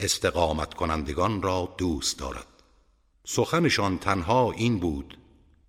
استقامت 0.00 0.74
کنندگان 0.74 1.42
را 1.42 1.74
دوست 1.78 2.18
دارد. 2.18 2.46
سخنشان 3.24 3.98
تنها 3.98 4.52
این 4.52 4.78
بود 4.78 5.18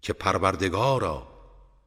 که 0.01 0.13
پروردگارا 0.13 1.27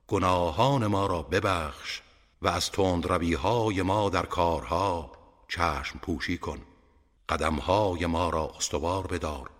گناهان 0.06 0.86
ما 0.86 1.06
را 1.06 1.22
ببخش 1.22 2.02
و 2.42 2.48
از 2.48 2.70
تند 2.70 3.06
های 3.34 3.82
ما 3.82 4.10
در 4.10 4.26
کارها 4.26 5.12
چشم 5.48 5.98
پوشی 5.98 6.38
کن 6.38 6.58
قدمهای 7.28 8.06
ما 8.06 8.30
را 8.30 8.52
استوار 8.58 9.06
بدار 9.06 9.50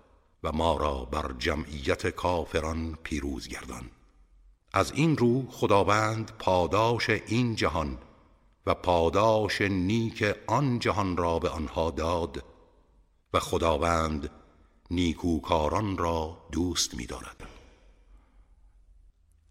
و 0.43 0.53
ما 0.53 0.77
را 0.77 1.05
بر 1.05 1.35
جمعیت 1.39 2.07
کافران 2.07 2.99
پیروز 3.03 3.49
گردان 3.49 3.91
از 4.73 4.93
این 4.93 5.17
رو 5.17 5.51
خداوند 5.51 6.33
پاداش 6.39 7.11
این 7.11 7.55
جهان 7.55 7.99
و 8.67 8.75
پاداش 8.75 9.61
نیک 9.61 10.35
آن 10.47 10.79
جهان 10.79 11.17
را 11.17 11.39
به 11.39 11.49
آنها 11.49 11.91
داد 11.91 12.45
و 13.33 13.41
خداوند 13.41 14.31
نیکوکاران 14.91 15.99
را 15.99 16.39
دوست 16.53 16.95
می 16.95 17.07
دارد. 17.07 17.49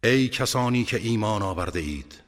ای 0.04 0.30
کسانی 0.30 0.84
که 0.84 0.98
ایمان 0.98 1.42
آورده 1.42 1.80
اید 1.80 2.25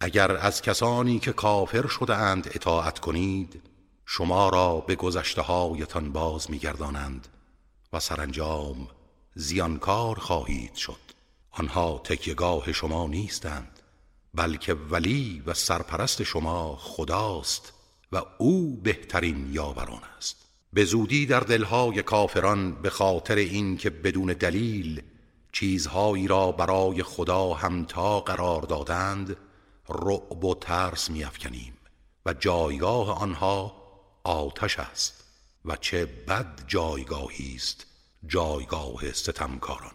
اگر 0.00 0.36
از 0.36 0.62
کسانی 0.62 1.18
که 1.18 1.32
کافر 1.32 1.86
شده 1.86 2.16
اند 2.16 2.50
اطاعت 2.54 2.98
کنید 2.98 3.62
شما 4.06 4.48
را 4.48 4.80
به 4.80 4.94
گذشته 4.94 5.42
هایتان 5.42 6.12
باز 6.12 6.50
میگردانند 6.50 7.28
و 7.92 8.00
سرانجام 8.00 8.88
زیانکار 9.34 10.18
خواهید 10.18 10.74
شد. 10.74 11.06
آنها 11.50 12.00
تکیگاه 12.04 12.72
شما 12.72 13.06
نیستند 13.06 13.80
بلکه 14.34 14.74
ولی 14.74 15.42
و 15.46 15.54
سرپرست 15.54 16.22
شما 16.22 16.76
خداست 16.76 17.72
و 18.12 18.22
او 18.38 18.80
بهترین 18.82 19.48
یاوران 19.52 20.02
است. 20.18 20.36
به 20.72 20.84
زودی 20.84 21.26
در 21.26 21.40
دلهای 21.40 22.02
کافران 22.02 22.72
به 22.82 22.90
خاطر 22.90 23.34
این 23.34 23.76
که 23.76 23.90
بدون 23.90 24.26
دلیل 24.32 25.02
چیزهایی 25.52 26.28
را 26.28 26.52
برای 26.52 27.02
خدا 27.02 27.54
همتا 27.54 28.20
قرار 28.20 28.62
دادند 28.62 29.36
رعب 29.88 30.44
و 30.44 30.54
ترس 30.54 31.10
میافکنیم 31.10 31.76
و 32.26 32.32
جایگاه 32.32 33.20
آنها 33.20 33.76
آتش 34.24 34.78
است 34.78 35.24
و 35.64 35.76
چه 35.76 36.06
بد 36.06 36.62
جایگاهی 36.66 37.54
است 37.56 37.86
جایگاه 38.26 39.12
ستمکاران. 39.12 39.92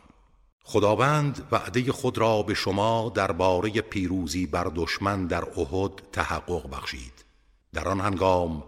خداوند 0.63 1.47
وعده 1.51 1.91
خود 1.91 2.17
را 2.17 2.43
به 2.43 2.53
شما 2.53 3.11
درباره 3.15 3.69
پیروزی 3.69 4.45
بر 4.45 4.71
دشمن 4.75 5.27
در 5.27 5.59
احد 5.59 5.91
تحقق 6.11 6.69
بخشید. 6.69 7.25
در 7.73 7.87
آن 7.87 7.99
هنگام 7.99 8.63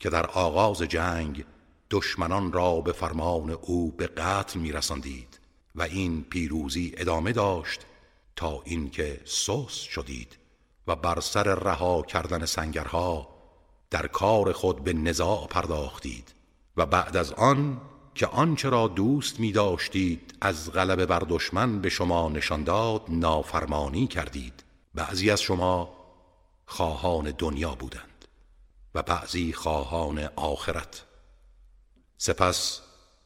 که 0.00 0.10
در 0.10 0.26
آغاز 0.26 0.82
جنگ 0.82 1.44
دشمنان 1.90 2.52
را 2.52 2.80
به 2.80 2.92
فرمان 2.92 3.50
او 3.50 3.90
به 3.90 4.06
قتل 4.06 4.60
میرساندید 4.60 5.40
و 5.74 5.82
این 5.82 6.24
پیروزی 6.24 6.92
ادامه 6.96 7.32
داشت 7.32 7.80
تا 8.36 8.62
اینکه 8.64 9.20
سوس 9.24 9.74
شدید. 9.74 10.41
و 10.86 10.96
بر 10.96 11.20
سر 11.20 11.54
رها 11.54 12.02
کردن 12.02 12.44
سنگرها 12.44 13.28
در 13.90 14.06
کار 14.06 14.52
خود 14.52 14.84
به 14.84 14.92
نزاع 14.92 15.46
پرداختید 15.46 16.34
و 16.76 16.86
بعد 16.86 17.16
از 17.16 17.32
آن 17.32 17.80
که 18.14 18.26
آنچه 18.26 18.68
را 18.68 18.88
دوست 18.88 19.40
می 19.40 19.52
داشتید 19.52 20.34
از 20.40 20.72
غلبه 20.72 21.06
بر 21.06 21.22
دشمن 21.28 21.80
به 21.80 21.88
شما 21.88 22.28
نشان 22.28 22.64
داد 22.64 23.02
نافرمانی 23.08 24.06
کردید. 24.06 24.64
بعضی 24.94 25.30
از 25.30 25.40
شما 25.40 25.92
خواهان 26.66 27.30
دنیا 27.38 27.74
بودند 27.74 28.24
و 28.94 29.02
بعضی 29.02 29.52
خواهان 29.52 30.28
آخرت. 30.36 31.04
سپس 32.18 32.80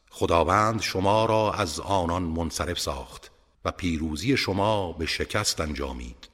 خداوند 0.09 0.81
شما 0.81 1.25
را 1.25 1.53
از 1.53 1.79
آنان 1.79 2.23
منصرف 2.23 2.79
ساخت 2.79 3.31
و 3.65 3.71
پیروزی 3.71 4.37
شما 4.37 4.93
به 4.93 5.05
شکست 5.05 5.61
انجامید. 5.61 6.29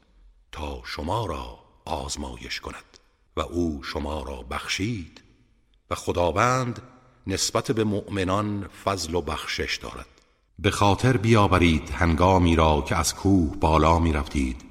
تا 0.53 0.81
شما 0.85 1.25
را 1.25 1.59
آزمایش 1.85 2.59
کند 2.59 2.97
و 3.37 3.41
او 3.41 3.83
شما 3.83 4.23
را 4.23 4.41
بخشید 4.41 5.21
و 5.89 5.95
خداوند 5.95 6.81
نسبت 7.27 7.71
به 7.71 7.83
مؤمنان 7.83 8.67
فضل 8.85 9.15
و 9.15 9.21
بخشش 9.21 9.79
دارد 9.81 10.07
به 10.59 10.71
خاطر 10.71 11.17
بیاورید 11.17 11.89
هنگامی 11.89 12.55
را 12.55 12.81
که 12.81 12.95
از 12.95 13.15
کوه 13.15 13.55
بالا 13.55 13.99
می 13.99 14.13
رفتید 14.13 14.61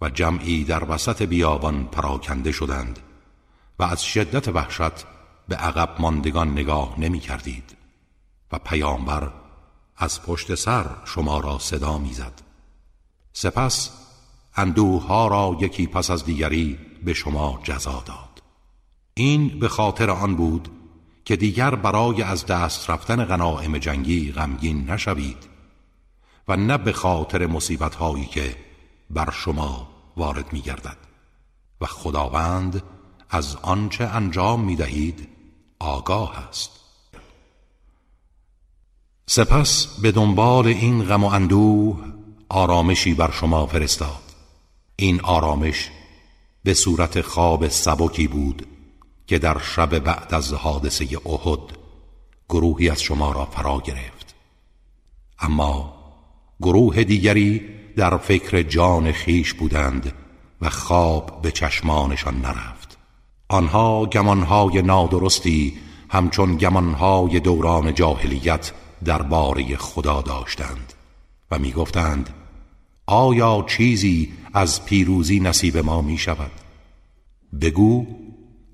و 0.00 0.10
جمعی 0.10 0.64
در 0.64 0.92
وسط 0.92 1.22
بیابان 1.22 1.84
پراکنده 1.84 2.52
شدند 2.52 2.98
و 3.78 3.82
از 3.82 4.04
شدت 4.04 4.48
وحشت 4.48 5.06
به 5.48 5.56
عقب 5.56 5.96
ماندگان 5.98 6.52
نگاه 6.52 7.00
نمی 7.00 7.20
کردید 7.20 7.76
و 8.52 8.58
پیامبر 8.58 9.32
از 9.96 10.22
پشت 10.22 10.54
سر 10.54 10.86
شما 11.04 11.40
را 11.40 11.58
صدا 11.58 11.98
می‌زد. 11.98 12.42
سپس 13.32 13.99
اندوه 14.60 15.06
ها 15.06 15.28
را 15.28 15.56
یکی 15.60 15.86
پس 15.86 16.10
از 16.10 16.24
دیگری 16.24 16.78
به 17.04 17.14
شما 17.14 17.60
جزا 17.62 18.02
داد. 18.06 18.42
این 19.14 19.58
به 19.58 19.68
خاطر 19.68 20.10
آن 20.10 20.36
بود 20.36 20.68
که 21.24 21.36
دیگر 21.36 21.74
برای 21.74 22.22
از 22.22 22.46
دست 22.46 22.90
رفتن 22.90 23.24
غنائم 23.24 23.78
جنگی 23.78 24.32
غمگین 24.32 24.90
نشوید 24.90 25.48
و 26.48 26.56
نه 26.56 26.78
به 26.78 26.92
خاطر 26.92 27.46
مصیبت 27.46 27.94
هایی 27.94 28.26
که 28.26 28.56
بر 29.10 29.30
شما 29.30 29.88
وارد 30.16 30.52
می 30.52 30.60
گردد 30.60 30.96
و 31.80 31.86
خداوند 31.86 32.82
از 33.30 33.56
آنچه 33.56 34.04
انجام 34.04 34.60
می 34.64 34.76
دهید 34.76 35.28
آگاه 35.78 36.38
است. 36.48 36.70
سپس 39.26 39.86
به 39.86 40.12
دنبال 40.12 40.66
این 40.66 41.04
غم 41.04 41.24
و 41.24 41.26
اندوه 41.26 42.04
آرامشی 42.48 43.14
بر 43.14 43.30
شما 43.30 43.66
فرستاد. 43.66 44.29
این 45.00 45.20
آرامش 45.20 45.90
به 46.64 46.74
صورت 46.74 47.20
خواب 47.20 47.68
سبکی 47.68 48.26
بود 48.28 48.66
که 49.26 49.38
در 49.38 49.58
شب 49.58 49.98
بعد 49.98 50.34
از 50.34 50.52
حادثه 50.52 51.04
احد 51.26 51.60
گروهی 52.48 52.90
از 52.90 53.02
شما 53.02 53.32
را 53.32 53.44
فرا 53.44 53.80
گرفت. 53.84 54.34
اما 55.38 55.94
گروه 56.60 57.04
دیگری 57.04 57.62
در 57.96 58.16
فکر 58.16 58.62
جان 58.62 59.12
خیش 59.12 59.54
بودند 59.54 60.12
و 60.60 60.70
خواب 60.70 61.42
به 61.42 61.50
چشمانشان 61.50 62.40
نرفت. 62.40 62.98
آنها 63.48 64.06
گمانهای 64.06 64.82
نادرستی 64.82 65.78
همچون 66.08 66.56
گمانهای 66.56 67.40
دوران 67.40 67.94
جاهلیت 67.94 68.72
درباره 69.04 69.76
خدا 69.76 70.22
داشتند 70.22 70.92
و 71.50 71.58
می‌گفتند 71.58 72.34
آیا 73.06 73.64
چیزی 73.68 74.32
از 74.52 74.84
پیروزی 74.84 75.40
نصیب 75.40 75.76
ما 75.76 76.02
می 76.02 76.18
شود. 76.18 76.50
بگو 77.60 78.06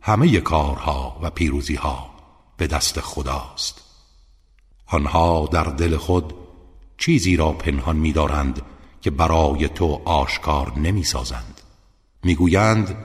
همه 0.00 0.40
کارها 0.40 1.20
و 1.22 1.30
پیروزی 1.30 1.74
ها 1.74 2.10
به 2.56 2.66
دست 2.66 3.00
خداست. 3.00 3.82
آنها 4.86 5.48
در 5.52 5.64
دل 5.64 5.96
خود 5.96 6.34
چیزی 6.98 7.36
را 7.36 7.52
پنهان 7.52 7.96
می‌دارند 7.96 8.62
که 9.00 9.10
برای 9.10 9.68
تو 9.68 10.00
آشکار 10.04 10.78
نمی‌سازند 10.78 11.60
می‌گویند 12.24 12.96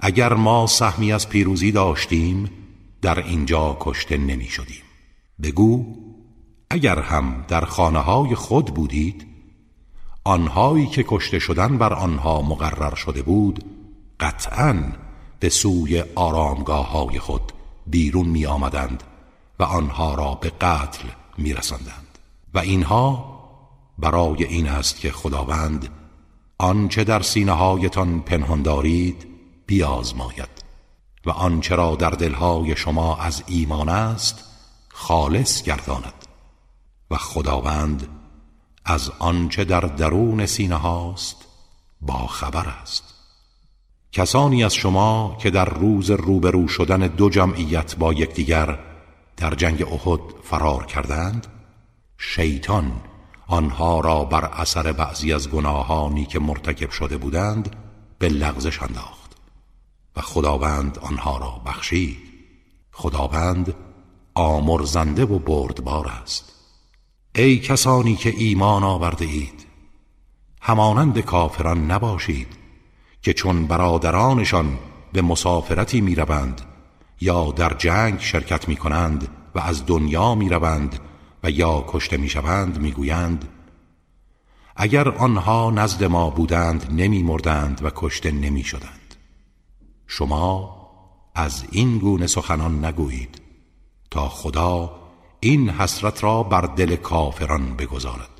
اگر 0.00 0.34
ما 0.34 0.66
سهمی 0.66 1.12
از 1.12 1.28
پیروزی 1.28 1.72
داشتیم 1.72 2.50
در 3.02 3.18
اینجا 3.18 3.76
کشته 3.80 4.16
نمی 4.16 4.48
شدیم. 4.48 4.82
بگو 5.42 5.84
اگر 6.70 6.98
هم 6.98 7.44
در 7.48 7.64
خانه 7.64 7.98
های 7.98 8.34
خود 8.34 8.74
بودید 8.74 9.25
آنهایی 10.26 10.86
که 10.86 11.04
کشته 11.08 11.38
شدن 11.38 11.78
بر 11.78 11.92
آنها 11.92 12.42
مقرر 12.42 12.94
شده 12.94 13.22
بود 13.22 13.64
قطعا 14.20 14.92
به 15.40 15.48
سوی 15.48 16.04
آرامگاه 16.14 16.90
های 16.90 17.18
خود 17.18 17.52
بیرون 17.86 18.26
می 18.26 18.46
آمدند 18.46 19.02
و 19.58 19.62
آنها 19.62 20.14
را 20.14 20.34
به 20.34 20.50
قتل 20.60 21.08
می 21.38 21.54
رسندند. 21.54 22.18
و 22.54 22.58
اینها 22.58 23.36
برای 23.98 24.44
این 24.44 24.68
است 24.68 25.00
که 25.00 25.12
خداوند 25.12 25.88
آنچه 26.58 27.04
در 27.04 27.22
سینه 27.22 27.52
هایتان 27.52 28.20
پنهان 28.20 28.62
دارید 28.62 29.26
بیازماید 29.66 30.64
و 31.26 31.30
آنچه 31.30 31.74
را 31.74 31.96
در 31.96 32.10
دلهای 32.10 32.76
شما 32.76 33.16
از 33.16 33.42
ایمان 33.46 33.88
است 33.88 34.44
خالص 34.88 35.62
گرداند 35.62 36.26
و 37.10 37.16
خداوند 37.16 38.15
از 38.88 39.10
آنچه 39.18 39.64
در 39.64 39.80
درون 39.80 40.46
سینه 40.46 40.76
هاست 40.76 41.36
با 42.00 42.26
خبر 42.26 42.66
است. 42.66 43.14
کسانی 44.12 44.64
از 44.64 44.74
شما 44.74 45.36
که 45.40 45.50
در 45.50 45.64
روز 45.64 46.10
روبرو 46.10 46.68
شدن 46.68 46.98
دو 47.06 47.30
جمعیت 47.30 47.96
با 47.96 48.12
یکدیگر 48.12 48.78
در 49.36 49.54
جنگ 49.54 49.82
احد 49.82 50.20
فرار 50.42 50.86
کردند 50.86 51.46
شیطان 52.18 52.92
آنها 53.46 54.00
را 54.00 54.24
بر 54.24 54.44
اثر 54.44 54.92
بعضی 54.92 55.32
از 55.32 55.50
گناهانی 55.50 56.26
که 56.26 56.38
مرتکب 56.38 56.90
شده 56.90 57.16
بودند 57.16 57.76
به 58.18 58.28
لغزش 58.28 58.82
انداخت 58.82 59.36
و 60.16 60.20
خداوند 60.20 60.98
آنها 60.98 61.38
را 61.38 61.62
بخشید. 61.66 62.18
خداوند 62.92 63.74
آمرزنده 64.34 65.24
و 65.24 65.38
بردبار 65.38 66.08
است. 66.08 66.55
ای 67.38 67.58
کسانی 67.58 68.16
که 68.16 68.34
ایمان 68.36 68.84
آورده 68.84 69.24
اید 69.24 69.66
همانند 70.60 71.20
کافران 71.20 71.90
نباشید 71.90 72.48
که 73.22 73.32
چون 73.32 73.66
برادرانشان 73.66 74.78
به 75.12 75.22
مسافرتی 75.22 76.00
می 76.00 76.14
روند 76.14 76.60
یا 77.20 77.52
در 77.52 77.74
جنگ 77.74 78.20
شرکت 78.20 78.68
می 78.68 78.76
کنند 78.76 79.28
و 79.54 79.58
از 79.58 79.86
دنیا 79.86 80.34
می 80.34 80.48
روند 80.48 80.98
و 81.42 81.50
یا 81.50 81.84
کشته 81.88 82.16
می 82.16 82.28
شوند 82.28 82.78
می 82.78 82.92
گویند 82.92 83.48
اگر 84.76 85.08
آنها 85.08 85.70
نزد 85.70 86.04
ما 86.04 86.30
بودند 86.30 86.86
نمی 86.90 87.22
مردند 87.22 87.84
و 87.84 87.90
کشته 87.94 88.30
نمی 88.30 88.64
شدند 88.64 89.14
شما 90.06 90.76
از 91.34 91.64
این 91.70 91.98
گونه 91.98 92.26
سخنان 92.26 92.84
نگویید 92.84 93.40
تا 94.10 94.28
خدا 94.28 95.05
این 95.40 95.70
حسرت 95.70 96.24
را 96.24 96.42
بر 96.42 96.60
دل 96.60 96.96
کافران 96.96 97.76
بگذارد. 97.76 98.30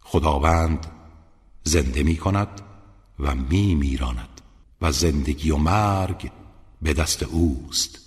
خداوند 0.00 0.86
زنده 1.64 2.02
می 2.02 2.16
کند 2.16 2.60
و 3.18 3.34
می 3.34 3.74
میراند 3.74 4.40
و 4.82 4.92
زندگی 4.92 5.50
و 5.50 5.56
مرگ 5.56 6.30
به 6.82 6.92
دست 6.92 7.22
اوست 7.22 7.98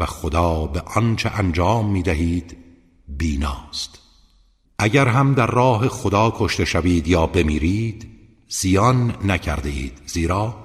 و 0.00 0.06
خدا 0.06 0.66
به 0.66 0.80
آنچه 0.80 1.30
انجام 1.30 1.90
می 1.90 2.02
دهید 2.02 2.56
بیناست. 3.08 3.98
اگر 4.78 5.08
هم 5.08 5.34
در 5.34 5.46
راه 5.46 5.88
خدا 5.88 6.34
کشته 6.38 6.64
شوید 6.64 7.08
یا 7.08 7.26
بمیرید 7.26 8.10
زیان 8.48 9.16
نکرده 9.24 9.68
اید 9.68 10.02
زیرا 10.06 10.64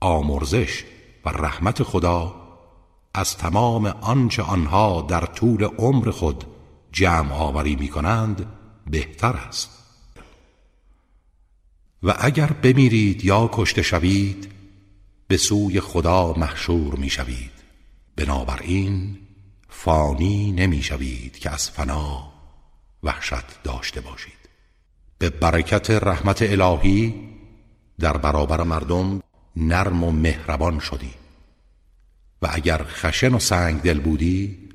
آمرزش 0.00 0.84
و 1.24 1.28
رحمت 1.28 1.82
خدا 1.82 2.39
از 3.14 3.36
تمام 3.36 3.86
آنچه 3.86 4.42
آنها 4.42 5.02
در 5.02 5.26
طول 5.26 5.64
عمر 5.64 6.10
خود 6.10 6.44
جمع 6.92 7.32
آوری 7.32 7.76
می 7.76 7.88
کنند 7.88 8.46
بهتر 8.86 9.32
است. 9.32 9.70
و 12.02 12.14
اگر 12.18 12.46
بمیرید 12.46 13.24
یا 13.24 13.50
کشته 13.52 13.82
شوید 13.82 14.52
به 15.28 15.36
سوی 15.36 15.80
خدا 15.80 16.32
محشور 16.32 16.94
می 16.94 17.10
شوید 17.10 17.50
بنابراین 18.16 19.18
فانی 19.68 20.52
نمی 20.52 20.82
شوید 20.82 21.38
که 21.38 21.50
از 21.50 21.70
فنا 21.70 22.32
وحشت 23.02 23.62
داشته 23.62 24.00
باشید. 24.00 24.40
به 25.18 25.30
برکت 25.30 25.90
رحمت 25.90 26.42
الهی 26.42 27.14
در 27.98 28.16
برابر 28.16 28.62
مردم 28.62 29.22
نرم 29.56 30.04
و 30.04 30.10
مهربان 30.10 30.78
شدی 30.78 31.19
و 32.42 32.48
اگر 32.52 32.84
خشن 32.84 33.34
و 33.34 33.38
سنگ 33.38 33.82
دل 33.82 34.00
بودی 34.00 34.68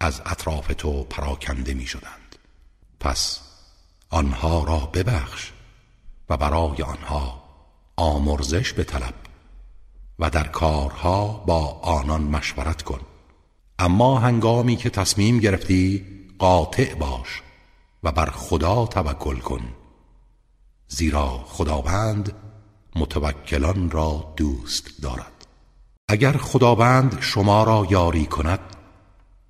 از 0.00 0.22
اطراف 0.26 0.74
تو 0.78 1.04
پراکنده 1.04 1.74
می 1.74 1.86
شدند 1.86 2.36
پس 3.00 3.40
آنها 4.10 4.64
را 4.64 4.78
ببخش 4.78 5.52
و 6.28 6.36
برای 6.36 6.82
آنها 6.82 7.48
آمرزش 7.96 8.72
به 8.72 8.84
طلب 8.84 9.14
و 10.18 10.30
در 10.30 10.46
کارها 10.46 11.28
با 11.28 11.66
آنان 11.82 12.22
مشورت 12.22 12.82
کن. 12.82 13.00
اما 13.78 14.18
هنگامی 14.18 14.76
که 14.76 14.90
تصمیم 14.90 15.38
گرفتی 15.38 16.06
قاطع 16.38 16.94
باش 16.94 17.42
و 18.02 18.12
بر 18.12 18.30
خدا 18.30 18.86
توکل 18.86 19.38
کن. 19.38 19.60
زیرا 20.88 21.44
خداوند 21.46 22.32
متوکلان 22.96 23.90
را 23.90 24.34
دوست 24.36 25.02
دارد. 25.02 25.37
اگر 26.10 26.36
خداوند 26.36 27.20
شما 27.20 27.64
را 27.64 27.86
یاری 27.90 28.26
کند 28.26 28.60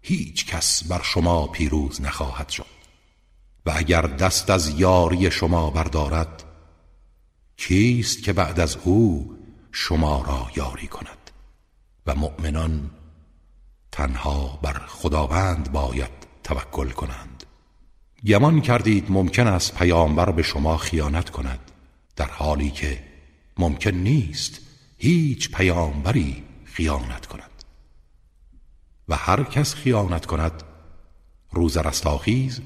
هیچ 0.01 0.47
کس 0.47 0.85
بر 0.85 1.03
شما 1.03 1.47
پیروز 1.47 2.03
نخواهد 2.03 2.49
شد. 2.49 2.67
و 3.67 3.73
اگر 3.77 4.03
دست 4.03 4.51
از 4.51 4.81
یاری 4.81 5.31
شما 5.31 5.71
بردارد 5.71 6.45
کیست 7.57 8.23
که 8.23 8.33
بعد 8.33 8.61
از 8.61 8.77
او 8.85 9.35
شما 9.73 10.23
را 10.23 10.47
یاری 10.57 10.87
کند؟ 10.87 11.31
و 12.07 12.15
مؤمنان 12.15 12.91
تنها 13.93 14.59
بر 14.63 14.81
خداوند 14.87 15.73
باید 15.73 16.11
توکل 16.45 16.91
کنند. 16.91 17.45
گمان 18.27 18.61
کردید 18.61 19.07
ممکن 19.09 19.47
است 19.47 19.75
پیامبر 19.75 20.31
به 20.31 20.43
شما 20.43 20.77
خیانت 20.77 21.31
کند 21.31 21.61
در 22.17 22.31
حالی 22.31 22.71
که 22.71 23.05
ممکن 23.59 23.91
نیست 23.91 24.61
هیچ 24.97 25.51
پیامبری 25.51 26.48
خیانت 26.79 27.27
کند. 27.27 27.65
و 29.09 29.17
هر 29.17 29.43
کس 29.43 29.75
خیانت 29.75 30.27
کند 30.27 30.63
روز 31.53 31.77
رستاخیز 31.77 32.61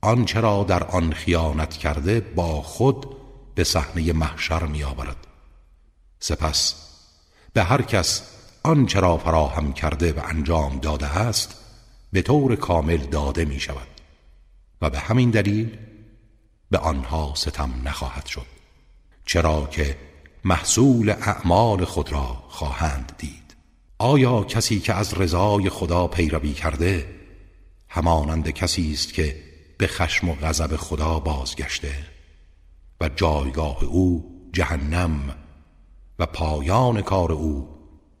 آنچه 0.00 0.40
را 0.40 0.64
در 0.64 0.84
آن 0.84 1.12
خیانت 1.12 1.76
کرده 1.76 2.20
با 2.20 2.62
خود 2.62 3.06
به 3.54 3.64
صحنه 3.64 4.12
محشر 4.12 4.66
می 4.66 4.82
آورد 4.84 5.16
سپس 6.20 6.74
به 7.52 7.62
هر 7.62 7.82
کس 7.82 8.22
آنچه 8.62 9.00
را 9.00 9.18
فراهم 9.18 9.72
کرده 9.72 10.12
و 10.12 10.20
انجام 10.24 10.78
داده 10.78 11.18
است 11.18 11.56
به 12.12 12.22
طور 12.22 12.56
کامل 12.56 12.96
داده 12.96 13.44
می 13.44 13.60
شود 13.60 13.88
و 14.82 14.90
به 14.90 14.98
همین 14.98 15.30
دلیل 15.30 15.78
به 16.70 16.78
آنها 16.78 17.32
ستم 17.36 17.72
نخواهد 17.84 18.26
شد. 18.26 18.46
چرا 19.24 19.66
که 19.66 19.96
محصول 20.46 21.10
اعمال 21.10 21.84
خود 21.84 22.12
را 22.12 22.42
خواهند 22.48 23.12
دید. 23.18 23.56
آیا 23.98 24.42
کسی 24.44 24.80
که 24.80 24.94
از 24.94 25.14
رضای 25.14 25.70
خدا 25.70 26.06
پیروی 26.06 26.52
کرده 26.52 27.06
همانند 27.88 28.50
کسی 28.50 28.92
است 28.92 29.14
که 29.14 29.36
به 29.78 29.86
خشم 29.86 30.28
و 30.28 30.34
غضب 30.34 30.76
خدا 30.76 31.18
بازگشته 31.18 31.94
و 33.00 33.08
جایگاه 33.08 33.84
او 33.84 34.24
جهنم 34.52 35.34
و 36.18 36.26
پایان 36.26 37.02
کار 37.02 37.32
او 37.32 37.68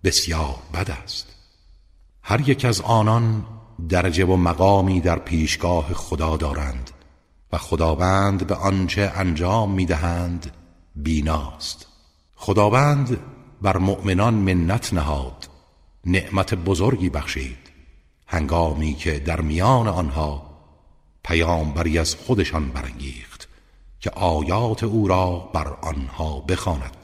بسیار 0.04 0.56
بد 0.74 0.90
است؟ 0.90 1.26
هر 2.22 2.48
یک 2.48 2.64
از 2.64 2.80
آنان 2.80 3.46
درجه 3.88 4.24
و 4.24 4.36
مقامی 4.36 5.00
در 5.00 5.18
پیشگاه 5.18 5.94
خدا 5.94 6.36
دارند 6.36 6.90
و 7.52 7.58
خداوند 7.58 8.46
به 8.46 8.54
آنچه 8.54 9.12
انجام 9.14 9.72
می‌دهند 9.72 10.52
بیناست. 10.96 11.95
خداوند 12.46 13.18
بر 13.62 13.76
مؤمنان 13.76 14.34
منت 14.34 14.94
نهاد. 14.94 15.48
نعمت 16.04 16.54
بزرگی 16.54 17.10
بخشید. 17.10 17.58
هنگامی 18.26 18.94
که 18.94 19.18
در 19.18 19.40
میان 19.40 19.88
آنها 19.88 20.50
پیامبری 21.24 21.98
از 21.98 22.14
خودشان 22.14 22.68
برانگیخت 22.68 23.48
که 24.00 24.10
آیات 24.10 24.84
او 24.84 25.08
را 25.08 25.50
بر 25.54 25.68
آنها 25.68 26.40
بخواند 26.40 26.96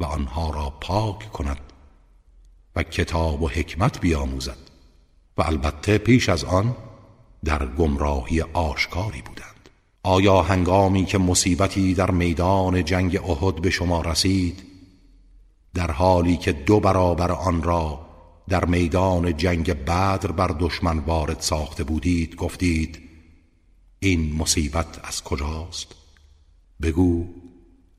و 0.00 0.04
آنها 0.04 0.50
را 0.50 0.70
پاک 0.70 1.32
کند 1.32 1.72
و 2.76 2.82
کتاب 2.82 3.42
و 3.42 3.48
حکمت 3.48 4.00
بیاموزد 4.00 4.58
و 5.36 5.42
البته 5.42 5.98
پیش 5.98 6.28
از 6.28 6.44
آن 6.44 6.76
در 7.44 7.66
گمراهی 7.66 8.40
آشکاری 8.42 9.22
بودند. 9.22 9.47
آیا 10.08 10.42
هنگامی 10.42 11.04
که 11.04 11.18
مصیبتی 11.18 11.94
در 11.94 12.10
میدان 12.10 12.84
جنگ 12.84 13.16
احد 13.16 13.54
به 13.54 13.70
شما 13.70 14.00
رسید 14.00 14.62
در 15.74 15.90
حالی 15.90 16.36
که 16.36 16.52
دو 16.52 16.80
برابر 16.80 17.32
آن 17.32 17.62
را 17.62 18.00
در 18.48 18.64
میدان 18.64 19.36
جنگ 19.36 19.72
بدر 19.72 20.32
بر 20.32 20.56
دشمن 20.58 20.98
وارد 20.98 21.40
ساخته 21.40 21.84
بودید 21.84 22.36
گفتید 22.36 22.98
این 23.98 24.36
مصیبت 24.36 25.00
از 25.02 25.22
کجاست؟ 25.22 25.86
بگو 26.82 27.26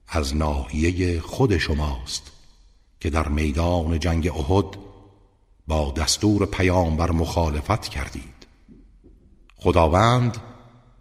از 0.08 0.36
ناحیه 0.36 1.20
خود 1.20 1.58
شماست 1.58 2.32
که 3.00 3.10
در 3.10 3.28
میدان 3.28 4.00
جنگ 4.00 4.28
احد 4.28 4.78
با 5.68 5.92
دستور 5.92 6.46
پیامبر 6.46 7.12
مخالفت 7.12 7.88
کردید. 7.88 8.48
خداوند 9.56 10.38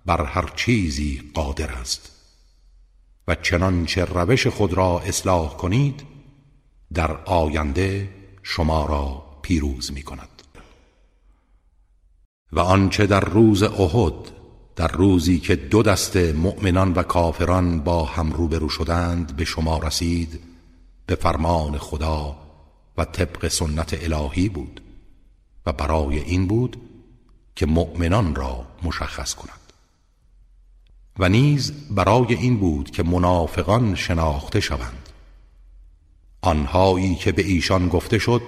بر 0.08 0.24
هر 0.24 0.52
چیزی 0.56 1.30
قادر 1.34 1.70
است. 1.70 2.12
و 3.28 3.34
چنانچه 3.34 4.04
روش 4.04 4.46
خود 4.46 4.74
را 4.74 5.00
اصلاح 5.00 5.56
کنید 5.56 6.02
در 6.94 7.24
آینده 7.24 8.08
شما 8.42 8.86
را 8.86 9.22
پیروز 9.42 9.92
می 9.92 10.02
کند 10.02 10.28
و 12.52 12.60
آنچه 12.60 13.06
در 13.06 13.20
روز 13.20 13.62
احد 13.62 14.30
در 14.76 14.88
روزی 14.88 15.38
که 15.38 15.56
دو 15.56 15.82
دست 15.82 16.16
مؤمنان 16.16 16.92
و 16.92 17.02
کافران 17.02 17.80
با 17.80 18.04
هم 18.04 18.32
روبرو 18.32 18.68
شدند 18.68 19.36
به 19.36 19.44
شما 19.44 19.78
رسید 19.78 20.40
به 21.06 21.14
فرمان 21.14 21.78
خدا 21.78 22.36
و 22.98 23.04
طبق 23.04 23.48
سنت 23.48 23.98
الهی 24.02 24.48
بود. 24.48 24.80
و 25.66 25.72
برای 25.72 26.18
این 26.18 26.46
بود 26.46 26.76
که 27.56 27.66
مؤمنان 27.66 28.34
را 28.34 28.66
مشخص 28.82 29.34
کند. 29.34 29.67
و 31.18 31.28
نیز 31.28 31.72
برای 31.90 32.34
این 32.34 32.56
بود 32.56 32.90
که 32.90 33.02
منافقان 33.02 33.94
شناخته 33.94 34.60
شوند. 34.60 35.08
آنهایی 36.40 37.14
که 37.14 37.32
به 37.32 37.42
ایشان 37.42 37.88
گفته 37.88 38.18
شد 38.18 38.42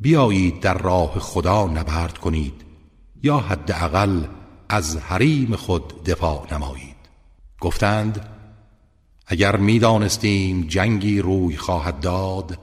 بیایید 0.00 0.60
در 0.60 0.78
راه 0.78 1.18
خدا 1.18 1.66
نبرد 1.66 2.18
کنید 2.18 2.64
یا 3.22 3.38
حداقل 3.38 4.24
از 4.68 4.96
حریم 4.96 5.56
خود 5.56 6.04
دفاع 6.04 6.54
نمایید. 6.54 6.94
گفتند 7.60 8.28
اگر 9.26 9.56
می‌دانستیم 9.56 10.62
جنگی 10.62 11.20
روی 11.20 11.56
خواهد 11.56 12.00
داد 12.00 12.58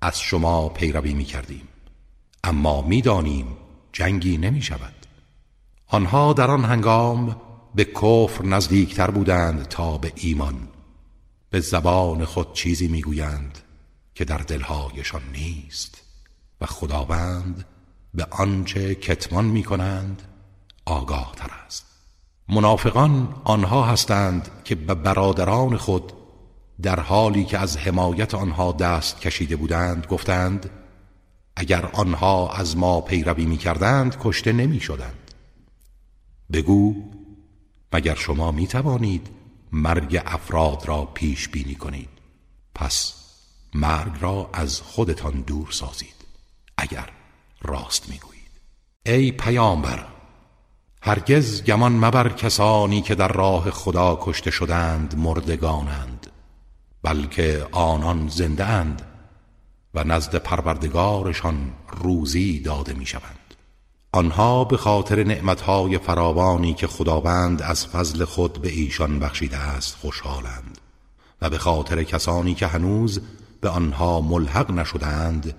از 0.00 0.20
شما 0.20 0.68
پیروی 0.68 1.14
می 1.14 1.24
کردیم 1.24 1.68
اما 2.44 2.82
می‌دانیم 2.82 3.46
جنگی 3.92 4.36
نمی 4.38 4.62
شود 4.62 4.94
آنها 5.88 6.32
در 6.32 6.50
آن 6.50 6.64
هنگام 6.64 7.36
به 7.74 7.84
کفر 7.84 8.44
نزدیکتر 8.44 9.10
بودند 9.10 9.62
تا 9.62 9.98
به 9.98 10.12
ایمان. 10.16 10.68
به 11.50 11.60
زبان 11.60 12.24
خود 12.24 12.52
چیزی 12.52 12.88
می‌گویند 12.88 13.58
که 14.14 14.24
در 14.24 14.38
دلهایشان 14.38 15.22
نیست 15.32 16.02
و 16.60 16.66
خداوند 16.66 17.64
به 18.14 18.26
آنچه 18.30 18.94
کتمان 18.94 19.44
می 19.44 19.62
کنند 19.62 20.22
آگاه 20.84 21.32
تر 21.36 21.50
است. 21.66 21.86
منافقان 22.48 23.34
آنها 23.44 23.82
هستند 23.82 24.50
که 24.64 24.74
به 24.74 24.94
برادران 24.94 25.76
خود 25.76 26.12
در 26.82 27.00
حالی 27.00 27.44
که 27.44 27.58
از 27.58 27.76
حمایت 27.76 28.34
آنها 28.34 28.72
دست 28.72 29.20
کشیده 29.20 29.56
بودند 29.56 30.06
گفتند 30.06 30.70
اگر 31.56 31.86
آنها 31.86 32.52
از 32.52 32.76
ما 32.76 33.00
پیروی 33.00 33.46
می 33.46 33.56
کردند 33.56 34.16
کشته 34.20 34.52
نمی 34.52 34.80
شدند 34.80 35.30
بگو 36.52 37.13
مگر 37.94 38.14
شما 38.14 38.50
می 38.50 38.66
توانید 38.66 39.28
مرگ 39.72 40.22
افراد 40.26 40.88
را 40.88 41.04
پیش 41.04 41.48
بینی 41.48 41.74
کنید؟ 41.74 42.08
پس 42.74 43.14
مرگ 43.74 44.12
را 44.20 44.50
از 44.52 44.80
خودتان 44.80 45.40
دور 45.40 45.70
سازید 45.70 46.14
اگر 46.78 47.08
راست 47.62 48.08
می 48.08 48.18
گویید 48.18 48.50
ای 49.06 49.32
پیامبر 49.32 50.06
هرگز 51.02 51.64
گمان 51.64 51.92
مبر 51.92 52.28
کسانی 52.28 53.02
که 53.02 53.14
در 53.14 53.28
راه 53.28 53.70
خدا 53.70 54.18
کشته 54.22 54.50
شدند 54.50 55.18
مردگانند 55.18 56.26
بلکه 57.02 57.66
آنان 57.72 58.28
زنده 58.28 58.64
اند 58.64 59.02
و 59.94 60.04
نزد 60.04 60.36
پروردگارشان 60.36 61.72
روزی 61.88 62.60
داده 62.60 62.92
می 62.92 63.06
شوند 63.06 63.43
آنها 64.14 64.64
به 64.64 64.76
خاطر 64.76 65.24
نعمتهای 65.24 65.98
فراوانی 65.98 66.74
که 66.74 66.86
خداوند 66.86 67.62
از 67.62 67.86
فضل 67.86 68.24
خود 68.24 68.52
به 68.52 68.68
ایشان 68.68 69.18
بخشیده 69.18 69.56
است 69.56 69.96
خوشحالند 69.96 70.78
و 71.42 71.50
به 71.50 71.58
خاطر 71.58 72.02
کسانی 72.02 72.54
که 72.54 72.66
هنوز 72.66 73.20
به 73.60 73.68
آنها 73.68 74.20
ملحق 74.20 74.70
نشدند 74.70 75.54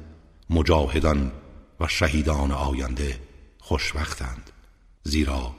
مجاهدان 0.50 1.32
و 1.80 1.88
شهیدان 1.88 2.52
آینده 2.52 3.20
خوشوقتند 3.60 4.52
زیرا 5.04 5.52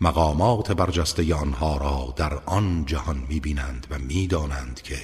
مقامات 0.00 0.72
برجسته 0.72 1.34
آنها 1.34 1.76
را 1.76 2.14
در 2.16 2.34
آن 2.46 2.84
جهان 2.86 3.26
می‌بینند 3.28 3.86
و 3.90 3.98
می‌دانند 3.98 4.82
که 4.82 4.98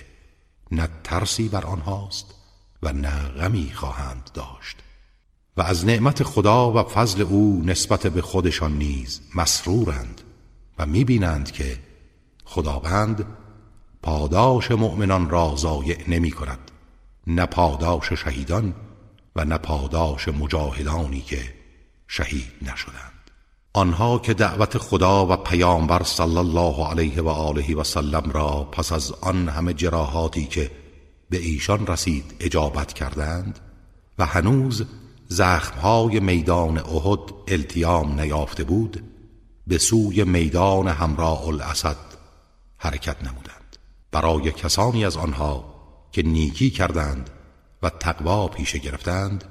نه 0.70 0.88
ترسی 1.04 1.48
بر 1.48 1.66
آنهاست 1.66 2.34
و 2.82 2.92
نه 2.92 3.28
غمی 3.28 3.72
خواهند 3.74 4.30
داشت. 4.34 4.85
و 5.56 5.62
از 5.62 5.84
نعمت 5.84 6.22
خدا 6.22 6.72
و 6.72 6.82
فضل 6.82 7.22
او 7.22 7.62
نسبت 7.64 8.06
به 8.06 8.22
خودشان 8.22 8.78
نیز 8.78 9.20
مسرورند 9.34 10.20
و 10.78 10.86
می‌بینند 10.86 11.50
که 11.50 11.78
خداوند 12.44 13.26
پاداش 14.02 14.70
مؤمنان 14.70 15.30
را 15.30 15.54
ضایع 15.56 15.98
نمی 16.08 16.30
کند 16.30 16.70
نه 17.26 17.46
پاداش 17.46 18.12
شهیدان 18.12 18.74
و 19.36 19.44
نه 19.44 19.58
پاداش 19.58 20.28
مجاهدانی 20.28 21.20
که 21.20 21.54
شهید 22.08 22.52
نشدند. 22.62 23.12
آنها 23.72 24.18
که 24.18 24.34
دعوت 24.34 24.78
خدا 24.78 25.26
و 25.26 25.36
پیامبر 25.36 26.02
صلی 26.02 26.36
الله 26.36 26.86
علیه 26.86 27.22
و 27.22 27.28
آله 27.28 27.74
و 27.74 27.84
سلم 27.84 28.30
را 28.30 28.64
پس 28.64 28.92
از 28.92 29.12
آن 29.12 29.48
همه 29.48 29.74
جراحاتی 29.74 30.44
که 30.44 30.70
به 31.30 31.36
ایشان 31.36 31.86
رسید 31.86 32.34
اجابت 32.40 32.92
کردند 32.92 33.58
و 34.18 34.26
هنوز 34.26 34.84
زخمهای 35.28 36.20
میدان 36.20 36.78
احد 36.78 37.20
التیام 37.48 38.20
نیافته 38.20 38.64
بود 38.64 39.02
به 39.66 39.78
سوی 39.78 40.24
میدان 40.24 40.88
همراه 40.88 41.46
الاسد 41.46 41.96
حرکت 42.76 43.16
نمودند. 43.22 43.76
برای 44.12 44.52
کسانی 44.52 45.04
از 45.04 45.16
آنها 45.16 45.74
که 46.12 46.22
نیکی 46.22 46.70
کردند 46.70 47.30
و 47.82 47.90
تقوا 47.90 48.48
پیشه 48.48 48.78
گرفتند 48.78 49.44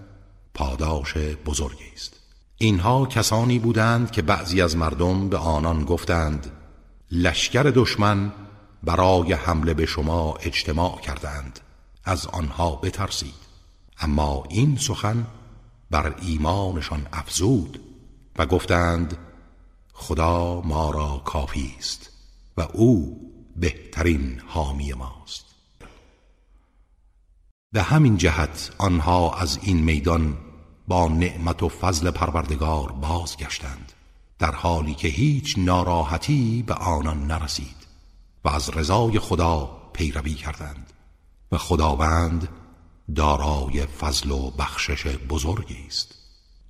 پاداش 0.54 1.18
بزرگی 1.18 1.92
است. 1.94 2.20
اینها 2.58 3.06
کسانی 3.06 3.60
بودند 3.60 4.12
که 4.12 4.22
بعضی 4.22 4.62
از 4.62 4.78
مردم 4.78 5.30
به 5.30 5.38
آنان 5.38 5.86
گفتند 5.86 6.52
لشکر 7.12 7.64
دشمن 7.64 8.32
برای 8.84 9.34
حمله 9.34 9.74
به 9.74 9.86
شما 9.86 10.34
اجتماع 10.42 11.00
کردند 11.02 11.60
از 12.04 12.28
آنها 12.28 12.76
بترسید. 12.76 13.46
اما 14.00 14.44
این 14.50 14.78
سخن 14.78 15.28
بر 15.96 16.16
ایمانشان 16.22 17.08
افزود 17.14 17.82
و 18.36 18.46
گفتند 18.46 19.18
خدا 19.94 20.62
ما 20.62 20.92
را 20.92 21.22
کافی 21.26 21.76
است 21.78 22.10
و 22.58 22.62
او 22.74 23.22
بهترین 23.56 24.42
حامی 24.48 24.94
ماست. 24.94 25.46
به 27.72 27.82
همین 27.82 28.18
جهت 28.18 28.72
آنها 28.78 29.34
از 29.34 29.60
این 29.62 29.78
میدان 29.78 30.38
با 30.88 31.08
نعمت 31.08 31.64
و 31.64 31.70
فضل 31.70 32.12
پروردگار 32.12 32.92
بازگشتند 32.92 33.92
در 34.40 34.52
حالی 34.52 34.96
که 34.96 35.08
هیچ 35.08 35.56
ناراحتی 35.58 36.64
به 36.68 36.74
آنان 36.74 37.28
نرسید 37.28 37.88
و 38.44 38.50
از 38.50 38.70
رضای 38.70 39.20
خدا 39.20 39.82
پیروی 39.94 40.34
کردند 40.34 40.94
و 41.52 41.58
خداوند 41.58 42.48
دارای 43.16 43.86
فضل 43.86 44.32
و 44.32 44.52
بخشش 44.52 45.08
بزرگی 45.08 45.86
است. 45.88 46.16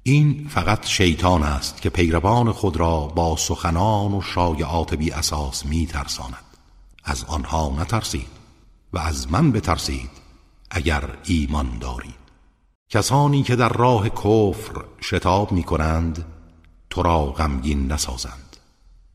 این 0.04 0.48
فقط 0.50 0.86
شیطان 0.86 1.44
است 1.44 1.82
که 1.82 1.90
پیروان 1.90 2.52
خود 2.52 2.78
را 2.78 3.00
با 3.08 3.36
سخنان 3.36 4.14
و 4.14 4.22
شایعات 4.22 4.94
بی 4.94 5.12
اساس 5.12 5.66
می 5.66 5.86
ترساند. 5.86 6.44
از 7.04 7.24
آنها 7.24 7.76
نترسید 7.80 8.28
و 8.94 8.98
از 8.98 9.32
من 9.32 9.52
بترسید 9.52 10.10
اگر 10.70 11.18
ایمان 11.24 11.80
دارید. 11.80 12.26
کسانی 12.90 13.44
که 13.44 13.56
در 13.56 13.70
راه 13.70 14.10
کفر 14.10 14.84
شتاب 15.02 15.52
می 15.52 15.64
کنند 15.64 16.26
تو 16.90 17.04
را 17.04 17.26
غمگین 17.26 17.92
نسازند. 17.92 18.58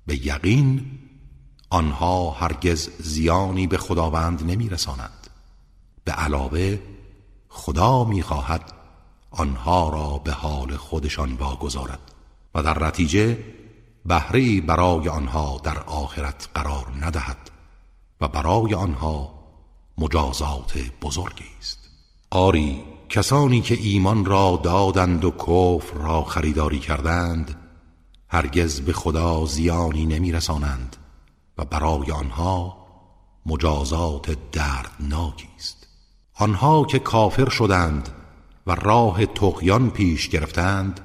به 0.07 0.27
یقین 0.27 0.99
آنها 1.71 2.31
هرگز 2.31 2.91
زیانی 2.99 3.67
به 3.67 3.79
خداوند 3.79 4.51
نمی 4.51 4.69
رسانند. 4.69 5.27
به 6.05 6.13
علاوه 6.13 6.79
خدا 7.51 8.05
می 8.05 8.23
خواهد 8.23 8.73
آنها 9.31 9.89
را 9.89 10.19
به 10.19 10.33
حال 10.33 10.77
خودشان 10.77 11.33
واگذارد 11.33 12.01
و 12.55 12.63
در 12.63 12.87
نتیجه 12.87 13.39
بهره 14.07 14.61
برای 14.61 15.09
آنها 15.09 15.61
در 15.63 15.79
آخرت 15.79 16.49
قرار 16.55 16.87
ندهد 17.01 17.51
و 18.21 18.29
برای 18.29 18.75
آنها 18.75 19.35
مجازات 19.99 20.79
بزرگی 21.03 21.45
است. 21.59 21.79
آری 22.31 22.85
کسانی 23.09 23.61
که 23.61 23.75
ایمان 23.81 24.25
را 24.25 24.61
دادند 24.63 25.25
و 25.25 25.31
کفر 25.31 25.95
را 25.95 26.25
خریداری 26.25 26.79
کردند 26.79 27.57
هرگز 28.29 28.81
به 28.81 28.93
خدا 28.93 29.47
زیانی 29.47 30.07
نمی 30.07 30.33
رسانند 30.33 30.97
و 31.59 31.65
برای 31.65 32.13
آنها 32.13 32.87
مجازات 33.47 34.39
دردناکی 34.53 35.49
است. 35.57 35.80
آنها 36.41 36.85
که 36.85 36.99
کافر 36.99 37.49
شدند 37.49 38.09
و 38.67 38.75
راه 38.75 39.27
تقیان 39.27 39.91
پیش 39.91 40.29
گرفتند 40.29 41.01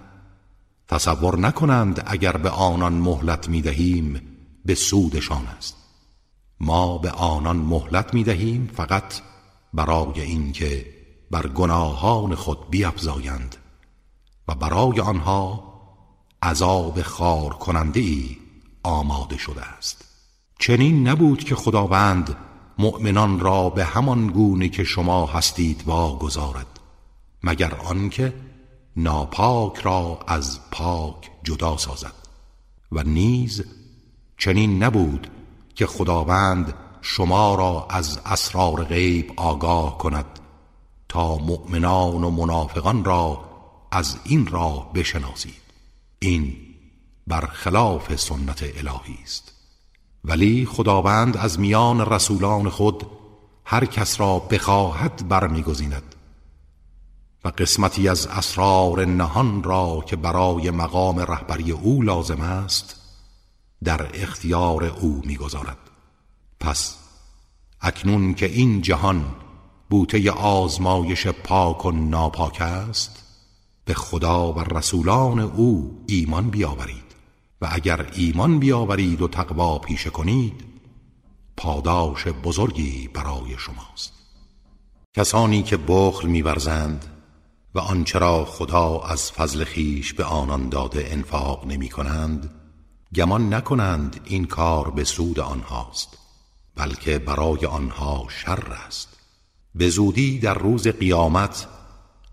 تصور 0.87 1.39
نکنند 1.39 2.03
اگر 2.07 2.37
به 2.37 2.49
آنان 2.49 2.93
مهلت 2.93 3.49
می 3.49 3.61
دهیم 3.61 4.21
به 4.65 4.75
سودشان 4.75 5.47
است. 5.57 5.75
ما 6.59 6.97
به 6.97 7.11
آنان 7.11 7.57
مهلت 7.57 8.13
می 8.13 8.23
دهیم 8.23 8.71
فقط 8.75 9.21
برای 9.73 10.21
اینکه 10.21 10.85
بر 11.31 11.47
گناهان 11.47 12.35
خود 12.35 12.69
بیافزایند 12.69 13.55
و 14.47 14.55
برای 14.55 14.99
آنها 14.99 15.63
عذاب 16.43 17.01
خار 17.01 17.53
کننده 17.53 17.99
ای 17.99 18.37
آماده 18.83 19.37
شده 19.37 19.61
است. 19.61 20.05
چنین 20.59 21.07
نبود 21.07 21.43
که 21.43 21.55
خداوند 21.55 22.35
مؤمنان 22.77 23.39
را 23.39 23.69
به 23.69 23.85
همان 23.85 24.27
گونه 24.27 24.69
که 24.69 24.83
شما 24.83 25.25
هستید 25.25 25.83
واگذارد 25.85 26.79
مگر 27.43 27.75
آنکه 27.75 28.33
ناپاک 28.95 29.77
را 29.77 30.19
از 30.27 30.59
پاک 30.71 31.31
جدا 31.43 31.77
سازد. 31.77 32.13
و 32.91 33.03
نیز 33.03 33.63
چنین 34.37 34.83
نبود 34.83 35.27
که 35.75 35.85
خداوند 35.85 36.73
شما 37.01 37.55
را 37.55 37.87
از 37.89 38.19
اسرار 38.25 38.83
غیب 38.83 39.33
آگاه 39.35 39.97
کند 39.97 40.39
تا 41.09 41.37
مؤمنان 41.37 42.23
و 42.23 42.29
منافقان 42.29 43.03
را 43.03 43.45
از 43.91 44.17
این 44.23 44.47
راه 44.47 44.93
بشناسید. 44.93 45.61
این 46.19 46.57
برخلاف 47.27 48.15
سنت 48.15 48.63
الهی 48.63 49.19
است. 49.23 49.54
ولی 50.27 50.65
خداوند 50.65 51.37
از 51.37 51.59
میان 51.59 52.01
رسولان 52.01 52.69
خود 52.69 53.05
هر 53.65 53.85
کس 53.85 54.19
را 54.19 54.39
بخواهد 54.39 55.27
برمیگزیند 55.29 56.15
و 57.43 57.47
قسمتی 57.47 58.09
از 58.09 58.27
اسرار 58.27 59.05
نهان 59.05 59.63
را 59.63 60.03
که 60.07 60.15
برای 60.15 60.71
مقام 60.71 61.19
رهبری 61.19 61.71
او 61.71 62.01
لازم 62.01 62.41
است 62.41 63.01
در 63.83 64.09
اختیار 64.13 64.83
او 64.83 65.21
می‌گذارد. 65.25 65.77
پس 66.59 66.95
اکنون 67.81 68.33
که 68.33 68.45
این 68.45 68.81
جهان 68.81 69.25
بوته 69.89 70.31
آزمایش 70.31 71.27
پاک 71.27 71.85
و 71.85 71.91
ناپاک 71.91 72.61
است 72.61 73.23
به 73.85 73.93
خدا 73.93 74.53
و 74.53 74.59
رسولان 74.59 75.39
او 75.39 76.03
ایمان 76.07 76.49
بیاورید. 76.49 77.04
اگر 77.71 78.09
ایمان 78.13 78.59
بیاورید 78.59 79.21
و 79.21 79.27
تقوا 79.27 79.79
پیشه 79.79 80.09
کنید 80.09 80.63
پاداش 81.57 82.27
بزرگی 82.27 83.09
برای 83.13 83.57
شماست. 83.57 84.13
کسانی 85.13 85.63
که 85.63 85.77
بخل 85.77 86.27
میورزند 86.27 87.05
و 87.75 87.79
آنچرا 87.79 88.45
خدا 88.45 88.99
از 88.99 89.31
فضل 89.31 89.63
خیش 89.63 90.13
به 90.13 90.23
آنان 90.23 90.69
داده 90.69 91.07
انفاق 91.09 91.65
نمی 91.67 91.89
کنند 91.89 92.49
گمان 93.15 93.53
نکنند 93.53 94.19
این 94.25 94.45
کار 94.45 94.91
به 94.91 95.03
سود 95.03 95.39
آنهاست 95.39 96.17
بلکه 96.75 97.19
برای 97.19 97.65
آنها 97.65 98.25
شر 98.29 98.73
است. 98.87 99.17
به 99.75 99.89
زودی 99.89 100.39
در 100.39 100.53
روز 100.53 100.87
قیامت 100.87 101.67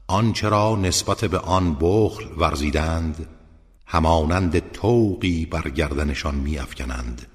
آنچرا 0.07 0.77
نسبت 0.77 1.25
به 1.25 1.39
آن 1.39 1.77
بخل 1.81 2.25
ورزیدند 2.39 3.27
همانند 3.93 4.73
توقی 4.73 5.47
بر 5.47 5.69
گردنشان 5.69 6.35
میافکنند 6.35 7.27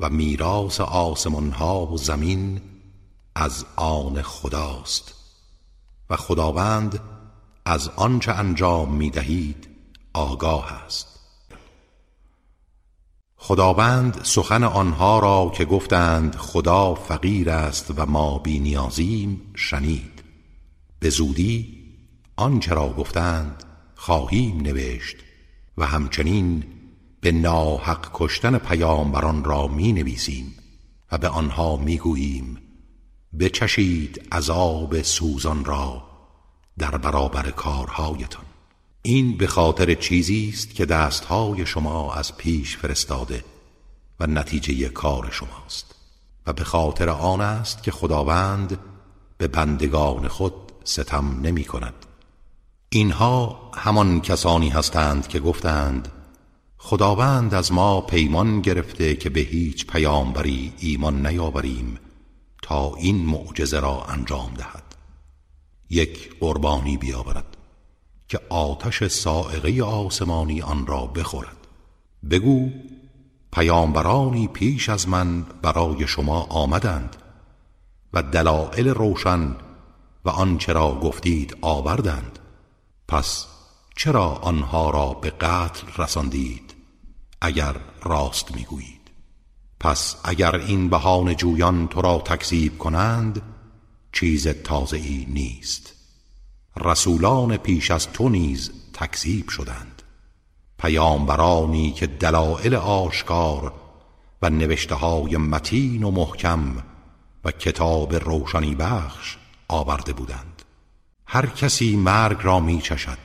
و 0.00 0.10
میراث 0.10 0.80
آسمان 0.80 1.50
ها 1.50 1.86
و 1.86 1.96
زمین 1.96 2.60
از 3.34 3.64
آن 3.76 4.22
خداست. 4.22 5.14
و 6.10 6.16
خداوند 6.16 7.00
از 7.64 7.88
آنچه 7.88 8.32
انجام 8.32 8.94
می 8.94 9.10
دهید 9.10 9.68
آگاه 10.12 10.72
است. 10.72 11.20
خداوند 13.36 14.20
سخن 14.22 14.64
آنها 14.64 15.18
را 15.18 15.52
که 15.54 15.64
گفتند 15.64 16.36
خدا 16.36 16.94
فقیر 16.94 17.50
است 17.50 17.92
و 17.96 18.06
ما 18.06 18.38
بی 18.38 18.58
نیازیم 18.58 19.52
شنید. 19.54 20.22
به 20.98 21.10
زودی 21.10 21.82
آنچه 22.36 22.74
را 22.74 22.88
گفتند 22.88 23.64
خواهیم 23.94 24.60
نوشت. 24.60 25.16
و 25.78 25.86
همچنین 25.86 26.64
به 27.20 27.32
ناحق 27.32 28.10
کشتن 28.14 28.58
پیامبران 28.58 29.44
را 29.44 29.68
می 29.68 29.92
نویسیم 29.92 30.54
و 31.12 31.18
به 31.18 31.28
آنها 31.28 31.76
می 31.76 31.98
گوییم 31.98 32.58
بچشید 33.40 34.28
عذاب 34.32 35.02
سوزان 35.02 35.64
را 35.64 36.02
در 36.78 36.96
برابر 36.96 37.50
کارهایتان. 37.50 38.44
این 39.02 39.36
به 39.36 39.46
خاطر 39.46 39.94
چیزی 39.94 40.50
است 40.54 40.74
که 40.74 40.86
دستهای 40.86 41.66
شما 41.66 42.14
از 42.14 42.36
پیش 42.36 42.76
فرستاده 42.76 43.44
و 44.20 44.26
نتیجه 44.26 44.88
کار 44.88 45.30
شماست 45.30 45.94
و 46.46 46.52
به 46.52 46.64
خاطر 46.64 47.08
آن 47.08 47.40
است 47.40 47.82
که 47.82 47.90
خداوند 47.90 48.78
به 49.38 49.48
بندگان 49.48 50.28
خود 50.28 50.54
ستم 50.84 51.40
نمی 51.42 51.64
کند. 51.64 51.94
اینها 52.94 53.70
همان 53.74 54.20
کسانی 54.20 54.68
هستند 54.68 55.28
که 55.28 55.40
گفتند 55.40 56.08
خداوند 56.78 57.54
از 57.54 57.72
ما 57.72 58.00
پیمان 58.00 58.60
گرفته 58.60 59.16
که 59.16 59.30
به 59.30 59.40
هیچ 59.40 59.86
پیامبری 59.86 60.72
ایمان 60.78 61.26
نیاوریم 61.26 61.98
تا 62.62 62.94
این 62.94 63.16
معجزه 63.26 63.80
را 63.80 64.02
انجام 64.02 64.54
دهد. 64.54 64.82
یک 65.90 66.38
قربانی 66.40 66.96
بیاورد 66.96 67.56
که 68.28 68.40
آتش 68.48 69.04
سائقه 69.04 69.82
آسمانی 69.82 70.62
آن 70.62 70.86
را 70.86 71.06
بخورد. 71.06 71.66
بگو 72.30 72.70
پیامبرانی 73.52 74.48
پیش 74.48 74.88
از 74.88 75.08
من 75.08 75.42
برای 75.62 76.06
شما 76.06 76.40
آمدند 76.40 77.16
و 78.12 78.22
دلائل 78.22 78.88
روشن 78.88 79.56
و 80.24 80.30
آنچه 80.30 80.72
را 80.72 81.00
گفتید 81.00 81.56
آوردند. 81.60 82.38
پس 83.12 83.46
چرا 83.96 84.28
آنها 84.28 84.90
را 84.90 85.06
به 85.12 85.30
قتل 85.30 86.02
رساندید؟ 86.02 86.74
اگر 87.40 87.76
راست 88.02 88.54
می‌گویید. 88.54 89.10
پس 89.80 90.16
اگر 90.24 90.56
این 90.56 90.88
بهان 90.88 91.36
جویان 91.36 91.88
تو 91.88 92.00
را 92.00 92.18
تکذیب 92.18 92.78
کنند 92.78 93.42
چیز 94.12 94.48
تازه 94.48 94.96
ای 94.96 95.26
نیست. 95.28 95.94
رسولان 96.80 97.56
پیش 97.56 97.90
از 97.90 98.12
تو 98.12 98.28
نیز 98.28 98.70
تکذیب 98.92 99.48
شدند. 99.48 100.02
پیامبرانی 100.78 101.92
که 101.92 102.06
دلائل 102.06 102.74
آشکار 102.74 103.72
و 104.42 104.50
نوشته 104.50 104.94
های 104.94 105.36
متین 105.36 106.02
و 106.02 106.10
محکم 106.10 106.76
و 107.44 107.50
کتاب 107.50 108.14
روشنی 108.14 108.74
بخش 108.74 109.36
آورده 109.68 110.12
بودند. 110.12 110.51
هر 111.34 111.46
کسی 111.46 111.96
مرگ 111.96 112.38
را 112.42 112.60
می 112.60 112.80
چشد 112.80 113.18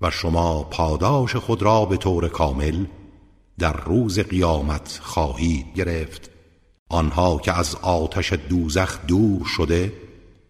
و 0.00 0.10
شما 0.10 0.62
پاداش 0.62 1.36
خود 1.36 1.62
را 1.62 1.84
به 1.84 1.96
طور 1.96 2.28
کامل 2.28 2.84
در 3.58 3.72
روز 3.72 4.18
قیامت 4.18 5.00
خواهید 5.02 5.74
گرفت. 5.74 6.30
آنها 6.88 7.38
که 7.38 7.52
از 7.52 7.74
آتش 7.74 8.32
دوزخ 8.32 9.06
دور 9.06 9.46
شده 9.46 9.92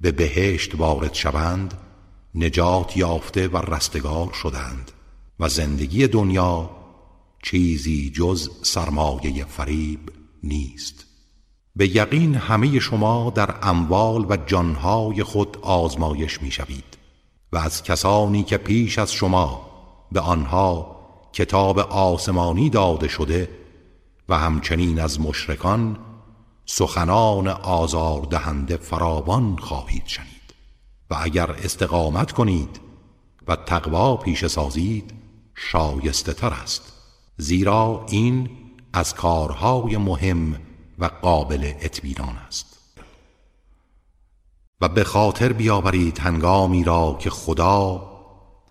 به 0.01 0.13
بهشت 0.13 0.75
وارد 0.75 1.15
شوند 1.15 1.75
نجات 2.35 2.97
یافته 2.97 3.49
و 3.49 3.57
رستگار 3.57 4.33
شدند 4.33 4.91
و 5.41 5.49
زندگی 5.49 6.07
دنیا 6.07 6.71
چیزی 7.43 8.11
جز 8.11 8.51
سرمایه 8.63 9.45
فریب 9.45 10.13
نیست. 10.43 11.02
به 11.77 11.97
یقین 11.97 12.35
همه 12.35 12.81
شما 12.81 13.33
در 13.35 13.55
اموال 13.63 14.27
و 14.29 14.37
جانهای 14.47 15.23
خود 15.23 15.57
آزمایش 15.63 16.43
می‌شوید 16.43 16.99
و 17.53 17.59
از 17.59 17.83
کسانی 17.83 18.43
که 18.43 18.57
پیش 18.57 18.99
از 18.99 19.13
شما 19.13 19.71
به 20.13 20.21
آنها 20.21 20.97
کتاب 21.33 21.79
آسمانی 21.79 22.71
داده 22.71 23.09
شده 23.09 23.49
و 24.29 24.39
همچنین 24.39 25.01
از 25.01 25.21
مشرکان 25.21 25.99
سخنان 26.67 27.49
آزار 27.49 28.23
دهنده 28.31 28.77
فراوان 28.77 29.57
خواهید 29.57 30.07
شنید 30.07 30.55
و 31.11 31.17
اگر 31.21 31.51
استقامت 31.51 32.33
کنید 32.33 32.81
و 33.49 33.57
تقوا 33.57 34.17
پیش 34.17 34.47
سازید 34.47 35.13
شایسته 35.55 36.33
تر 36.33 36.53
است. 36.53 36.93
زیرا 37.37 38.07
این 38.09 38.51
از 38.93 39.15
کارهای 39.15 39.97
مهم 39.97 40.57
و 40.99 41.05
قابل 41.05 41.73
اطمینان 41.81 42.37
است. 42.37 42.79
و 44.81 44.89
به 44.89 45.05
خاطر 45.05 45.53
بیاورید 45.53 46.19
هنگامی 46.19 46.85
را 46.85 47.17
که 47.21 47.31
خدا 47.31 48.13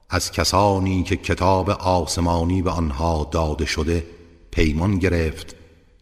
از 0.10 0.31
کسانی 0.31 1.03
که 1.03 1.15
کتاب 1.15 1.69
آسمانی 1.69 2.61
به 2.61 2.72
آنها 2.72 3.30
داده 3.31 3.65
شده 3.65 4.07
پیمان 4.52 4.99
گرفت 4.99 5.56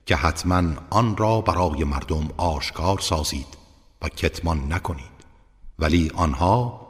که 0.05 0.15
حتما 0.15 0.63
آن 0.89 1.17
را 1.17 1.41
برای 1.41 1.83
مردم 1.83 2.29
آشکار 2.37 2.99
سازید 2.99 3.57
و 4.01 4.09
کتمان 4.09 4.73
نکنید. 4.73 5.19
ولی 5.79 6.11
آنها 6.15 6.87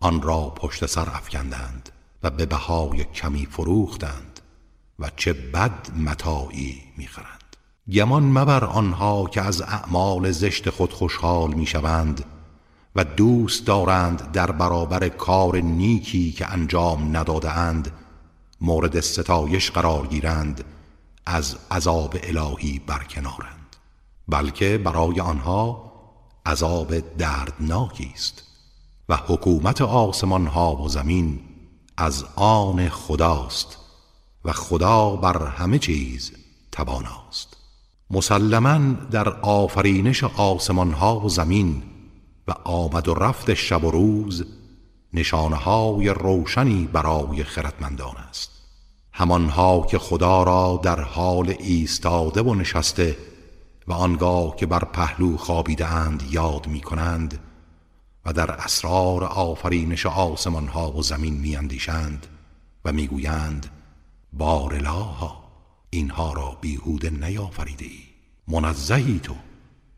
آن 0.00 0.22
را 0.22 0.40
پشت 0.40 0.86
سر 0.86 1.08
افکندند 1.08 1.90
و 2.22 2.30
به 2.30 2.46
بهای 2.46 3.04
کمی 3.04 3.46
فروختند 3.46 4.40
و 4.98 5.10
چه 5.16 5.32
بد 5.32 5.90
متاعی 5.96 6.82
می‌خرند. 6.96 7.43
گمان 7.92 8.22
مبر 8.22 8.64
آنها 8.64 9.24
که 9.24 9.42
از 9.42 9.62
اعمال 9.62 10.30
زشت 10.30 10.70
خود 10.70 10.92
خوشحال 10.92 11.54
می‌شوند 11.54 12.24
و 12.96 13.04
دوست 13.04 13.66
دارند 13.66 14.32
در 14.32 14.50
برابر 14.50 15.08
کار 15.08 15.56
نیکی 15.56 16.32
که 16.32 16.52
انجام 16.52 17.16
ندادهاند 17.16 17.92
مورد 18.60 19.00
ستایش 19.00 19.70
قرار 19.70 20.06
گیرند 20.06 20.64
از 21.26 21.56
عذاب 21.70 22.16
الهی 22.22 22.78
برکنارند. 22.86 23.76
بلکه 24.28 24.78
برای 24.78 25.20
آنها 25.20 25.92
عذاب 26.46 26.98
دردناکی 26.98 28.12
است 28.14 28.42
و 29.08 29.16
حکومت 29.16 29.82
آسمان 29.82 30.46
ها 30.46 30.76
و 30.76 30.88
زمین 30.88 31.40
از 31.96 32.24
آن 32.36 32.88
خداست 32.88 33.78
و 34.44 34.52
خدا 34.52 35.16
بر 35.16 35.46
همه 35.46 35.78
چیز 35.78 36.32
تواناست 36.72 37.53
مسلما 38.10 38.78
در 39.10 39.28
آفرینش 39.28 40.24
آسمان 40.24 40.92
ها 40.92 41.20
و 41.20 41.28
زمین 41.28 41.82
و 42.48 42.52
آمد 42.64 43.08
و 43.08 43.14
رفت 43.14 43.54
شب 43.54 43.84
و 43.84 43.90
روز 43.90 44.44
نشانه 45.12 45.56
های 45.56 46.08
روشنی 46.08 46.88
برای 46.92 47.44
خردمندان 47.44 48.16
است. 48.16 48.50
همانها 49.12 49.86
که 49.90 49.98
خدا 49.98 50.42
را 50.42 50.80
در 50.82 51.00
حال 51.00 51.54
ایستاده 51.58 52.42
و 52.42 52.54
نشسته 52.54 53.16
و 53.86 53.92
آنگاه 53.92 54.56
که 54.56 54.66
بر 54.66 54.84
پهلو 54.84 55.36
خابیده 55.36 55.86
اند 55.86 56.22
یاد 56.30 56.66
می 56.66 56.80
کنند 56.80 57.40
و 58.24 58.32
در 58.32 58.50
اسرار 58.50 59.24
آفرینش 59.24 60.06
آسمان 60.06 60.66
ها 60.66 60.92
و 60.92 61.02
زمین 61.02 61.34
می 61.34 61.56
اندیشند 61.56 62.26
و 62.84 62.92
می 62.92 63.06
گویند 63.06 63.66
بارلاها 64.32 65.43
اینها 65.94 66.32
را 66.32 66.58
بیهوده 66.60 67.10
نیافریده 67.10 67.84
ای. 67.84 68.00
منزهی 68.48 69.20
تو. 69.20 69.34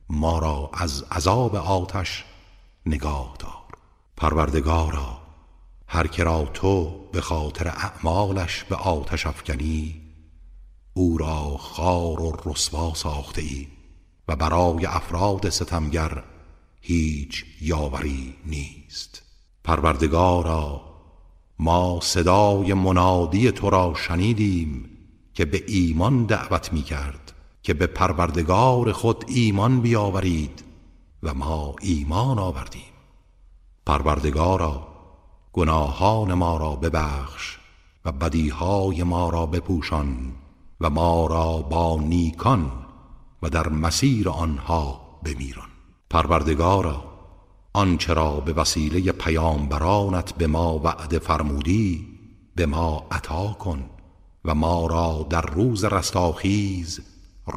ما 0.08 0.38
را 0.38 0.70
از 0.72 1.02
عذاب 1.02 1.54
آتش 1.54 2.24
نگاه 2.86 3.36
دار. 3.38 3.78
پروردگارا 4.16 5.18
هر 5.88 6.06
کرا 6.06 6.44
تو 6.44 7.00
به 7.12 7.20
خاطر 7.20 7.68
اعمالش 7.68 8.64
به 8.64 8.76
آتش 8.76 9.26
افکنی 9.26 10.00
او 10.94 11.18
را 11.18 11.56
خار 11.56 12.20
و 12.20 12.36
رسوا 12.44 12.94
ساخته 12.94 13.42
ای 13.42 13.66
و 14.28 14.36
برای 14.36 14.86
افراد 14.86 15.48
ستمگر 15.48 16.24
هیچ 16.80 17.44
یاوری 17.60 18.34
نیست. 18.46 19.22
پروردگارا 19.64 20.80
ما 21.58 22.00
صدای 22.02 22.74
منادی 22.74 23.52
تو 23.52 23.70
را 23.70 23.94
شنیدیم 23.94 24.95
که 25.36 25.44
به 25.44 25.64
ایمان 25.66 26.24
دعوت 26.24 26.72
می 26.72 26.82
کرد 26.82 27.32
که 27.62 27.74
به 27.74 27.86
پروردگار 27.86 28.92
خود 28.92 29.24
ایمان 29.28 29.80
بیاورید 29.80 30.64
و 31.22 31.34
ما 31.34 31.74
ایمان 31.80 32.38
آوردیم. 32.38 32.92
پروردگارا 33.86 34.88
گناهان 35.52 36.34
ما 36.34 36.56
را 36.56 36.76
ببخش 36.76 37.58
و 38.04 38.12
بدیهای 38.12 39.02
ما 39.02 39.30
را 39.30 39.46
بپوشان 39.46 40.32
و 40.80 40.90
ما 40.90 41.26
را 41.26 41.62
با 41.62 42.00
نیکان 42.00 42.72
و 43.42 43.50
در 43.50 43.68
مسیر 43.68 44.28
آنها 44.28 45.00
بمیران. 45.24 45.68
پروردگارا 46.10 47.04
آنچه 47.72 48.14
را 48.14 48.40
به 48.40 48.52
وسیله 48.52 49.12
پیامبرانت 49.12 50.34
به 50.34 50.46
ما 50.46 50.78
وعده 50.78 51.18
فرمودی 51.18 52.06
به 52.54 52.66
ما 52.66 53.06
عطا 53.10 53.48
کن. 53.48 53.90
و 54.46 54.54
ما 54.54 54.86
را 54.86 55.26
در 55.30 55.42
روز 55.42 55.84
رستاخیز 55.84 57.00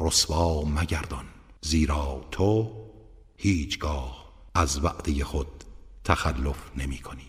رسوا 0.00 0.64
مگردان 0.64 1.24
زیرا 1.60 2.24
تو 2.30 2.70
هیچگاه 3.36 4.32
از 4.54 4.84
وعده 4.84 5.24
خود 5.24 5.64
تخلف 6.04 6.56
نمی 6.76 6.98
کنی. 6.98 7.26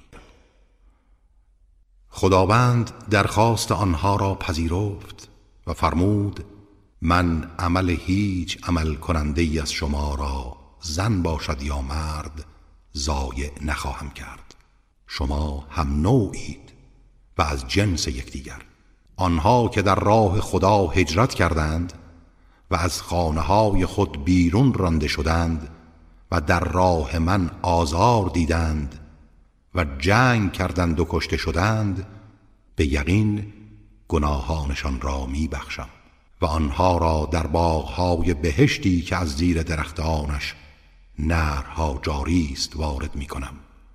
خداوند 2.09 3.07
درخواست 3.09 3.71
آنها 3.71 4.15
را 4.15 4.35
پذیرفت 4.35 5.29
و 5.67 5.73
فرمود 5.73 6.45
من 7.01 7.51
عمل 7.59 7.89
هیچ 7.89 8.57
عمل 8.63 8.95
کننده 8.95 9.41
ای 9.41 9.59
از 9.59 9.71
شما 9.71 10.15
را 10.15 10.57
زن 10.81 11.21
باشد 11.21 11.61
یا 11.61 11.81
مرد 11.81 12.45
زایع 12.93 13.51
نخواهم 13.61 14.09
کرد. 14.09 14.55
شما 15.07 15.67
هم 15.69 16.01
نوعید 16.01 16.71
و 17.37 17.41
از 17.41 17.67
جنس 17.67 18.07
یکدیگر. 18.07 18.70
آنها 19.21 19.67
که 19.67 19.81
در 19.81 19.95
راه 19.95 20.39
خدا 20.41 20.87
هجرت 20.87 21.33
کردند 21.33 21.93
و 22.71 22.75
از 22.75 23.01
خانه 23.01 23.41
های 23.41 23.85
خود 23.85 24.25
بیرون 24.25 24.73
رانده 24.73 25.07
شدند 25.07 25.69
و 26.31 26.41
در 26.41 26.59
راه 26.59 27.19
من 27.19 27.51
آزار 27.61 28.29
دیدند 28.29 28.99
و 29.75 29.85
جنگ 29.99 30.51
کردند 30.51 30.99
و 30.99 31.05
کشته 31.09 31.37
شدند 31.37 32.07
به 32.75 32.85
یقین 32.85 33.53
گناهانشان 34.07 35.01
را 35.01 35.25
می 35.25 35.47
بخشم 35.47 35.89
و 36.41 36.45
آنها 36.45 36.97
را 36.97 37.29
در 37.31 37.47
باغهای 37.47 38.33
بهشتی 38.33 39.01
که 39.01 39.15
از 39.15 39.35
زیر 39.35 39.63
درختانش 39.63 40.55
نرها 41.19 41.99
جاری 42.01 42.49
است 42.53 42.75
وارد 42.75 43.15
می 43.15 43.25
کنم 43.25 43.53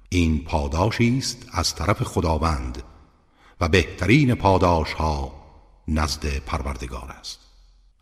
این 0.08 0.44
پاداشی 0.44 1.18
است 1.18 1.46
از 1.52 1.74
طرف 1.74 2.02
خداوند 2.02 2.82
و 3.60 3.68
بهترین 3.68 4.34
پاداش 4.34 4.92
ها 4.92 5.32
نزد 5.88 6.38
پروردگار 6.38 7.14
است. 7.20 7.38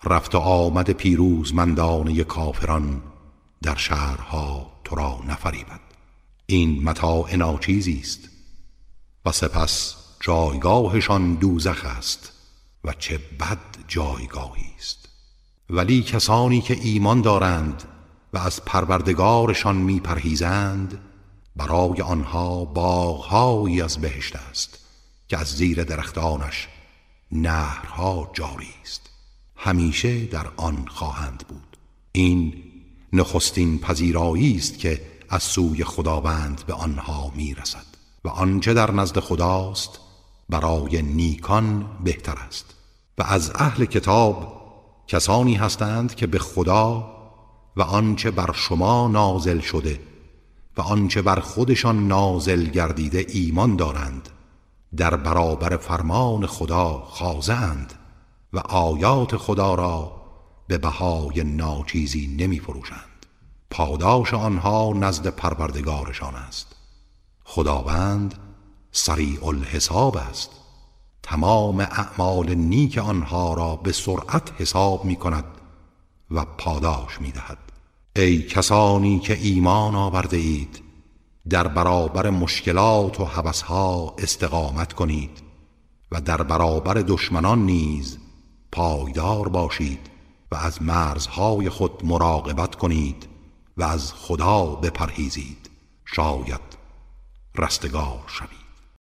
رفت 0.04 0.34
و 0.34 0.38
آمد 0.38 0.90
پیروزمندانه 0.90 2.24
کافران 2.24 3.02
در 3.62 3.76
شهرها 3.76 4.72
تو 4.84 4.94
را 4.94 5.20
نفریبد. 5.28 5.80
این 6.46 6.82
متاع 6.82 7.36
ناچیزی 7.36 8.00
است 8.02 8.28
و 9.26 9.32
سپس 9.32 9.96
جایگاهشان 10.20 11.34
دوزخ 11.34 11.84
است 11.84 12.32
و 12.84 12.92
چه 12.92 13.18
بد 13.18 13.58
جایگاهی 13.88 14.74
است. 14.78 15.08
ولی 15.70 16.02
کسانی 16.02 16.60
که 16.60 16.78
ایمان 16.82 17.20
دارند 17.20 17.82
و 18.32 18.38
از 18.38 18.64
پروردگارشان 18.64 19.76
میپرهیزند 19.76 21.00
برای 21.56 22.02
آنها 22.02 22.64
باغهایی 22.64 23.82
از 23.82 23.98
بهشت 23.98 24.36
است. 24.36 24.83
که 25.28 25.38
از 25.38 25.46
زیر 25.46 25.84
درختانش 25.84 26.68
نهرها 27.32 28.30
جاری 28.34 28.74
است. 28.82 29.10
همیشه 29.56 30.24
در 30.26 30.46
آن 30.56 30.86
خواهند 30.88 31.44
بود. 31.48 31.76
این 32.12 32.62
نخستین 33.12 33.78
پذیرایی 33.78 34.56
است 34.56 34.78
که 34.78 35.00
از 35.28 35.42
سوی 35.42 35.84
خداوند 35.84 36.62
به 36.66 36.72
آنها 36.72 37.32
می‌رسد 37.36 37.86
و 38.24 38.28
آنچه 38.28 38.74
در 38.74 38.90
نزد 38.90 39.18
خداست 39.20 40.00
برای 40.48 41.02
نیکان 41.02 41.86
بهتر 42.04 42.38
است. 42.38 42.74
و 43.18 43.22
از 43.22 43.52
اهل 43.54 43.84
کتاب 43.84 44.60
کسانی 45.06 45.54
هستند 45.54 46.14
که 46.14 46.26
به 46.26 46.38
خدا 46.38 47.10
و 47.76 47.82
آنچه 47.82 48.30
بر 48.30 48.52
شما 48.52 49.08
نازل 49.08 49.60
شده 49.60 50.00
و 50.76 50.80
آنچه 50.80 51.22
بر 51.22 51.40
خودشان 51.40 52.08
نازل 52.08 52.64
گردیده 52.64 53.26
ایمان 53.28 53.76
دارند. 53.76 54.28
در 54.96 55.16
برابر 55.16 55.76
فرمان 55.76 56.46
خدا 56.46 57.04
خازند 57.08 57.94
و 58.52 58.58
آیات 58.58 59.36
خدا 59.36 59.74
را 59.74 60.12
به 60.66 60.78
بهای 60.78 61.44
ناچیزی 61.44 62.36
نمی 62.38 62.60
فروشند. 62.60 63.26
پاداش 63.70 64.34
آنها 64.34 64.92
نزد 64.96 65.26
پروردگارشان 65.26 66.34
است. 66.34 66.76
خداوند 67.44 68.34
سریع 68.92 69.46
الحساب 69.46 70.16
است. 70.16 70.50
تمام 71.22 71.80
اعمال 71.80 72.54
نیک 72.54 72.98
آنها 72.98 73.54
را 73.54 73.76
به 73.76 73.92
سرعت 73.92 74.52
حساب 74.58 75.04
می 75.04 75.16
کند 75.16 75.44
و 76.30 76.44
پاداش 76.44 77.20
می 77.20 77.30
دهد. 77.32 77.58
ای 78.16 78.42
کسانی 78.42 79.18
که 79.18 79.38
ایمان 79.38 79.94
آورده 79.94 80.36
اید 80.36 80.83
در 81.48 81.68
برابر 81.68 82.30
مشکلات 82.30 83.20
و 83.20 83.24
حبسها 83.24 84.14
استقامت 84.18 84.92
کنید 84.92 85.42
و 86.12 86.20
در 86.20 86.42
برابر 86.42 86.94
دشمنان 86.94 87.66
نیز 87.66 88.18
پایدار 88.72 89.48
باشید 89.48 90.10
و 90.52 90.56
از 90.56 90.82
مرزهای 90.82 91.68
خود 91.68 92.04
مراقبت 92.04 92.74
کنید 92.74 93.28
و 93.76 93.82
از 93.82 94.12
خدا 94.12 94.64
بپرهیزید. 94.66 95.70
شاید 96.04 96.60
رستگار 97.58 98.24
شوید. 98.26 98.63